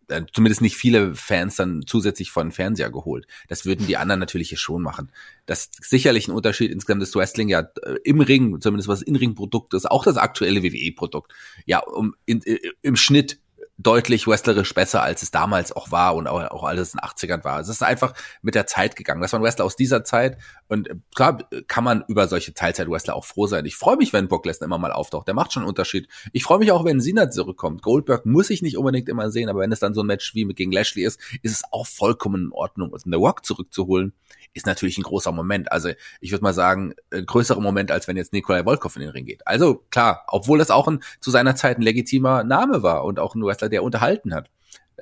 [0.09, 3.27] äh, zumindest nicht viele Fans dann zusätzlich von Fernseher geholt.
[3.49, 5.11] Das würden die anderen natürlich schon machen.
[5.47, 6.71] Das ist sicherlich ein Unterschied.
[6.71, 11.33] Insgesamt ist Wrestling ja äh, im Ring, zumindest was In-Ring-Produkt ist, auch das aktuelle WWE-Produkt,
[11.67, 12.43] ja, um in,
[12.83, 13.39] im Schnitt
[13.77, 17.45] deutlich wrestlerisch besser, als es damals auch war und auch, auch alles in den 80ern
[17.45, 17.61] war.
[17.61, 19.21] Es ist einfach mit der Zeit gegangen.
[19.21, 23.25] Das waren Wrestler aus dieser Zeit und äh, klar kann man über solche Teilzeit-Wrestler auch
[23.25, 23.67] froh sein.
[23.67, 25.27] Ich freue mich, wenn Brock Lesnar immer mal auftaucht.
[25.27, 26.09] Der macht schon einen Unterschied.
[26.33, 27.83] Ich freue mich auch, wenn Cena zurückkommt.
[27.83, 30.45] Goldberg muss ich nicht unbedingt immer sehen, aber wenn es dann so ein Match wie
[30.45, 32.91] mit gegen Lashley ist, ist es auch vollkommen in Ordnung.
[32.91, 34.13] Und The Rock zurückzuholen,
[34.55, 35.71] ist natürlich ein großer Moment.
[35.73, 39.11] Also ich würde mal sagen, ein größerer Moment, als wenn jetzt Nikolai Volkov in den
[39.11, 39.47] Ring geht.
[39.47, 43.35] Also klar, obwohl das auch ein, zu seiner Zeit ein legitimer Name war und auch
[43.35, 44.51] ein Wrestler, der unterhalten hat.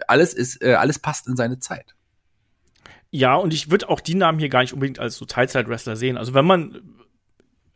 [0.09, 1.95] Alles ist, äh, alles passt in seine Zeit.
[3.11, 6.17] Ja, und ich würde auch die Namen hier gar nicht unbedingt als so Teilzeit-Wrestler sehen.
[6.17, 6.81] Also wenn man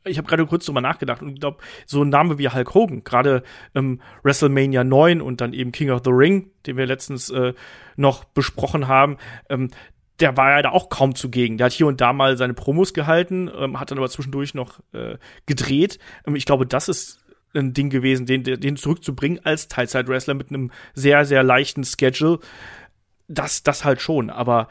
[0.07, 3.43] ich habe gerade kurz drüber nachgedacht und glaube, so ein Name wie Hulk Hogan, gerade
[3.75, 7.55] ähm, WrestleMania 9 und dann eben King of the Ring, den wir letztens äh,
[7.97, 9.19] noch besprochen haben,
[9.49, 9.71] ähm,
[10.21, 11.59] der war ja da auch kaum zugegen.
[11.59, 14.81] Der hat hier und da mal seine Promos gehalten, ähm, hat dann aber zwischendurch noch
[14.93, 15.99] äh, gedreht.
[16.27, 20.71] Ähm, ich glaube, das ist ein Ding gewesen, den, den zurückzubringen als Teilzeit-Wrestler mit einem
[20.95, 22.39] sehr, sehr leichten Schedule.
[23.29, 24.69] Das, das halt schon, aber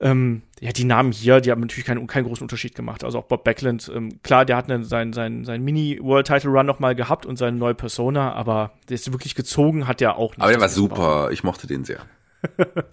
[0.00, 3.04] ähm, ja, die Namen hier, die haben natürlich keinen, keinen großen Unterschied gemacht.
[3.04, 7.26] Also auch Bob Backlund, ähm, klar, der hat einen, seinen, seinen, seinen Mini-World-Title-Run nochmal gehabt
[7.26, 10.40] und seine neue Persona, aber der ist wirklich gezogen, hat der auch nicht.
[10.40, 12.00] Aber der war super, ich mochte den sehr.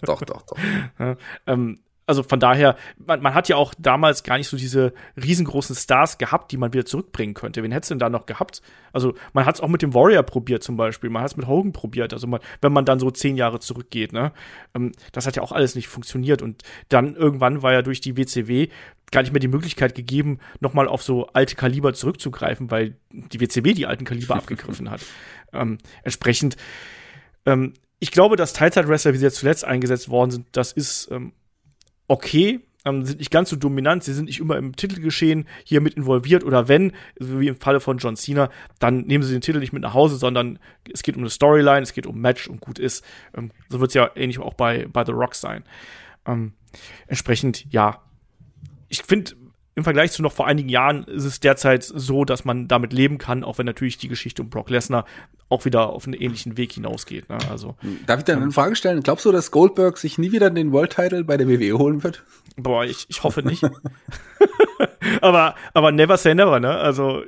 [0.02, 0.56] doch, doch, doch.
[0.98, 4.94] Ja, ähm, also von daher, man, man hat ja auch damals gar nicht so diese
[5.20, 7.62] riesengroßen Stars gehabt, die man wieder zurückbringen könnte.
[7.62, 8.62] Wen hättest du denn da noch gehabt?
[8.92, 11.48] Also man hat es auch mit dem Warrior probiert zum Beispiel, man hat es mit
[11.48, 14.32] Hogan probiert, also man, wenn man dann so zehn Jahre zurückgeht, ne?
[14.74, 16.42] Ähm, das hat ja auch alles nicht funktioniert.
[16.42, 18.68] Und dann irgendwann war ja durch die WCW
[19.10, 23.72] gar nicht mehr die Möglichkeit gegeben, nochmal auf so alte Kaliber zurückzugreifen, weil die WCW
[23.72, 25.00] die alten Kaliber abgegriffen hat.
[25.52, 26.56] Ähm, entsprechend,
[27.46, 31.32] ähm, ich glaube, dass Teilzeit-Wrestler, wie sie jetzt zuletzt eingesetzt worden sind, das ist ähm,
[32.08, 35.94] okay, ähm, sind nicht ganz so dominant, sie sind nicht immer im Titelgeschehen hier mit
[35.94, 38.48] involviert oder wenn, wie im Falle von John Cena,
[38.78, 40.58] dann nehmen sie den Titel nicht mit nach Hause, sondern
[40.92, 43.04] es geht um eine Storyline, es geht um Match und gut ist.
[43.36, 45.64] Ähm, so wird es ja ähnlich auch bei, bei The Rock sein.
[46.26, 46.52] Ähm,
[47.08, 48.02] entsprechend, ja.
[48.88, 49.32] Ich finde,
[49.76, 53.18] im Vergleich zu noch vor einigen Jahren ist es derzeit so, dass man damit leben
[53.18, 55.04] kann, auch wenn natürlich die Geschichte um Brock Lesnar
[55.50, 57.28] auch wieder auf einen ähnlichen Weg hinausgeht.
[57.28, 57.36] Ne?
[57.50, 59.02] Also, Darf ich dann eine Frage stellen?
[59.02, 62.24] Glaubst du, dass Goldberg sich nie wieder den World Title bei der WWE holen wird?
[62.56, 63.64] Boah, ich, ich hoffe nicht.
[65.20, 66.74] aber, aber never say never, ne?
[66.74, 67.22] Also,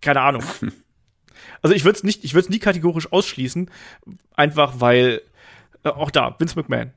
[0.00, 0.44] keine Ahnung.
[1.60, 3.70] Also ich würde es nicht, ich würde es nie kategorisch ausschließen,
[4.36, 5.22] einfach weil
[5.82, 6.92] äh, auch da Vince McMahon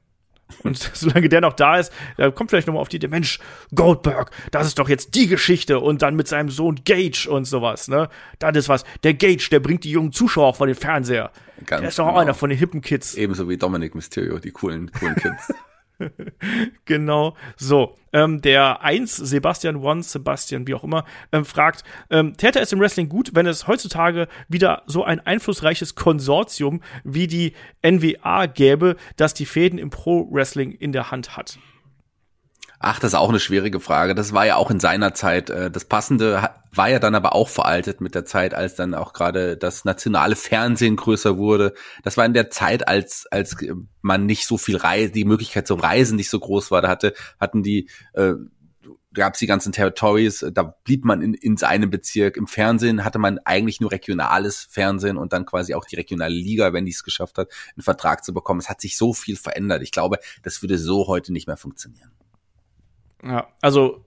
[0.64, 3.40] und solange der noch da ist, da kommt vielleicht nochmal auf die Idee, Mensch,
[3.74, 7.88] Goldberg, das ist doch jetzt die Geschichte und dann mit seinem Sohn Gage und sowas,
[7.88, 8.10] ne?
[8.40, 8.84] Das ist was.
[9.04, 11.32] Der Gage, der bringt die jungen Zuschauer vor den Fernseher.
[11.66, 12.18] Ganz der ist doch genau.
[12.18, 13.16] auch einer von den hippen Kids.
[13.16, 15.54] Ebenso wie Dominic Mysterio, die coolen, coolen Kids.
[16.86, 17.36] genau.
[17.56, 22.72] So, ähm, der 1, Sebastian One, Sebastian, wie auch immer, ähm, fragt, ähm, täte es
[22.72, 28.96] im Wrestling gut, wenn es heutzutage wieder so ein einflussreiches Konsortium wie die NWA gäbe,
[29.16, 31.58] das die Fäden im Pro-Wrestling in der Hand hat?
[32.80, 34.14] Ach, das ist auch eine schwierige Frage.
[34.14, 35.50] Das war ja auch in seiner Zeit.
[35.50, 39.14] Äh, das Passende war ja dann aber auch veraltet mit der Zeit, als dann auch
[39.14, 41.74] gerade das nationale Fernsehen größer wurde.
[42.04, 43.58] Das war in der Zeit, als, als
[44.02, 46.84] man nicht so viel Reise, die Möglichkeit zum Reisen nicht so groß war.
[46.84, 48.34] Da hatte, hatten die, äh,
[49.12, 52.38] gab es die ganzen Territories, da blieb man in, in seinem Bezirk.
[52.38, 56.74] Im Fernsehen hatte man eigentlich nur regionales Fernsehen und dann quasi auch die regionale Liga,
[56.74, 58.60] wenn die es geschafft hat, einen Vertrag zu bekommen.
[58.60, 59.82] Es hat sich so viel verändert.
[59.82, 62.12] Ich glaube, das würde so heute nicht mehr funktionieren.
[63.24, 64.06] Ja, also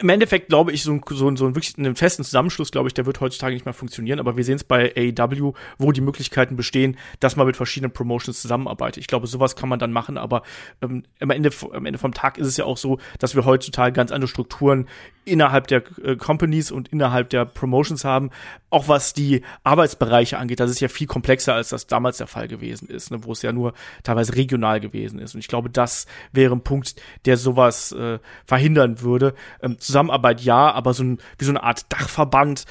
[0.00, 2.88] im Endeffekt glaube ich, so ein, so ein, so ein wirklich einen festen Zusammenschluss, glaube
[2.88, 4.20] ich, der wird heutzutage nicht mehr funktionieren.
[4.20, 8.40] Aber wir sehen es bei AEW, wo die Möglichkeiten bestehen, dass man mit verschiedenen Promotions
[8.40, 9.00] zusammenarbeitet.
[9.00, 10.42] Ich glaube, sowas kann man dann machen, aber
[10.82, 13.92] ähm, am, Ende, am Ende vom Tag ist es ja auch so, dass wir heutzutage
[13.92, 14.86] ganz andere Strukturen
[15.26, 18.30] innerhalb der äh, Companies und innerhalb der Promotions haben.
[18.70, 22.48] Auch was die Arbeitsbereiche angeht, das ist ja viel komplexer, als das damals der Fall
[22.48, 23.74] gewesen ist, ne, wo es ja nur
[24.04, 25.34] teilweise regional gewesen ist.
[25.34, 26.94] Und ich glaube, das wäre ein Punkt,
[27.24, 29.34] der sowas äh, verhindern würde.
[29.60, 32.64] Ähm, Zusammenarbeit ja, aber so ein, wie so eine Art Dachverband,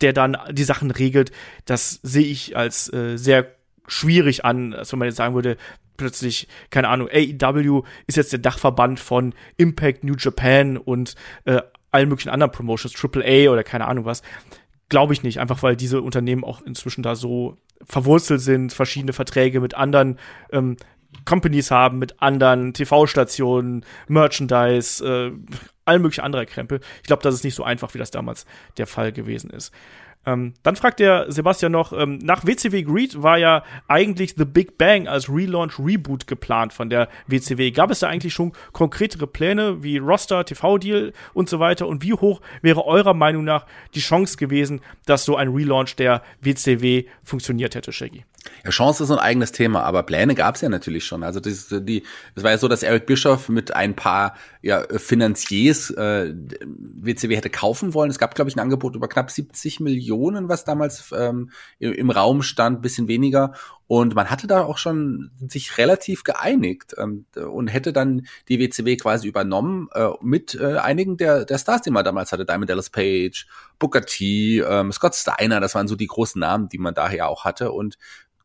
[0.00, 1.32] der dann die Sachen regelt,
[1.64, 3.54] das sehe ich als äh, sehr
[3.86, 5.56] schwierig an, als wenn man jetzt sagen würde,
[5.96, 11.14] plötzlich, keine Ahnung, AEW ist jetzt der Dachverband von Impact New Japan und
[11.44, 11.60] äh,
[11.90, 14.22] allen möglichen anderen Promotions, AAA oder keine Ahnung was.
[14.88, 19.60] Glaube ich nicht, einfach weil diese Unternehmen auch inzwischen da so verwurzelt sind, verschiedene Verträge
[19.60, 20.18] mit anderen
[20.52, 20.76] ähm,
[21.24, 25.32] Companies haben, mit anderen TV-Stationen, Merchandise, äh,
[25.90, 26.80] allen möglichen anderer Krempel.
[26.98, 28.46] Ich glaube, das ist nicht so einfach, wie das damals
[28.78, 29.72] der Fall gewesen ist.
[30.26, 34.76] Ähm, dann fragt der Sebastian noch, ähm, nach WCW Greed war ja eigentlich The Big
[34.76, 37.70] Bang als Relaunch Reboot geplant von der WCW.
[37.70, 41.88] Gab es da eigentlich schon konkretere Pläne wie Roster, TV-Deal und so weiter?
[41.88, 43.64] Und wie hoch wäre eurer Meinung nach
[43.94, 48.24] die Chance gewesen, dass so ein Relaunch der WCW funktioniert hätte, Shaggy?
[48.64, 51.22] Ja, Chance ist ein eigenes Thema, aber Pläne gab es ja natürlich schon.
[51.22, 52.02] Also das, die,
[52.34, 56.34] das war ja so, dass Eric Bischoff mit ein paar ja, Finanziers äh,
[56.66, 58.10] WCW hätte kaufen wollen.
[58.10, 62.42] Es gab, glaube ich, ein Angebot über knapp 70 Millionen, was damals ähm, im, Raum
[62.42, 63.52] stand, bisschen weniger.
[63.86, 68.96] Und man hatte da auch schon sich relativ geeinigt ähm, und hätte dann die WCW
[68.96, 72.44] quasi übernommen äh, mit äh, einigen der, der Stars, die man damals hatte.
[72.44, 73.46] Diamond Dallas Page,
[73.78, 77.44] Booker T, ähm, Scott Steiner, das waren so die großen Namen, die man daher auch
[77.44, 77.72] hatte.
[77.72, 77.98] Und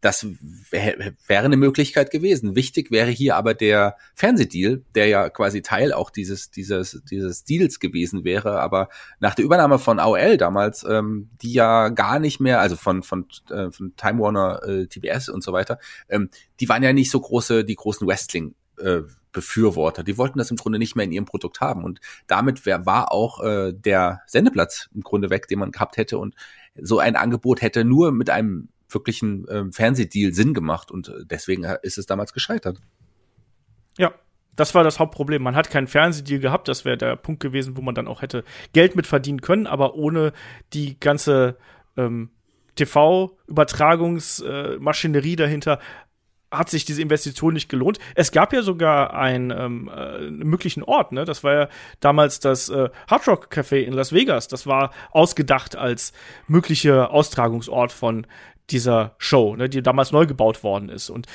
[0.06, 0.24] das
[0.70, 2.56] wäre eine Möglichkeit gewesen.
[2.56, 7.80] Wichtig wäre hier aber der Fernsehdeal, der ja quasi Teil auch dieses, dieses, dieses Deals
[7.80, 8.62] gewesen wäre.
[8.62, 8.89] Aber
[9.20, 13.26] nach der Übernahme von AOL damals, ähm, die ja gar nicht mehr, also von, von,
[13.49, 16.30] äh, von Time Warner, äh, TBS und so weiter, ähm,
[16.60, 19.01] die waren ja nicht so große, die großen Wrestling, äh,
[19.32, 20.03] Befürworter.
[20.03, 21.84] Die wollten das im Grunde nicht mehr in ihrem Produkt haben.
[21.84, 26.20] Und damit wär, war auch äh, der Sendeplatz im Grunde weg, den man gehabt hätte.
[26.20, 26.36] Und
[26.80, 31.64] so ein Angebot hätte nur mit einem wirklichen äh, Fernsehdeal Sinn gemacht und äh, deswegen
[31.82, 32.80] ist es damals gescheitert.
[33.98, 34.14] Ja,
[34.56, 35.42] Das war das Hauptproblem.
[35.44, 36.68] Man hat keinen Fernsehdeal gehabt.
[36.68, 39.96] Das wäre der Punkt gewesen, wo man dann auch hätte Geld mit verdienen können, aber
[39.96, 40.34] ohne
[40.74, 41.58] die ganze
[41.98, 42.30] ähm,
[42.76, 45.80] TV-Übertragungsmaschinerie dahinter
[46.52, 47.98] hat sich diese Investition nicht gelohnt.
[48.14, 51.26] Es gab ja sogar einen, ähm, äh, möglichen Ort, ne?
[51.26, 51.68] Das war ja
[52.00, 54.48] damals das äh, Hard Rock Café in Las Vegas.
[54.48, 56.14] Das war ausgedacht als
[56.48, 58.28] möglicher Austragungsort von
[58.70, 61.09] dieser Show, ne, die damals neu gebaut worden ist.
[61.09, 61.28] Und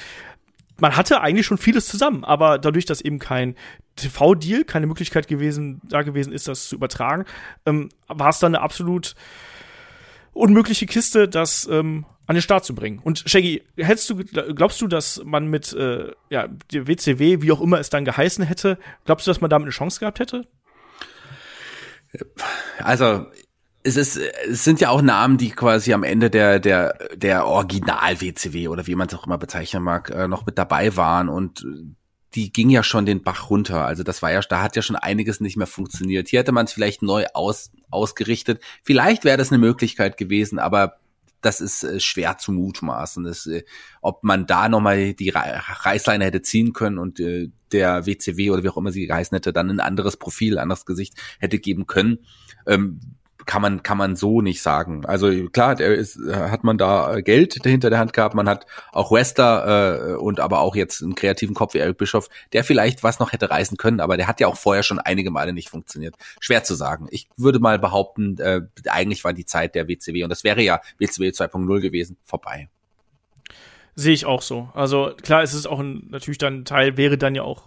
[0.79, 3.55] man hatte eigentlich schon vieles zusammen, aber dadurch, dass eben kein
[3.97, 7.25] TV-Deal, keine Möglichkeit gewesen, da gewesen ist, das zu übertragen,
[7.67, 9.15] ähm, war es dann eine absolut
[10.33, 13.01] unmögliche Kiste, das ähm, an den Start zu bringen.
[13.01, 14.17] Und Shaggy, hältst du,
[14.55, 18.79] glaubst du, dass man mit äh, ja, WCW, wie auch immer es dann geheißen hätte,
[19.05, 20.47] glaubst du, dass man damit eine Chance gehabt hätte?
[22.79, 23.27] Also
[23.83, 28.21] es ist, es sind ja auch Namen, die quasi am Ende der der der Original
[28.21, 31.65] WCW oder wie man es auch immer bezeichnen mag, äh, noch mit dabei waren und
[32.35, 33.85] die ging ja schon den Bach runter.
[33.85, 36.29] Also das war ja, da hat ja schon einiges nicht mehr funktioniert.
[36.29, 38.63] Hier hätte man es vielleicht neu aus, ausgerichtet.
[38.85, 40.99] Vielleicht wäre das eine Möglichkeit gewesen, aber
[41.41, 43.25] das ist äh, schwer zu mutmaßen.
[43.25, 43.65] Das, äh,
[44.01, 48.69] ob man da nochmal die Reißleine hätte ziehen können und äh, der WCW oder wie
[48.69, 52.19] auch immer sie geheißen hätte, dann ein anderes Profil, anderes Gesicht hätte geben können.
[52.67, 53.01] Ähm,
[53.51, 55.05] kann man kann man so nicht sagen.
[55.05, 59.11] Also klar, der ist, hat man da Geld hinter der Hand gehabt, man hat auch
[59.11, 63.19] Wester äh, und aber auch jetzt einen kreativen Kopf wie Eric Bischoff, der vielleicht was
[63.19, 66.15] noch hätte reißen können, aber der hat ja auch vorher schon einige Male nicht funktioniert.
[66.39, 67.09] Schwer zu sagen.
[67.11, 70.81] Ich würde mal behaupten, äh, eigentlich war die Zeit der WCW und das wäre ja
[70.99, 72.69] WCW 2.0 gewesen vorbei.
[73.97, 74.69] Sehe ich auch so.
[74.75, 77.65] Also klar, es ist auch ein, natürlich dann Teil wäre dann ja auch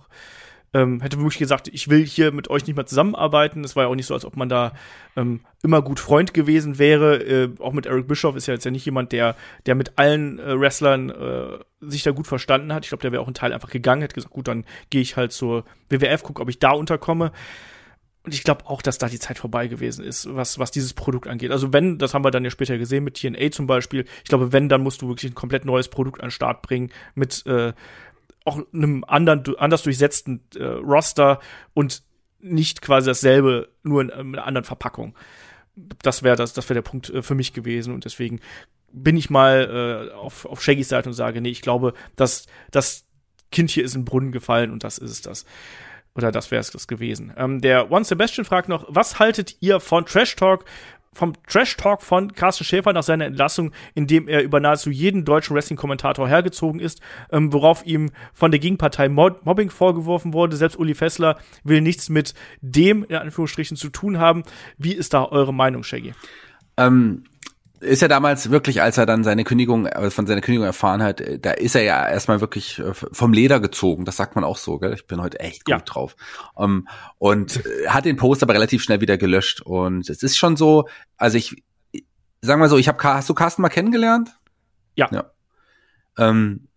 [0.73, 3.63] ähm, hätte wirklich gesagt, ich will hier mit euch nicht mehr zusammenarbeiten.
[3.63, 4.73] Es war ja auch nicht so, als ob man da
[5.15, 7.17] ähm, immer gut Freund gewesen wäre.
[7.17, 10.39] Äh, auch mit Eric Bischoff ist ja jetzt ja nicht jemand, der, der mit allen
[10.39, 12.85] äh, Wrestlern äh, sich da gut verstanden hat.
[12.85, 15.15] Ich glaube, der wäre auch ein Teil einfach gegangen, hätte gesagt, gut, dann gehe ich
[15.15, 17.31] halt zur WWF, gucke, ob ich da unterkomme.
[18.25, 21.27] Und ich glaube auch, dass da die Zeit vorbei gewesen ist, was, was dieses Produkt
[21.27, 21.51] angeht.
[21.51, 24.53] Also wenn, das haben wir dann ja später gesehen mit TNA zum Beispiel, ich glaube,
[24.53, 27.73] wenn, dann musst du wirklich ein komplett neues Produkt an den Start bringen mit, äh,
[28.45, 31.39] auch einem anderen, anders durchsetzten äh, Roster
[31.73, 32.03] und
[32.39, 35.15] nicht quasi dasselbe, nur in, in einer anderen Verpackung.
[35.75, 38.39] Das wäre das, das wäre der Punkt äh, für mich gewesen und deswegen
[38.91, 43.05] bin ich mal äh, auf, auf Shaggys Seite und sage, nee, ich glaube, dass das
[43.51, 45.45] Kind hier ist in den Brunnen gefallen und das ist es das.
[46.15, 47.33] Oder das wäre es gewesen.
[47.37, 50.65] Ähm, der One Sebastian fragt noch, was haltet ihr von Trash Talk
[51.13, 55.55] vom Trash-Talk von Carsten Schäfer nach seiner Entlassung, in dem er über nahezu jeden deutschen
[55.55, 57.01] Wrestling-Kommentator hergezogen ist,
[57.31, 60.55] ähm, worauf ihm von der Gegenpartei Mob Mobbing vorgeworfen wurde.
[60.55, 64.43] Selbst Uli Fessler will nichts mit dem, in Anführungsstrichen, zu tun haben.
[64.77, 66.13] Wie ist da eure Meinung, Shaggy?
[66.77, 67.23] Ähm,
[67.83, 71.21] ist ja damals wirklich, als er dann seine Kündigung, äh, von seiner Kündigung erfahren hat,
[71.21, 74.05] äh, da ist er ja erstmal wirklich äh, vom Leder gezogen.
[74.05, 74.93] Das sagt man auch so, gell?
[74.93, 75.79] Ich bin heute echt gut ja.
[75.79, 76.15] drauf.
[76.55, 79.61] Um, ähm, und hat den Post aber relativ schnell wieder gelöscht.
[79.61, 81.63] Und es ist schon so, also ich,
[82.41, 84.31] sagen wir so, ich habe, hast du Carsten mal kennengelernt?
[84.95, 85.09] Ja.
[85.11, 85.31] ja.
[86.17, 86.67] Ähm,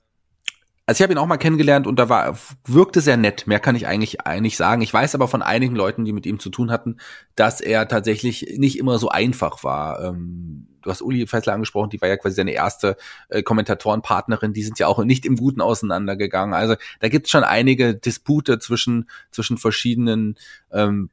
[0.86, 3.48] also ich habe ihn auch mal kennengelernt und da war wirkte sehr nett.
[3.48, 4.82] Mehr kann ich eigentlich eigentlich sagen.
[4.82, 6.98] Ich weiß aber von einigen Leuten, die mit ihm zu tun hatten,
[7.34, 10.00] dass er tatsächlich nicht immer so einfach war.
[10.04, 12.96] Ähm, du hast Uli Fessler angesprochen, die war ja quasi seine erste
[13.28, 14.52] äh, Kommentatorenpartnerin.
[14.52, 16.54] Die sind ja auch nicht im Guten auseinandergegangen.
[16.54, 20.36] Also da gibt es schon einige Dispute zwischen zwischen verschiedenen
[20.72, 21.10] ähm,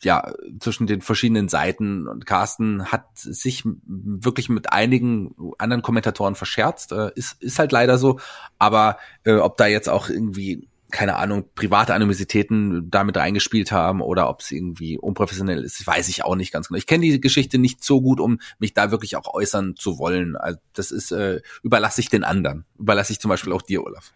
[0.00, 6.92] ja, zwischen den verschiedenen Seiten und Carsten hat sich wirklich mit einigen anderen Kommentatoren verscherzt,
[6.92, 8.20] äh, ist, ist halt leider so,
[8.58, 14.30] aber äh, ob da jetzt auch irgendwie keine Ahnung, private Anonymitäten damit reingespielt haben oder
[14.30, 16.78] ob es irgendwie unprofessionell ist, weiß ich auch nicht ganz genau.
[16.78, 20.36] Ich kenne die Geschichte nicht so gut, um mich da wirklich auch äußern zu wollen.
[20.36, 22.64] Also das ist, äh, überlasse ich den anderen.
[22.78, 24.12] Überlasse ich zum Beispiel auch dir, Olaf.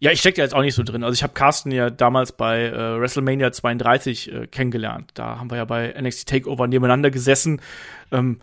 [0.00, 1.02] Ja, ich stecke da jetzt auch nicht so drin.
[1.02, 5.12] Also ich habe Carsten ja damals bei äh, WrestleMania 32 äh, kennengelernt.
[5.14, 7.62] Da haben wir ja bei NXT Takeover nebeneinander gesessen,
[8.12, 8.42] ähm,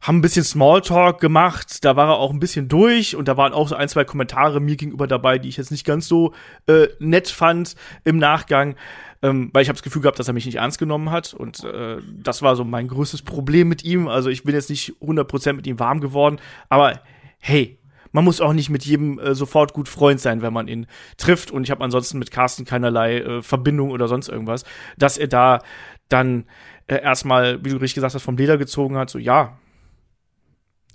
[0.00, 1.84] haben ein bisschen Smalltalk gemacht.
[1.84, 4.60] Da war er auch ein bisschen durch und da waren auch so ein, zwei Kommentare
[4.60, 6.32] mir gegenüber dabei, die ich jetzt nicht ganz so
[6.66, 7.74] äh, nett fand
[8.04, 8.76] im Nachgang.
[9.20, 11.64] Ähm, weil ich habe das Gefühl gehabt, dass er mich nicht ernst genommen hat und
[11.64, 14.06] äh, das war so mein größtes Problem mit ihm.
[14.06, 16.38] Also ich bin jetzt nicht 100% mit ihm warm geworden,
[16.68, 17.00] aber
[17.40, 17.78] hey,
[18.12, 20.86] man muss auch nicht mit jedem äh, sofort gut Freund sein, wenn man ihn
[21.16, 21.50] trifft.
[21.50, 24.64] Und ich habe ansonsten mit Carsten keinerlei äh, Verbindung oder sonst irgendwas.
[24.96, 25.60] Dass er da
[26.08, 26.44] dann
[26.86, 29.58] äh, erstmal, wie du richtig gesagt hast, vom Leder gezogen hat, so ja.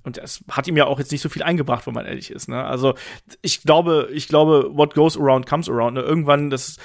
[0.03, 2.49] Und es hat ihm ja auch jetzt nicht so viel eingebracht, wenn man ehrlich ist.
[2.49, 2.63] Ne?
[2.63, 2.95] Also
[3.41, 5.95] ich glaube, ich glaube, what goes around comes around.
[5.95, 6.01] Ne?
[6.01, 6.77] Irgendwann, das,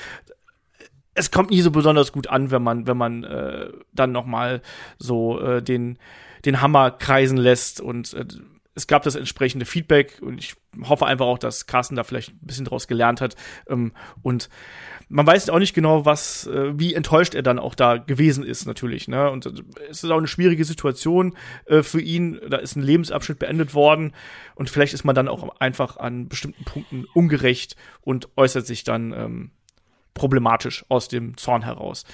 [1.14, 4.62] es kommt nie so besonders gut an, wenn man, wenn man äh, dann noch mal
[4.98, 5.98] so äh, den
[6.44, 8.24] den Hammer kreisen lässt und äh,
[8.78, 10.54] es gab das entsprechende Feedback und ich
[10.88, 13.34] hoffe einfach auch, dass Carsten da vielleicht ein bisschen draus gelernt hat.
[13.68, 14.48] Ähm, und
[15.08, 18.66] man weiß auch nicht genau, was, äh, wie enttäuscht er dann auch da gewesen ist,
[18.66, 19.08] natürlich.
[19.08, 19.30] Ne?
[19.30, 19.46] Und
[19.90, 22.40] es ist auch eine schwierige Situation äh, für ihn.
[22.48, 24.12] Da ist ein Lebensabschnitt beendet worden
[24.54, 29.12] und vielleicht ist man dann auch einfach an bestimmten Punkten ungerecht und äußert sich dann
[29.12, 29.50] ähm,
[30.14, 32.04] problematisch aus dem Zorn heraus.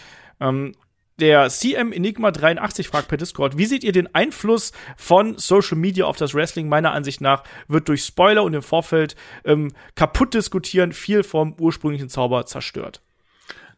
[0.41, 0.73] Ähm,
[1.21, 6.07] der CM Enigma 83 fragt per Discord, wie seht ihr den Einfluss von Social Media
[6.07, 6.69] auf das Wrestling?
[6.69, 12.09] Meiner Ansicht nach wird durch Spoiler und im Vorfeld ähm, kaputt diskutieren viel vom ursprünglichen
[12.09, 13.01] Zauber zerstört.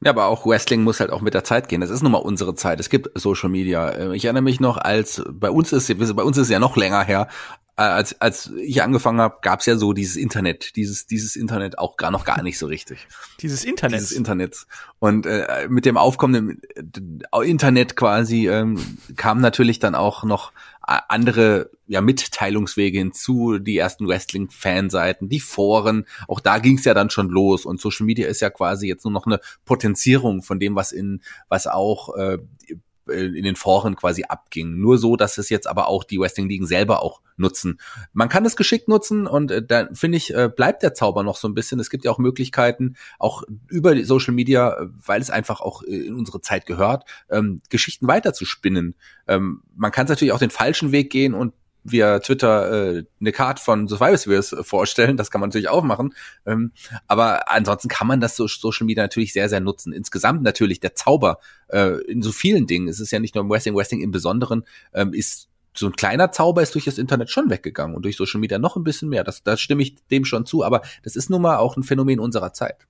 [0.02, 1.80] Ja, aber auch Wrestling muss halt auch mit der Zeit gehen.
[1.80, 2.80] Das ist nun mal unsere Zeit.
[2.80, 3.90] Es gibt Social Media.
[3.90, 6.76] Äh, ich erinnere mich noch, als bei uns ist, bei uns ist es ja noch
[6.76, 7.28] länger her,
[7.76, 11.98] als, als ich angefangen habe, gab es ja so dieses Internet, dieses, dieses Internet auch
[11.98, 13.06] gar noch gar nicht so richtig.
[13.40, 14.00] dieses Internet.
[14.00, 14.66] Dieses Internet.
[14.98, 20.52] Und äh, mit dem aufkommenden äh, Internet quasi ähm, kam natürlich dann auch noch
[20.86, 27.10] andere ja, Mitteilungswege hinzu, die ersten Wrestling-Fanseiten, die Foren, auch da ging es ja dann
[27.10, 30.76] schon los und Social Media ist ja quasi jetzt nur noch eine Potenzierung von dem,
[30.76, 32.76] was in, was auch äh, äh,
[33.08, 34.76] in den Foren quasi abging.
[34.76, 37.78] Nur so, dass es jetzt aber auch die Wrestling-Ligen selber auch nutzen.
[38.12, 41.36] Man kann es geschickt nutzen und äh, da finde ich, äh, bleibt der Zauber noch
[41.36, 41.78] so ein bisschen.
[41.80, 45.82] Es gibt ja auch Möglichkeiten, auch über die Social Media, äh, weil es einfach auch
[45.82, 48.94] äh, in unsere Zeit gehört, ähm, Geschichten weiterzuspinnen.
[49.28, 51.52] Ähm, man kann es natürlich auch den falschen Weg gehen und
[51.90, 55.16] via Twitter äh, eine Card von Survivor Series vorstellen.
[55.16, 56.14] Das kann man natürlich auch machen.
[56.44, 56.72] Ähm,
[57.06, 59.92] aber ansonsten kann man das so Social Media natürlich sehr, sehr nutzen.
[59.92, 62.88] Insgesamt natürlich der Zauber äh, in so vielen Dingen.
[62.88, 66.32] Es ist ja nicht nur im Wrestling, Wrestling im Besonderen ähm, ist so ein kleiner
[66.32, 69.24] Zauber ist durch das Internet schon weggegangen und durch Social Media noch ein bisschen mehr.
[69.24, 72.18] Das, das stimme ich dem schon zu, aber das ist nun mal auch ein Phänomen
[72.18, 72.86] unserer Zeit.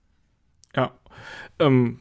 [0.74, 0.92] Ja.
[1.58, 2.00] Ähm,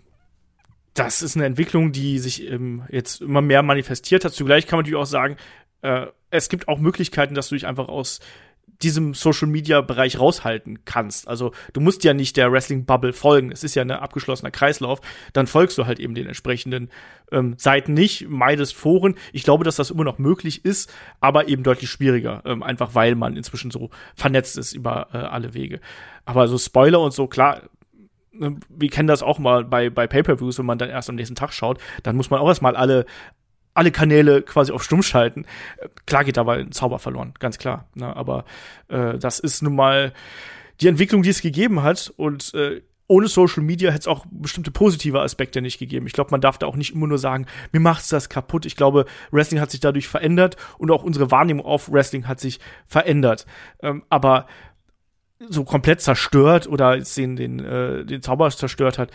[0.94, 4.34] das ist eine Entwicklung, die sich ähm, jetzt immer mehr manifestiert hat.
[4.34, 5.38] Zugleich kann man natürlich auch sagen,
[5.82, 8.20] äh, es gibt auch Möglichkeiten, dass du dich einfach aus
[8.82, 11.28] diesem Social Media Bereich raushalten kannst.
[11.28, 13.52] Also du musst ja nicht der Wrestling Bubble folgen.
[13.52, 15.02] Es ist ja ein abgeschlossener Kreislauf.
[15.34, 16.90] Dann folgst du halt eben den entsprechenden
[17.32, 19.16] ähm, Seiten nicht, meidest Foren.
[19.34, 22.42] Ich glaube, dass das immer noch möglich ist, aber eben deutlich schwieriger.
[22.46, 25.80] Ähm, einfach weil man inzwischen so vernetzt ist über äh, alle Wege.
[26.26, 27.62] Aber so Spoiler und so, klar,
[28.34, 31.36] ne, wir kennen das auch mal bei, bei Pay-Per-Views, wenn man dann erst am nächsten
[31.36, 33.06] Tag schaut, dann muss man auch erstmal alle,
[33.76, 35.46] alle Kanäle quasi auf Stumm schalten.
[36.08, 37.88] Klar geht dabei ein Zauber verloren, ganz klar.
[37.94, 38.16] Ne?
[38.16, 38.46] Aber
[38.88, 40.14] äh, das ist nun mal
[40.82, 42.12] die Entwicklung, die es gegeben hat.
[42.18, 46.08] Und äh, ohne Social Media hätte es auch bestimmte positive Aspekte nicht gegeben.
[46.08, 48.66] Ich glaube, man darf da auch nicht immer nur sagen, mir macht's das kaputt.
[48.66, 52.60] Ich glaube, Wrestling hat sich dadurch verändert und auch unsere Wahrnehmung auf Wrestling hat sich
[52.88, 53.46] verändert.
[53.82, 54.48] Ähm, aber
[55.40, 59.12] so komplett zerstört oder den, den, äh, den Zauber zerstört hat,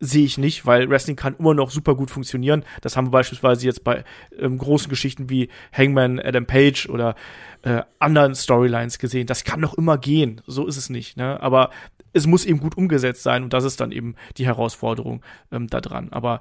[0.00, 2.64] sehe ich nicht, weil Wrestling kann immer noch super gut funktionieren.
[2.82, 4.04] Das haben wir beispielsweise jetzt bei
[4.38, 7.14] ähm, großen Geschichten wie Hangman Adam Page oder
[7.62, 9.26] äh, anderen Storylines gesehen.
[9.26, 10.42] Das kann noch immer gehen.
[10.46, 11.16] So ist es nicht.
[11.16, 11.40] Ne?
[11.42, 11.70] Aber
[12.12, 15.80] es muss eben gut umgesetzt sein und das ist dann eben die Herausforderung ähm, da
[15.80, 16.08] dran.
[16.10, 16.40] Aber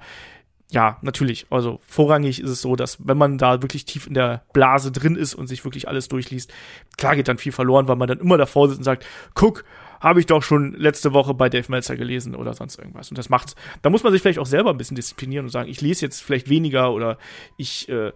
[0.74, 1.46] ja, natürlich.
[1.52, 5.16] Also vorrangig ist es so, dass wenn man da wirklich tief in der Blase drin
[5.16, 6.52] ist und sich wirklich alles durchliest,
[6.98, 9.06] klar geht dann viel verloren, weil man dann immer davor sitzt und sagt,
[9.36, 9.66] guck,
[10.02, 13.12] habe ich doch schon letzte Woche bei Dave Meltzer gelesen oder sonst irgendwas.
[13.12, 13.56] Und das macht's.
[13.84, 16.24] Da muss man sich vielleicht auch selber ein bisschen disziplinieren und sagen, ich lese jetzt
[16.24, 17.20] vielleicht weniger oder
[17.56, 18.12] ich äh,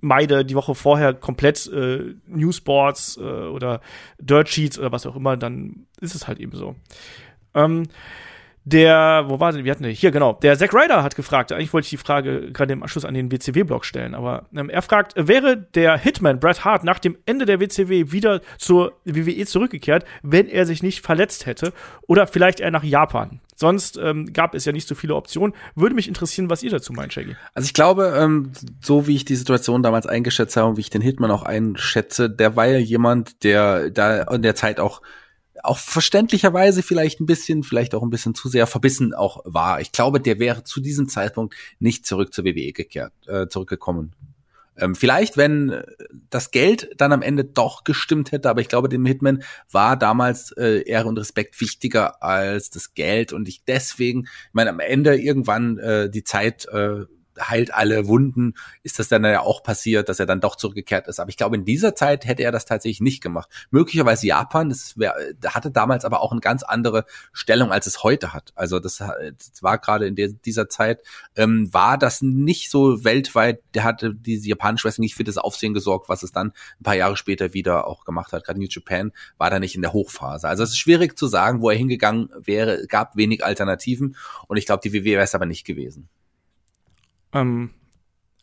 [0.00, 3.80] meide die Woche vorher komplett äh, Newsboards äh, oder
[4.18, 6.74] Dirt Sheets oder was auch immer, dann ist es halt eben so.
[7.54, 7.86] Ähm,
[8.64, 11.86] der, wo war denn, wir hatten hier, genau, der Zack Ryder hat gefragt, eigentlich wollte
[11.86, 15.56] ich die Frage gerade im Anschluss an den WCW-Blog stellen, aber ähm, er fragt, wäre
[15.56, 20.66] der Hitman Bret Hart nach dem Ende der WCW wieder zur WWE zurückgekehrt, wenn er
[20.66, 21.72] sich nicht verletzt hätte
[22.06, 23.40] oder vielleicht eher nach Japan?
[23.54, 25.54] Sonst ähm, gab es ja nicht so viele Optionen.
[25.76, 27.36] Würde mich interessieren, was ihr dazu meint, Shaggy.
[27.54, 28.50] Also ich glaube, ähm,
[28.80, 32.28] so wie ich die Situation damals eingeschätzt habe und wie ich den Hitman auch einschätze,
[32.28, 35.00] der war ja jemand, der da in der Zeit auch
[35.62, 39.80] auch verständlicherweise vielleicht ein bisschen, vielleicht auch ein bisschen zu sehr verbissen auch war.
[39.80, 44.14] Ich glaube, der wäre zu diesem Zeitpunkt nicht zurück zur WWE gekehrt, äh, zurückgekommen.
[44.76, 45.82] Ähm, vielleicht, wenn
[46.30, 50.50] das Geld dann am Ende doch gestimmt hätte, aber ich glaube, dem Hitman war damals
[50.52, 55.14] äh, Ehre und Respekt wichtiger als das Geld und ich deswegen, ich meine, am Ende
[55.16, 57.04] irgendwann äh, die Zeit äh,
[57.48, 61.20] heilt alle Wunden, ist das dann ja auch passiert, dass er dann doch zurückgekehrt ist.
[61.20, 63.48] Aber ich glaube, in dieser Zeit hätte er das tatsächlich nicht gemacht.
[63.70, 65.14] Möglicherweise Japan, das wär,
[65.46, 68.52] hatte damals aber auch eine ganz andere Stellung, als es heute hat.
[68.54, 71.02] Also das, das war gerade in der, dieser Zeit,
[71.36, 75.74] ähm, war das nicht so weltweit, der hatte diese japanische Wrestling nicht für das Aufsehen
[75.74, 78.44] gesorgt, was es dann ein paar Jahre später wieder auch gemacht hat.
[78.44, 80.48] Gerade New Japan war da nicht in der Hochphase.
[80.48, 84.16] Also es ist schwierig zu sagen, wo er hingegangen wäre, gab wenig Alternativen
[84.48, 86.08] und ich glaube, die WWE wäre es aber nicht gewesen.
[87.32, 87.70] Ähm,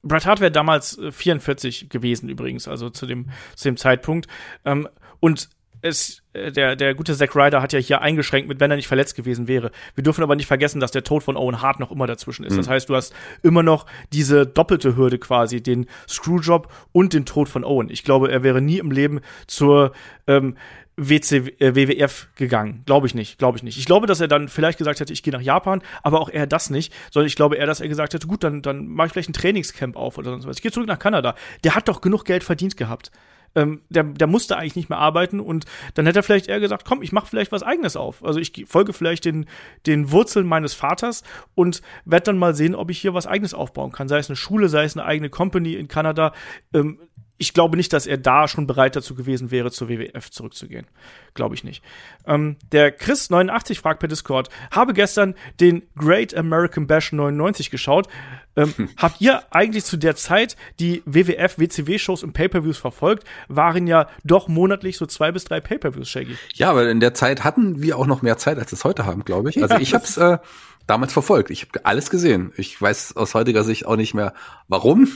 [0.01, 4.27] Bret Hart wäre damals 44 äh, gewesen übrigens, also zu dem, zu dem Zeitpunkt.
[4.65, 4.87] Ähm,
[5.19, 5.49] und
[5.81, 8.87] es, äh, der, der gute Zack Ryder hat ja hier eingeschränkt mit, wenn er nicht
[8.87, 9.71] verletzt gewesen wäre.
[9.95, 12.53] Wir dürfen aber nicht vergessen, dass der Tod von Owen Hart noch immer dazwischen ist.
[12.53, 12.57] Mhm.
[12.57, 13.13] Das heißt, du hast
[13.43, 17.89] immer noch diese doppelte Hürde quasi, den Screwjob und den Tod von Owen.
[17.89, 19.93] Ich glaube, er wäre nie im Leben zur
[20.27, 20.55] ähm,
[20.99, 22.83] WC, äh, WWF gegangen.
[22.85, 23.77] Glaube ich nicht, glaube ich nicht.
[23.77, 26.47] Ich glaube, dass er dann vielleicht gesagt hätte, ich gehe nach Japan, aber auch eher
[26.47, 29.13] das nicht, sondern ich glaube eher, dass er gesagt hätte, gut, dann, dann mache ich
[29.13, 30.57] vielleicht ein Trainingscamp auf oder sonst was.
[30.57, 31.35] Ich gehe zurück nach Kanada.
[31.63, 33.11] Der hat doch genug Geld verdient gehabt.
[33.55, 36.85] Ähm, der, der musste eigentlich nicht mehr arbeiten und dann hätte er vielleicht eher gesagt,
[36.85, 38.23] komm, ich mache vielleicht was eigenes auf.
[38.23, 39.47] Also ich folge vielleicht den,
[39.87, 41.23] den Wurzeln meines Vaters
[41.55, 44.07] und werde dann mal sehen, ob ich hier was eigenes aufbauen kann.
[44.07, 46.33] Sei es eine Schule, sei es eine eigene Company in Kanada.
[46.73, 46.99] Ähm,
[47.39, 50.85] ich glaube nicht, dass er da schon bereit dazu gewesen wäre, zur WWF zurückzugehen.
[51.33, 51.81] Glaube ich nicht.
[52.27, 58.09] Ähm, der Chris89 fragt per Discord, habe gestern den Great American Bash 99 geschaut.
[58.57, 58.89] Ähm, hm.
[58.97, 63.23] Habt ihr eigentlich zu der Zeit die WWF, WCW-Shows und Pay-Per-Views verfolgt?
[63.47, 66.37] Waren ja doch monatlich so zwei bis drei Pay-Per-Views, Shaggy.
[66.55, 69.23] Ja, aber in der Zeit hatten wir auch noch mehr Zeit, als es heute haben,
[69.23, 69.61] glaube ich.
[69.63, 70.39] Also ja, ich habe es äh,
[70.87, 71.51] damals verfolgt.
[71.51, 72.51] Ich habe alles gesehen.
[72.57, 74.33] Ich weiß aus heutiger Sicht auch nicht mehr,
[74.67, 75.07] warum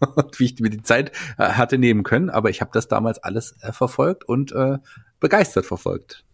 [0.00, 2.30] und wie ich mir die Zeit äh, hatte nehmen können.
[2.30, 4.78] Aber ich habe das damals alles äh, verfolgt und äh,
[5.20, 6.24] begeistert verfolgt.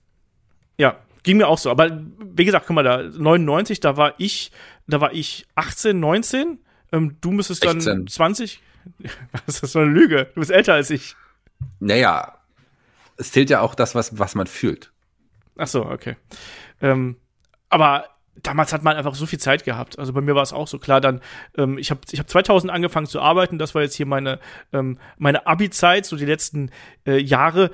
[0.78, 1.70] Ja, ging mir auch so.
[1.70, 4.52] Aber wie gesagt, guck mal, da 99, da war ich,
[4.86, 6.58] da war ich 18, 19.
[6.92, 8.06] Ähm, du müsstest dann 16.
[8.08, 8.62] 20.
[9.32, 10.28] Was ist das für eine Lüge?
[10.34, 11.14] Du bist älter als ich.
[11.78, 12.38] Naja,
[13.16, 14.92] es zählt ja auch das, was, was man fühlt.
[15.56, 16.16] Ach so, okay.
[16.80, 17.16] Ähm,
[17.68, 18.06] aber
[18.36, 19.98] damals hat man einfach so viel Zeit gehabt.
[19.98, 21.00] Also bei mir war es auch so klar.
[21.00, 21.20] Dann,
[21.56, 23.58] ähm, ich habe ich hab 2000 angefangen zu arbeiten.
[23.58, 24.38] Das war jetzt hier meine
[24.72, 26.70] ähm, meine Abi-Zeit, so die letzten
[27.06, 27.70] äh, Jahre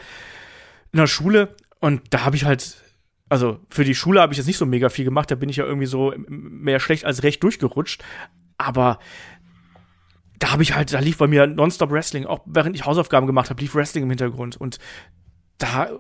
[0.93, 1.55] in der Schule.
[1.81, 2.83] Und da habe ich halt,
[3.29, 5.31] also für die Schule habe ich jetzt nicht so mega viel gemacht.
[5.31, 8.03] Da bin ich ja irgendwie so mehr schlecht als recht durchgerutscht.
[8.57, 8.99] Aber
[10.41, 12.27] da habe ich halt, da lief bei mir Nonstop Wrestling.
[12.27, 14.57] Auch während ich Hausaufgaben gemacht habe, lief Wrestling im Hintergrund.
[14.57, 14.79] Und
[15.59, 15.91] da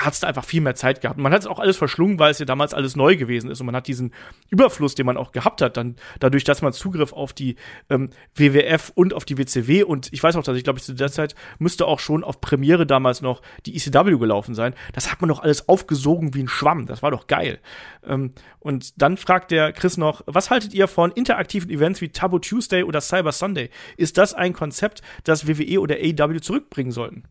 [0.00, 1.18] hat's da einfach viel mehr Zeit gehabt.
[1.18, 3.66] man hat es auch alles verschlungen, weil es ja damals alles neu gewesen ist und
[3.66, 4.12] man hat diesen
[4.50, 7.56] Überfluss, den man auch gehabt hat, dann dadurch, dass man Zugriff auf die
[7.90, 11.10] ähm, WWF und auf die WCW und ich weiß auch, dass ich glaube, zu der
[11.10, 14.74] Zeit müsste auch schon auf Premiere damals noch die ECW gelaufen sein.
[14.92, 16.86] Das hat man doch alles aufgesogen wie ein Schwamm.
[16.86, 17.60] Das war doch geil.
[18.04, 22.38] Ähm, und dann fragt der Chris noch, was haltet ihr von interaktiven Events wie Taboo
[22.38, 23.70] Tuesday oder Cyber Sunday?
[23.96, 27.24] Ist das ein Konzept, das WWE oder AEW zurückbringen sollten?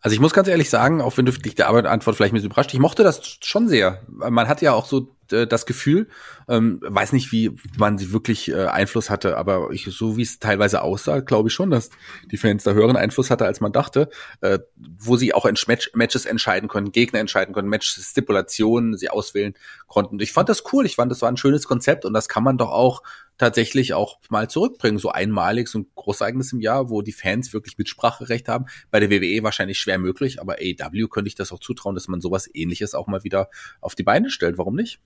[0.00, 2.50] Also ich muss ganz ehrlich sagen, auch wenn du dich der Antwort vielleicht ein bisschen
[2.50, 4.02] überrascht, ich mochte das schon sehr.
[4.08, 6.08] Man hat ja auch so äh, das Gefühl,
[6.48, 10.38] ähm, weiß nicht, wie man sie wirklich äh, Einfluss hatte, aber ich, so wie es
[10.38, 11.90] teilweise aussah, glaube ich schon, dass
[12.30, 14.08] die Fans da höheren Einfluss hatte, als man dachte,
[14.40, 19.54] äh, wo sie auch in Match Matches entscheiden können, Gegner entscheiden können, Match-Stipulationen sie auswählen
[19.86, 20.18] konnten.
[20.20, 22.58] Ich fand das cool, ich fand, das war ein schönes Konzept und das kann man
[22.58, 23.02] doch auch
[23.40, 27.78] tatsächlich auch mal zurückbringen, so einmalig, so ein Großereignis im Jahr, wo die Fans wirklich
[27.78, 28.66] Mitspracherecht haben.
[28.90, 32.20] Bei der WWE wahrscheinlich schwer möglich, aber AEW könnte ich das auch zutrauen, dass man
[32.20, 33.48] sowas ähnliches auch mal wieder
[33.80, 34.58] auf die Beine stellt.
[34.58, 35.00] Warum nicht?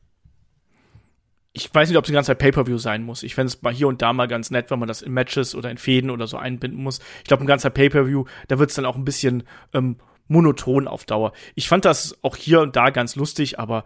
[1.56, 3.22] ich weiß nicht, ob es die ganze Zeit Pay-Per-View sein muss.
[3.22, 5.54] Ich fände es mal hier und da mal ganz nett, wenn man das in Matches
[5.54, 6.98] oder in Fäden oder so einbinden muss.
[7.18, 11.04] Ich glaube, ein ganzer Pay-Per-View, da wird es dann auch ein bisschen ähm, monoton auf
[11.04, 11.32] Dauer.
[11.54, 13.84] Ich fand das auch hier und da ganz lustig, aber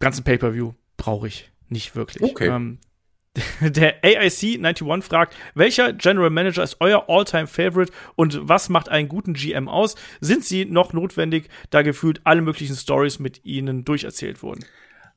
[0.00, 2.24] ganzen Pay-Per-View brauche ich nicht wirklich.
[2.24, 2.48] Okay.
[2.48, 2.80] Ähm,
[3.60, 9.08] der AIC 91 fragt, welcher General Manager ist euer All-Time Favorite und was macht einen
[9.08, 9.94] guten GM aus?
[10.20, 14.64] Sind sie noch notwendig, da gefühlt alle möglichen Stories mit ihnen durcherzählt wurden?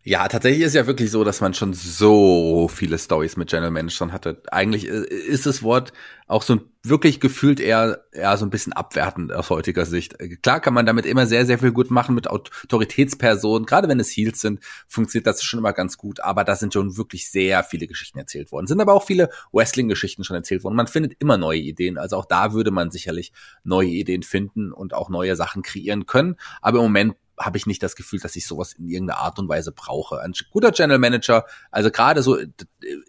[0.10, 4.12] Ja, tatsächlich ist ja wirklich so, dass man schon so viele Stories mit General Managern
[4.12, 4.42] hatte.
[4.50, 5.94] Eigentlich äh, ist das Wort
[6.26, 10.16] auch so wirklich gefühlt eher, eher so ein bisschen abwertend aus heutiger Sicht.
[10.42, 13.68] Klar kann man damit immer sehr, sehr viel gut machen mit Autoritätspersonen.
[13.68, 16.22] Gerade wenn es Heels sind, funktioniert das schon immer ganz gut.
[16.22, 18.66] Aber da sind schon wirklich sehr viele Geschichten erzählt worden.
[18.66, 20.76] Sind aber auch viele Wrestling-Geschichten schon erzählt worden.
[20.76, 22.00] Man findet immer neue Ideen.
[22.00, 23.32] Also auch da würde man sicherlich
[23.64, 26.36] neue Ideen finden und auch neue Sachen kreieren können.
[26.64, 29.50] Aber im Moment habe ich nicht das Gefühl, dass ich sowas in irgendeiner Art und
[29.50, 30.22] Weise brauche.
[30.22, 32.38] Ein guter General Manager, also gerade so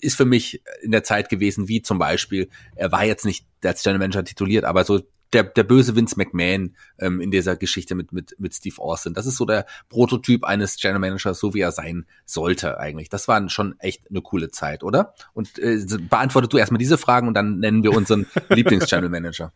[0.01, 3.83] ist für mich in der Zeit gewesen, wie zum Beispiel, er war jetzt nicht als
[3.83, 5.01] General Manager tituliert, aber so
[5.33, 9.14] der, der böse Vince McMahon ähm, in dieser Geschichte mit, mit, mit Steve Austin.
[9.14, 13.09] Das ist so der Prototyp eines General Managers, so wie er sein sollte eigentlich.
[13.09, 15.14] Das war schon echt eine coole Zeit, oder?
[15.33, 19.53] Und äh, beantwortet du erstmal diese Fragen und dann nennen wir unseren Lieblings-General Manager.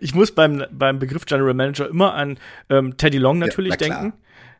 [0.00, 2.38] Ich muss beim, beim Begriff General Manager immer an
[2.70, 4.12] ähm, Teddy Long natürlich ja, denken.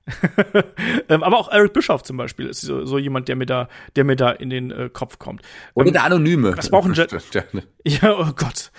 [1.08, 4.04] ähm, aber auch Eric Bischoff zum Beispiel ist so, so, jemand, der mir da, der
[4.04, 5.42] mir da in den äh, Kopf kommt.
[5.74, 6.54] Oder ähm, der Anonyme.
[6.54, 6.92] Das brauchen
[7.30, 8.70] Gen Ja, oh Gott.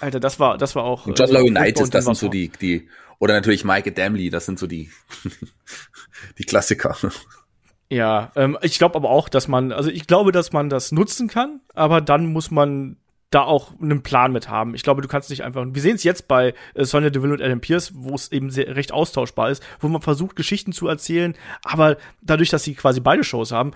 [0.00, 1.06] Alter, das war, das war auch.
[1.06, 4.58] Und John äh, United, das sind so die, die, oder natürlich Mike Damley, das sind
[4.58, 4.90] so die,
[6.38, 6.96] die Klassiker.
[7.88, 11.28] Ja, ähm, ich glaube aber auch, dass man, also ich glaube, dass man das nutzen
[11.28, 12.96] kann, aber dann muss man
[13.34, 14.74] da auch einen Plan mit haben.
[14.74, 15.64] Ich glaube, du kannst nicht einfach.
[15.68, 18.76] Wir sehen es jetzt bei äh, Sonja Deville und Adam Pierce, wo es eben sehr,
[18.76, 23.24] recht austauschbar ist, wo man versucht, Geschichten zu erzählen, aber dadurch, dass sie quasi beide
[23.24, 23.72] Shows haben,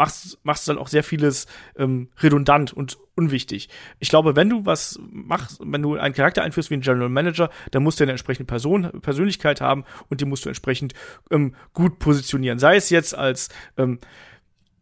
[0.00, 3.68] machst, machst du dann auch sehr vieles ähm, redundant und unwichtig.
[3.98, 7.50] Ich glaube, wenn du was machst, wenn du einen Charakter einführst wie ein General Manager,
[7.70, 10.94] dann musst du eine entsprechende Person, Persönlichkeit haben und die musst du entsprechend
[11.30, 12.58] ähm, gut positionieren.
[12.58, 13.98] Sei es jetzt als ähm,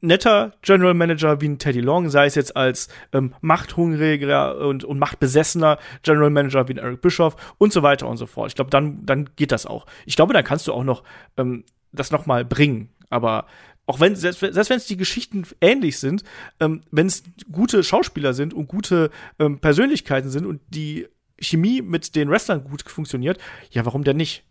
[0.00, 4.98] netter General Manager wie ein Teddy Long, sei es jetzt als ähm, machthungriger und, und
[4.98, 8.48] machtbesessener General Manager wie ein Eric Bischoff und so weiter und so fort.
[8.48, 9.86] Ich glaube, dann, dann geht das auch.
[10.06, 11.02] Ich glaube, dann kannst du auch noch
[11.36, 12.90] ähm, das noch mal bringen.
[13.10, 13.46] Aber
[13.86, 16.22] auch wenn, selbst, selbst wenn es die Geschichten ähnlich sind,
[16.60, 21.08] ähm, wenn es gute Schauspieler sind und gute ähm, Persönlichkeiten sind und die
[21.40, 23.38] Chemie mit den Wrestlern gut funktioniert,
[23.70, 24.44] ja, warum denn nicht?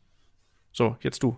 [0.72, 1.38] So, jetzt du.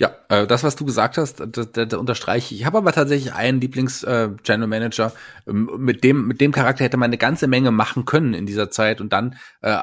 [0.00, 2.60] Ja, äh, das, was du gesagt hast, das, das, das unterstreiche ich.
[2.60, 5.12] Ich habe aber tatsächlich einen Lieblings-General äh, Manager.
[5.46, 8.70] Ähm, mit dem, mit dem Charakter hätte man eine ganze Menge machen können in dieser
[8.70, 9.00] Zeit.
[9.00, 9.78] Und dann äh,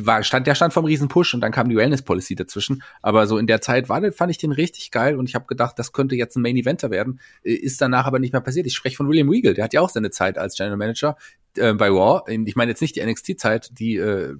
[0.00, 2.82] war, stand, der stand vom Riesenpush und dann kam die Wellness-Policy dazwischen.
[3.00, 5.78] Aber so in der Zeit war, fand ich den richtig geil und ich habe gedacht,
[5.78, 7.20] das könnte jetzt ein Main Eventer werden.
[7.42, 8.66] Äh, ist danach aber nicht mehr passiert.
[8.66, 11.16] Ich spreche von William Regal, der hat ja auch seine Zeit als General Manager
[11.56, 12.22] äh, bei Raw.
[12.44, 14.36] Ich meine jetzt nicht die NXT-Zeit, die äh,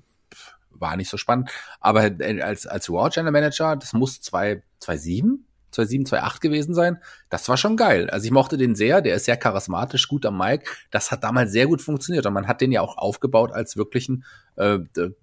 [0.81, 1.51] war nicht so spannend.
[1.81, 6.99] Aber als, als Raw General Manager, das muss 2007, 2007, 2008 gewesen sein.
[7.29, 8.09] Das war schon geil.
[8.11, 9.03] Also ich mochte den sehr.
[9.03, 10.69] Der ist sehr charismatisch, gut am Mic.
[10.91, 12.27] Das hat damals sehr gut funktioniert.
[12.27, 14.25] Und man hat den ja auch aufgebaut als wirklichen,
[14.57, 14.79] äh,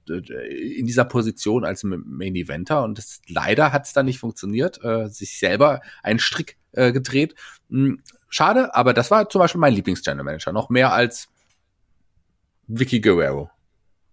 [0.08, 2.84] in dieser Position als Main Eventer.
[2.84, 4.84] Und das, leider hat es dann nicht funktioniert.
[4.84, 7.36] Äh, sich selber einen Strick äh, gedreht.
[7.70, 10.51] Hm, schade, aber das war zum Beispiel mein Lieblings-General Manager.
[10.51, 11.30] Noch mehr als
[12.68, 13.49] Vicky Guerrero.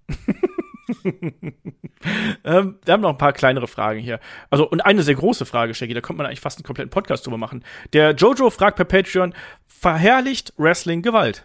[2.44, 4.20] ähm, wir haben noch ein paar kleinere Fragen hier.
[4.50, 7.26] Also, und eine sehr große Frage, Shaggy, da könnte man eigentlich fast einen kompletten Podcast
[7.26, 7.64] drüber machen.
[7.92, 9.34] Der Jojo fragt per Patreon,
[9.66, 11.44] verherrlicht Wrestling Gewalt?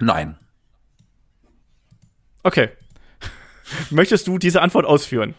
[0.00, 0.38] Nein.
[2.42, 2.70] Okay.
[3.90, 5.34] Möchtest du diese Antwort ausführen?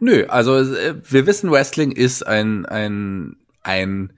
[0.00, 4.12] Nö, also äh, wir wissen, Wrestling ist ein, ein, ein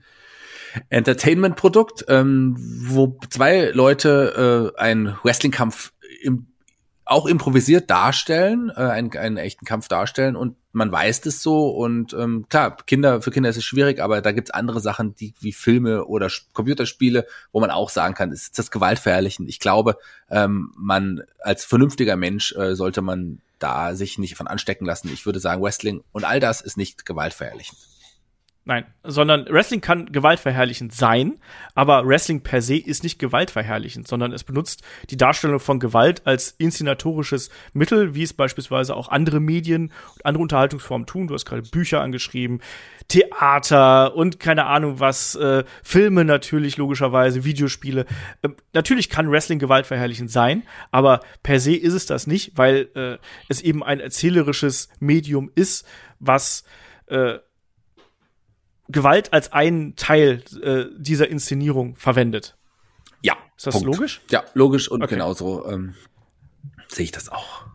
[0.89, 6.47] Entertainment-Produkt, ähm, wo zwei Leute äh, einen Wrestling-Kampf im
[7.07, 12.13] auch improvisiert darstellen, äh, einen, einen echten Kampf darstellen und man weiß das so und
[12.13, 15.53] ähm, klar, Kinder, für Kinder ist es schwierig, aber da gibt's andere Sachen, die wie
[15.53, 19.47] Filme oder Computerspiele, wo man auch sagen kann, ist das Gewaltverherrlichen.
[19.47, 19.97] Ich glaube,
[20.29, 25.09] ähm, man als vernünftiger Mensch äh, sollte man da sich nicht von anstecken lassen.
[25.11, 27.79] Ich würde sagen, Wrestling und all das ist nicht gewaltverherrlichend.
[28.67, 31.39] Nein, sondern Wrestling kann gewaltverherrlichend sein,
[31.73, 36.51] aber Wrestling per se ist nicht gewaltverherrlichend, sondern es benutzt die Darstellung von Gewalt als
[36.51, 41.27] inszenatorisches Mittel, wie es beispielsweise auch andere Medien und andere Unterhaltungsformen tun.
[41.27, 42.59] Du hast gerade Bücher angeschrieben,
[43.07, 48.05] Theater und keine Ahnung was, äh, Filme natürlich logischerweise, Videospiele.
[48.41, 53.17] Äh, natürlich kann Wrestling gewaltverherrlichend sein, aber per se ist es das nicht, weil äh,
[53.47, 55.87] es eben ein erzählerisches Medium ist,
[56.19, 56.65] was
[57.05, 57.37] äh,
[58.89, 62.55] Gewalt als einen Teil äh, dieser Inszenierung verwendet.
[63.21, 63.35] Ja.
[63.55, 63.87] Ist das Punkt.
[63.87, 64.21] logisch?
[64.29, 65.15] Ja, logisch und okay.
[65.15, 65.95] genauso ähm,
[66.87, 67.65] sehe ich das auch.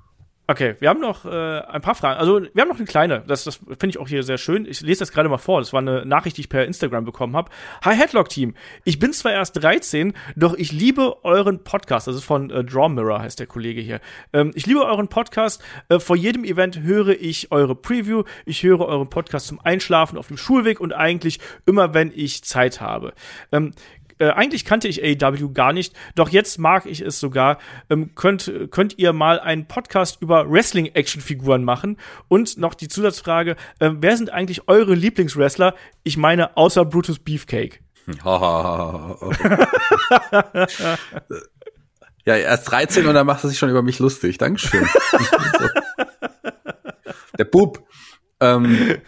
[0.53, 2.20] Okay, wir haben noch äh, ein paar Fragen.
[2.20, 3.24] Also wir haben noch eine kleine.
[3.26, 4.66] Das, das finde ich auch hier sehr schön.
[4.66, 5.61] Ich lese das gerade mal vor.
[5.61, 7.50] Das war eine Nachricht, die ich per Instagram bekommen habe.
[7.82, 8.55] Hi Headlock Team.
[8.84, 12.07] Ich bin zwar erst 13, doch ich liebe euren Podcast.
[12.07, 14.00] Das ist von äh, Draw Mirror heißt der Kollege hier.
[14.34, 15.64] Ähm, ich liebe euren Podcast.
[15.88, 18.24] Äh, vor jedem Event höre ich eure Preview.
[18.44, 22.82] Ich höre euren Podcast zum Einschlafen auf dem Schulweg und eigentlich immer, wenn ich Zeit
[22.82, 23.14] habe.
[23.53, 23.72] Ähm,
[24.22, 27.58] äh, eigentlich kannte ich AEW gar nicht, doch jetzt mag ich es sogar.
[27.90, 31.96] Ähm, könnt, könnt ihr mal einen Podcast über Wrestling-Actionfiguren machen?
[32.28, 35.74] Und noch die Zusatzfrage, äh, wer sind eigentlich eure Lieblingswrestler?
[36.04, 37.80] Ich meine, außer Brutus Beefcake.
[42.24, 44.38] ja, er ist 13 und dann macht er sich schon über mich lustig.
[44.38, 44.88] Dankeschön.
[47.38, 47.86] Der Bub.
[48.40, 48.99] Ähm,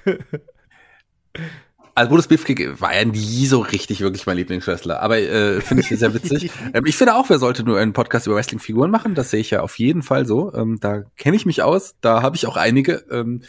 [1.95, 5.89] also Brutus Beefcake war ja nie so richtig wirklich mein Lieblingswrestler, aber äh, finde ich
[5.89, 6.51] sehr witzig.
[6.75, 9.51] ähm, ich finde auch, wer sollte nur einen Podcast über Wrestling-Figuren machen, das sehe ich
[9.51, 10.53] ja auf jeden Fall so.
[10.55, 13.05] Ähm, da kenne ich mich aus, da habe ich auch einige.
[13.11, 13.43] Ähm,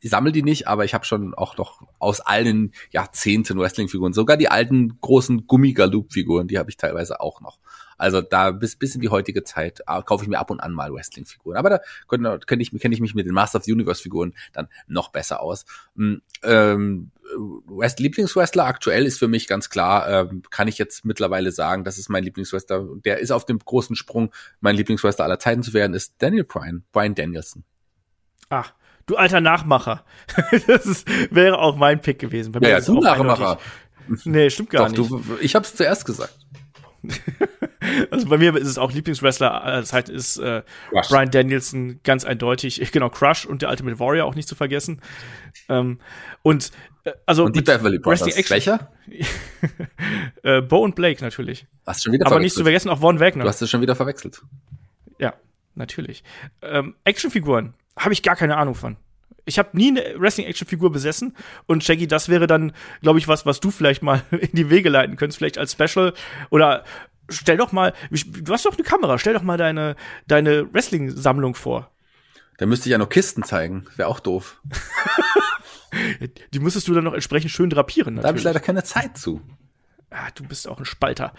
[0.00, 4.36] ich sammle die nicht, aber ich habe schon auch noch aus allen Jahrzehnten Wrestling-Figuren, sogar
[4.36, 7.58] die alten großen Gummi-Galoop-Figuren, die habe ich teilweise auch noch.
[7.98, 10.72] Also da bis, bis in die heutige Zeit äh, kaufe ich mir ab und an
[10.72, 11.56] mal Wrestling-Figuren.
[11.56, 11.80] Aber da
[12.46, 15.64] kenne ich, kenn ich mich mit den Master of the Universe-Figuren dann noch besser aus.
[15.94, 17.10] Mm, ähm,
[17.66, 21.98] West Lieblingswrestler aktuell ist für mich ganz klar, ähm, kann ich jetzt mittlerweile sagen, das
[21.98, 22.86] ist mein Lieblingswrestler.
[23.04, 26.84] Der ist auf dem großen Sprung, mein Lieblingswrestler aller Zeiten zu werden, ist Daniel Bryan,
[26.92, 27.64] Bryan Danielson.
[28.48, 28.74] Ach,
[29.06, 30.04] du alter Nachmacher.
[30.66, 32.52] das ist, wäre auch mein Pick gewesen.
[32.52, 33.58] Bei mir ja, ja du Nachmacher.
[34.24, 35.10] Nee, stimmt gar Doch, nicht.
[35.10, 36.36] Du, ich habe es zuerst gesagt.
[38.10, 41.08] Also bei mir ist es auch Lieblingswrestler aller Zeiten ist äh, Crush.
[41.08, 42.80] Brian Danielson ganz eindeutig.
[42.92, 45.00] Genau, Crush und der Ultimate Warrior auch nicht zu vergessen.
[45.68, 45.98] Ähm,
[46.42, 46.70] und
[47.04, 48.26] äh, also Und die Beverly Brothers.
[48.26, 48.92] Wrestling Action- Welcher?
[50.42, 51.66] äh, Bo und Blake natürlich.
[51.86, 53.44] Hast du schon wieder Aber nicht zu vergessen auch Von Wagner.
[53.44, 54.42] Du hast es schon wieder verwechselt.
[55.18, 55.34] Ja,
[55.74, 56.22] natürlich.
[56.60, 58.96] Ähm, Actionfiguren habe ich gar keine Ahnung von.
[59.44, 61.34] Ich habe nie eine Wrestling-Action-Figur besessen
[61.66, 64.88] und Shaggy, das wäre dann, glaube ich, was, was du vielleicht mal in die Wege
[64.88, 66.12] leiten könntest, vielleicht als Special
[66.50, 66.84] oder
[67.28, 69.96] stell doch mal, du hast doch eine Kamera, stell doch mal deine,
[70.26, 71.90] deine Wrestling-Sammlung vor.
[72.58, 73.86] Da müsste ich ja noch Kisten zeigen.
[73.96, 74.60] Wäre auch doof.
[76.54, 78.16] Die müsstest du dann noch entsprechend schön drapieren.
[78.16, 78.44] Da habe ich natürlich.
[78.44, 79.42] leider keine Zeit zu.
[80.14, 81.32] Ah, du bist auch ein Spalter.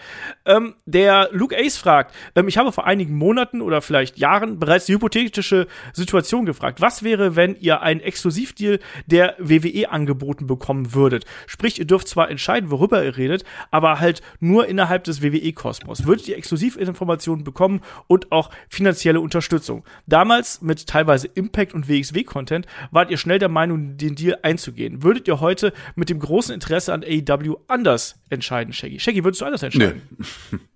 [0.44, 4.86] Ähm, der Luke Ace fragt, ähm, ich habe vor einigen Monaten oder vielleicht Jahren bereits
[4.86, 6.80] die hypothetische Situation gefragt.
[6.80, 11.24] Was wäre, wenn ihr einen Exklusivdeal der WWE angeboten bekommen würdet?
[11.46, 16.06] Sprich, ihr dürft zwar entscheiden, worüber ihr redet, aber halt nur innerhalb des WWE-Kosmos.
[16.06, 19.84] Würdet ihr Exklusivinformationen bekommen und auch finanzielle Unterstützung?
[20.06, 25.02] Damals mit teilweise Impact und WXW-Content wart ihr schnell der Meinung, den Deal einzugehen.
[25.02, 28.98] Würdet ihr heute mit dem großen Interesse an AEW anders entscheiden, Shaggy?
[28.98, 30.02] Shaggy, würdest du anders entscheiden?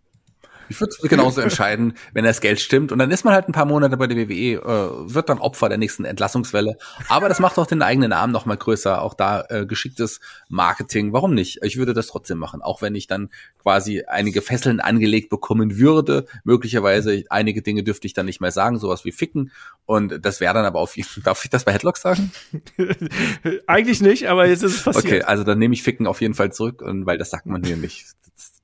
[0.69, 2.93] Ich würde es genauso entscheiden, wenn das Geld stimmt.
[2.93, 5.69] Und dann ist man halt ein paar Monate bei der WWE, äh, wird dann Opfer
[5.69, 6.77] der nächsten Entlassungswelle.
[7.09, 9.03] Aber das macht auch den eigenen Namen noch mal größer.
[9.03, 11.12] Auch da äh, geschicktes Marketing.
[11.12, 11.61] Warum nicht?
[11.62, 12.62] Ich würde das trotzdem machen.
[12.62, 13.31] Auch wenn ich dann
[13.62, 16.27] quasi einige Fesseln angelegt bekommen würde.
[16.45, 19.53] Möglicherweise einige Dinge dürfte ich dann nicht mehr sagen, sowas wie ficken.
[19.86, 22.32] Und das wäre dann aber auf jeden Darf ich das bei Headlock sagen?
[23.66, 25.05] Eigentlich nicht, aber jetzt ist es passiert.
[25.05, 27.62] Okay, also dann nehme ich ficken auf jeden Fall zurück, und weil das sagt man
[27.65, 28.07] hier nicht.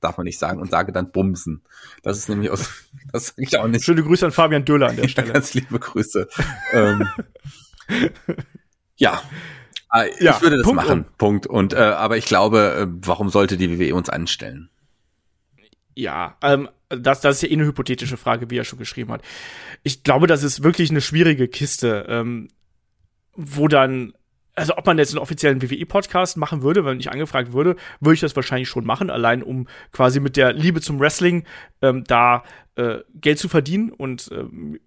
[0.01, 1.61] Darf man nicht sagen und sage dann bumsen.
[2.03, 2.69] Das ist nämlich aus,
[3.11, 3.83] das sage ich auch nicht.
[3.83, 5.33] Schöne Grüße an Fabian Döller an der Ja, Stelle.
[5.33, 6.27] ganz liebe Grüße.
[6.73, 7.07] ähm,
[8.97, 9.21] ja.
[10.19, 11.05] Ja, ich würde das Punkt machen.
[11.17, 11.47] Punkt.
[11.47, 14.69] Und äh, aber ich glaube, äh, warum sollte die WWE uns anstellen?
[15.95, 19.21] Ja, ähm, das, das ist ja eh eine hypothetische Frage, wie er schon geschrieben hat.
[19.83, 22.49] Ich glaube, das ist wirklich eine schwierige Kiste, ähm,
[23.35, 24.13] wo dann,
[24.55, 28.21] also ob man jetzt einen offiziellen WWE-Podcast machen würde, wenn ich angefragt würde, würde ich
[28.21, 31.43] das wahrscheinlich schon machen, allein um quasi mit der Liebe zum Wrestling
[31.81, 32.43] ähm, da
[32.75, 34.79] äh, Geld zu verdienen und ähm,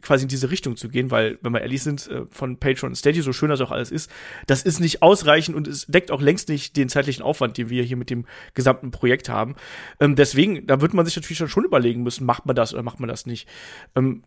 [0.00, 2.96] quasi in diese Richtung zu gehen, weil, wenn wir ehrlich sind, äh, von Patreon und
[2.96, 4.10] Steady, so schön das auch alles ist,
[4.46, 7.82] das ist nicht ausreichend und es deckt auch längst nicht den zeitlichen Aufwand, den wir
[7.82, 9.56] hier mit dem gesamten Projekt haben.
[10.00, 13.00] Ähm, deswegen, da wird man sich natürlich schon überlegen müssen, macht man das oder macht
[13.00, 13.48] man das nicht.
[13.94, 14.24] Ähm,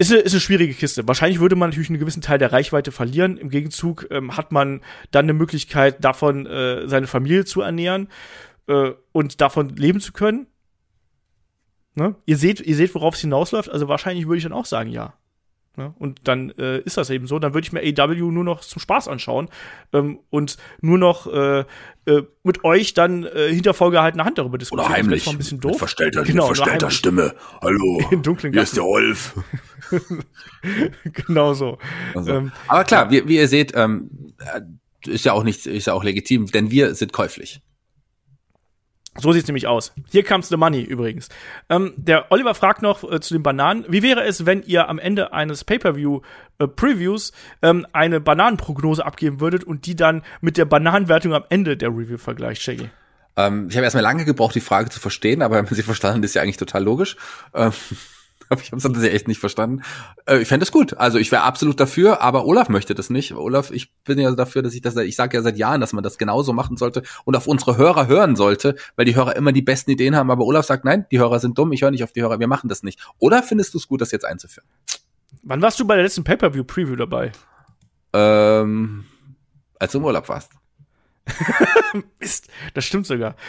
[0.00, 1.06] ist eine, ist eine schwierige Kiste.
[1.06, 3.36] Wahrscheinlich würde man natürlich einen gewissen Teil der Reichweite verlieren.
[3.36, 8.08] Im Gegenzug ähm, hat man dann eine Möglichkeit, davon äh, seine Familie zu ernähren
[8.66, 10.46] äh, und davon leben zu können.
[11.94, 12.14] Ne?
[12.24, 13.68] Ihr seht, ihr seht, worauf es hinausläuft.
[13.68, 15.12] Also wahrscheinlich würde ich dann auch sagen, ja.
[15.80, 15.94] Ne?
[15.98, 17.38] Und dann äh, ist das eben so.
[17.38, 19.48] Dann würde ich mir AW nur noch zum Spaß anschauen
[19.94, 21.60] ähm, und nur noch äh,
[22.04, 24.86] äh, mit euch dann äh, hinter vorgehaltener Hand darüber diskutieren.
[24.86, 25.24] Oder Das heimlich.
[25.24, 25.78] zwar ein bisschen Mit doof.
[25.78, 26.90] verstellter, Genau, mit verstellter.
[26.90, 27.34] Stimme.
[27.62, 28.02] Hallo.
[28.10, 29.34] In dunklen Hier ist der Wolf.
[31.26, 31.78] genau so.
[32.14, 32.30] Also.
[32.30, 34.60] Ähm, Aber klar, wie, wie ihr seht, ähm, äh,
[35.10, 37.62] ist ja auch nicht, ist ja auch legitim, denn wir sind käuflich.
[39.18, 39.92] So sieht's nämlich aus.
[40.10, 41.28] Hier comes the money übrigens.
[41.68, 43.84] Ähm, der Oliver fragt noch äh, zu den Bananen.
[43.88, 47.32] Wie wäre es, wenn ihr am Ende eines Pay-per-view-Previews
[47.62, 52.18] ähm, eine Bananenprognose abgeben würdet und die dann mit der Bananenwertung am Ende der Review
[52.18, 52.88] vergleicht, Shaggy?
[53.36, 56.22] Ähm, ich habe erstmal lange gebraucht, die Frage zu verstehen, aber wenn man sie verstanden,
[56.22, 57.16] ist ja eigentlich total logisch.
[57.52, 57.72] Ähm,
[58.50, 59.82] aber ich habe es echt nicht verstanden.
[60.26, 60.94] Äh, ich fände es gut.
[60.94, 63.34] Also ich wäre absolut dafür, aber Olaf möchte das nicht.
[63.34, 66.04] Olaf, ich bin ja dafür, dass ich das, ich sage ja seit Jahren, dass man
[66.04, 69.62] das genauso machen sollte und auf unsere Hörer hören sollte, weil die Hörer immer die
[69.62, 70.30] besten Ideen haben.
[70.30, 72.48] Aber Olaf sagt, nein, die Hörer sind dumm, ich höre nicht auf die Hörer, wir
[72.48, 73.00] machen das nicht.
[73.18, 74.68] Oder findest du es gut, das jetzt einzuführen?
[75.42, 77.32] Wann warst du bei der letzten Pay-per-view-Preview dabei?
[78.12, 79.04] Ähm,
[79.78, 80.52] als du im Urlaub warst.
[82.20, 83.36] Mist, das stimmt sogar.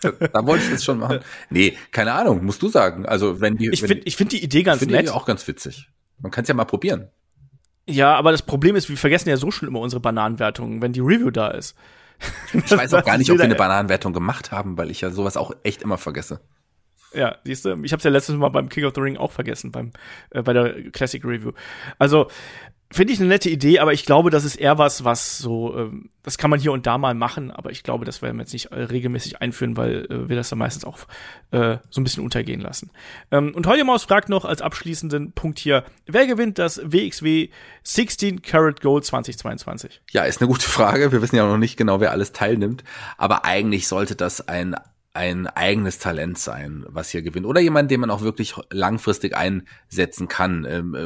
[0.00, 1.20] Da wollte ich das schon machen.
[1.50, 3.04] Nee, keine Ahnung, musst du sagen.
[3.04, 5.06] Also wenn die, Ich finde ich find die Idee ganz finde nett.
[5.06, 5.88] ich auch ganz witzig.
[6.20, 7.08] Man kann es ja mal probieren.
[7.88, 11.00] Ja, aber das Problem ist, wir vergessen ja so schon immer unsere Bananenwertungen, wenn die
[11.00, 11.76] Review da ist.
[12.52, 13.68] Ich weiß auch gar nicht, ob wir eine Banane.
[13.74, 16.40] Bananenwertung gemacht haben, weil ich ja sowas auch echt immer vergesse.
[17.14, 19.32] Ja, siehst du, ich habe es ja letztes Mal beim King of the Ring auch
[19.32, 19.92] vergessen, beim,
[20.30, 21.52] äh, bei der Classic Review.
[21.98, 22.28] Also,
[22.90, 26.10] finde ich eine nette Idee, aber ich glaube, das ist eher was, was so, ähm,
[26.22, 28.52] das kann man hier und da mal machen, aber ich glaube, das werden wir jetzt
[28.52, 30.98] nicht äh, regelmäßig einführen, weil äh, wir das dann meistens auch
[31.50, 32.90] äh, so ein bisschen untergehen lassen.
[33.30, 37.50] Ähm, und Holger Maus fragt noch als abschließenden Punkt hier, wer gewinnt das WXW
[37.82, 40.00] 16 Karat Gold 2022?
[40.10, 41.12] Ja, ist eine gute Frage.
[41.12, 42.84] Wir wissen ja noch nicht genau, wer alles teilnimmt.
[43.18, 44.76] Aber eigentlich sollte das ein
[45.14, 47.46] ein eigenes Talent sein, was hier gewinnt.
[47.46, 50.64] Oder jemand, den man auch wirklich langfristig einsetzen kann.
[50.64, 51.04] Ähm, äh,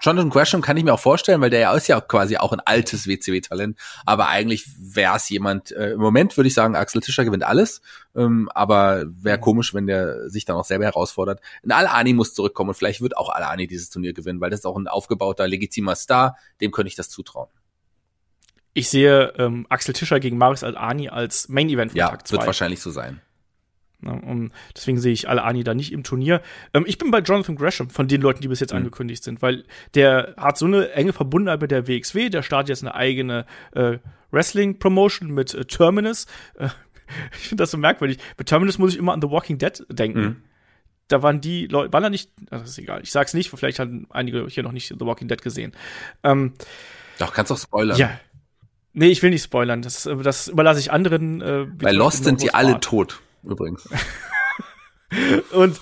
[0.00, 2.60] Jonathan Gresham kann ich mir auch vorstellen, weil der ja ist ja quasi auch ein
[2.60, 3.78] altes WCW-Talent.
[4.06, 7.82] Aber eigentlich wäre es jemand, äh, im Moment würde ich sagen, Axel Tischer gewinnt alles.
[8.14, 11.40] Ähm, aber wäre komisch, wenn der sich dann auch selber herausfordert.
[11.64, 14.66] Ein Al-Ani muss zurückkommen und vielleicht wird auch Al-Ani dieses Turnier gewinnen, weil das ist
[14.66, 16.36] auch ein aufgebauter, legitimer Star.
[16.60, 17.48] Dem könnte ich das zutrauen.
[18.74, 22.36] Ich sehe ähm, Axel Tischer gegen Marius Al-Ani als Main-Event von ja, Tag 2.
[22.38, 23.20] wird wahrscheinlich so sein.
[24.02, 26.42] Ne, um, deswegen sehe ich alle Ani da nicht im Turnier.
[26.74, 28.78] Ähm, ich bin bei Jonathan Gresham von den Leuten, die bis jetzt mhm.
[28.78, 29.64] angekündigt sind, weil
[29.94, 32.28] der hat so eine enge Verbundenheit mit der WXW.
[32.28, 33.98] Der startet jetzt eine eigene äh,
[34.32, 36.26] Wrestling-Promotion mit äh, Terminus.
[36.56, 36.68] Äh,
[37.32, 38.18] ich finde das so merkwürdig.
[38.36, 40.20] Bei Terminus muss ich immer an The Walking Dead denken.
[40.20, 40.36] Mhm.
[41.06, 44.06] Da waren die Leute, waren da nicht, das ist egal, ich sag's nicht, vielleicht haben
[44.10, 45.72] einige hier noch nicht The Walking Dead gesehen.
[46.24, 46.54] Ähm,
[47.18, 47.98] Doch, kannst auch spoilern.
[47.98, 48.18] Ja.
[48.94, 49.82] Nee, ich will nicht spoilern.
[49.82, 51.40] Das, das überlasse ich anderen.
[51.40, 53.88] Äh, Bei Lost sind die alle tot übrigens.
[55.52, 55.80] und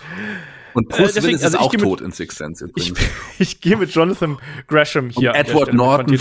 [0.74, 2.98] und Bruce äh, Willis ist also auch tot in Six Sense übrigens.
[3.38, 5.30] Ich, ich gehe mit Jonathan Gresham hier.
[5.30, 6.18] Und Edward Norton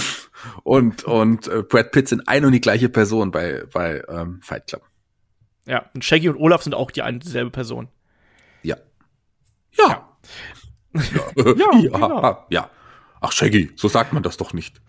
[0.63, 4.67] und, und äh, Brad Pitt sind ein und die gleiche Person bei, bei ähm, Fight
[4.67, 4.83] Club.
[5.65, 7.89] Ja, und Shaggy und Olaf sind auch die eine dieselbe Person.
[8.63, 8.77] Ja.
[9.77, 10.09] Ja.
[10.93, 12.45] Ja, ja, ja, ja, genau.
[12.49, 12.69] ja.
[13.21, 14.81] Ach, Shaggy, so sagt man das doch nicht.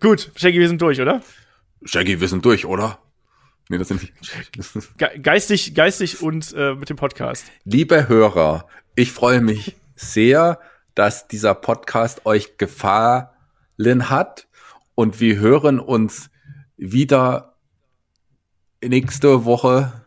[0.00, 1.22] Gut, Shaggy, wir sind durch, oder?
[1.84, 2.98] Shaggy, wir sind durch, oder?
[3.68, 4.98] Nee, das sind nicht.
[5.22, 7.46] geistig, geistig und äh, mit dem Podcast.
[7.64, 10.60] Liebe Hörer, ich freue mich sehr,
[10.94, 14.46] dass dieser Podcast euch gefallen hat
[14.94, 16.30] und wir hören uns
[16.76, 17.56] wieder
[18.82, 20.04] nächste Woche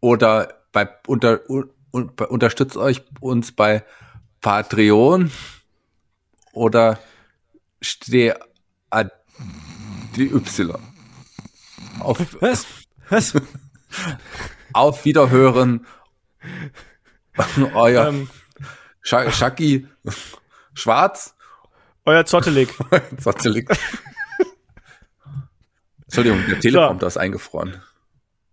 [0.00, 3.84] oder bei unter, un, unterstützt euch uns bei
[4.40, 5.32] Patreon
[6.52, 6.98] oder
[7.80, 8.34] steh
[10.16, 10.78] die Y.
[12.00, 12.66] Auf was?
[13.10, 13.34] Was?
[14.72, 15.86] Auf Wiederhören.
[17.74, 18.28] Euer ähm,
[19.02, 19.88] Schacki
[20.74, 21.34] Schwarz.
[22.04, 22.68] Euer Zottelig.
[23.18, 23.68] Zottelig.
[26.04, 27.08] Entschuldigung, der Teleprompter so.
[27.08, 27.82] ist eingefroren.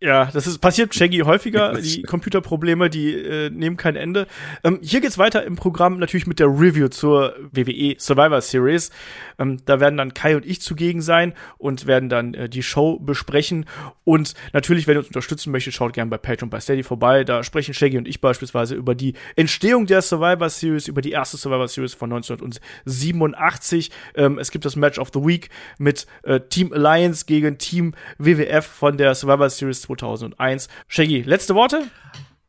[0.03, 1.80] Ja, das ist passiert Shaggy häufiger.
[1.80, 4.26] Die Computerprobleme, die äh, nehmen kein Ende.
[4.64, 8.90] Ähm, hier geht's weiter im Programm natürlich mit der Review zur WWE Survivor Series.
[9.38, 12.98] Ähm, da werden dann Kai und ich zugegen sein und werden dann äh, die Show
[12.98, 13.65] besprechen.
[14.03, 17.23] Und natürlich, wenn ihr uns unterstützen möchtet, schaut gerne bei Patreon bei Steady vorbei.
[17.23, 21.38] Da sprechen Shaggy und ich beispielsweise über die Entstehung der Survivor Series, über die erste
[21.38, 23.91] Survivor Series von 1987.
[24.15, 28.65] Ähm, es gibt das Match of the Week mit äh, Team Alliance gegen Team WWF
[28.65, 30.68] von der Survivor Series 2001.
[30.88, 31.89] Shaggy, letzte Worte?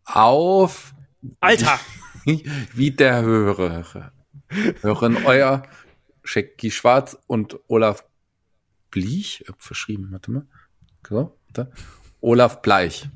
[0.05, 0.95] Auf.
[1.41, 1.79] Alter!
[2.75, 4.13] Wie der Hörer.
[4.81, 5.63] Hören euer
[6.25, 8.05] Shaggy Schwarz und Olaf
[8.91, 9.45] Bleich.
[9.59, 10.47] Verschrieben, warte mal.
[11.09, 11.73] So, warte.
[12.21, 13.09] Olaf Bleich.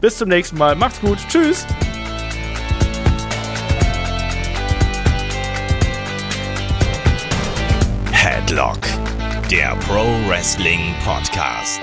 [0.00, 0.76] Bis zum nächsten Mal.
[0.76, 1.18] Macht's gut.
[1.28, 1.66] Tschüss.
[8.12, 8.80] Headlock,
[9.50, 11.82] der Pro Wrestling Podcast.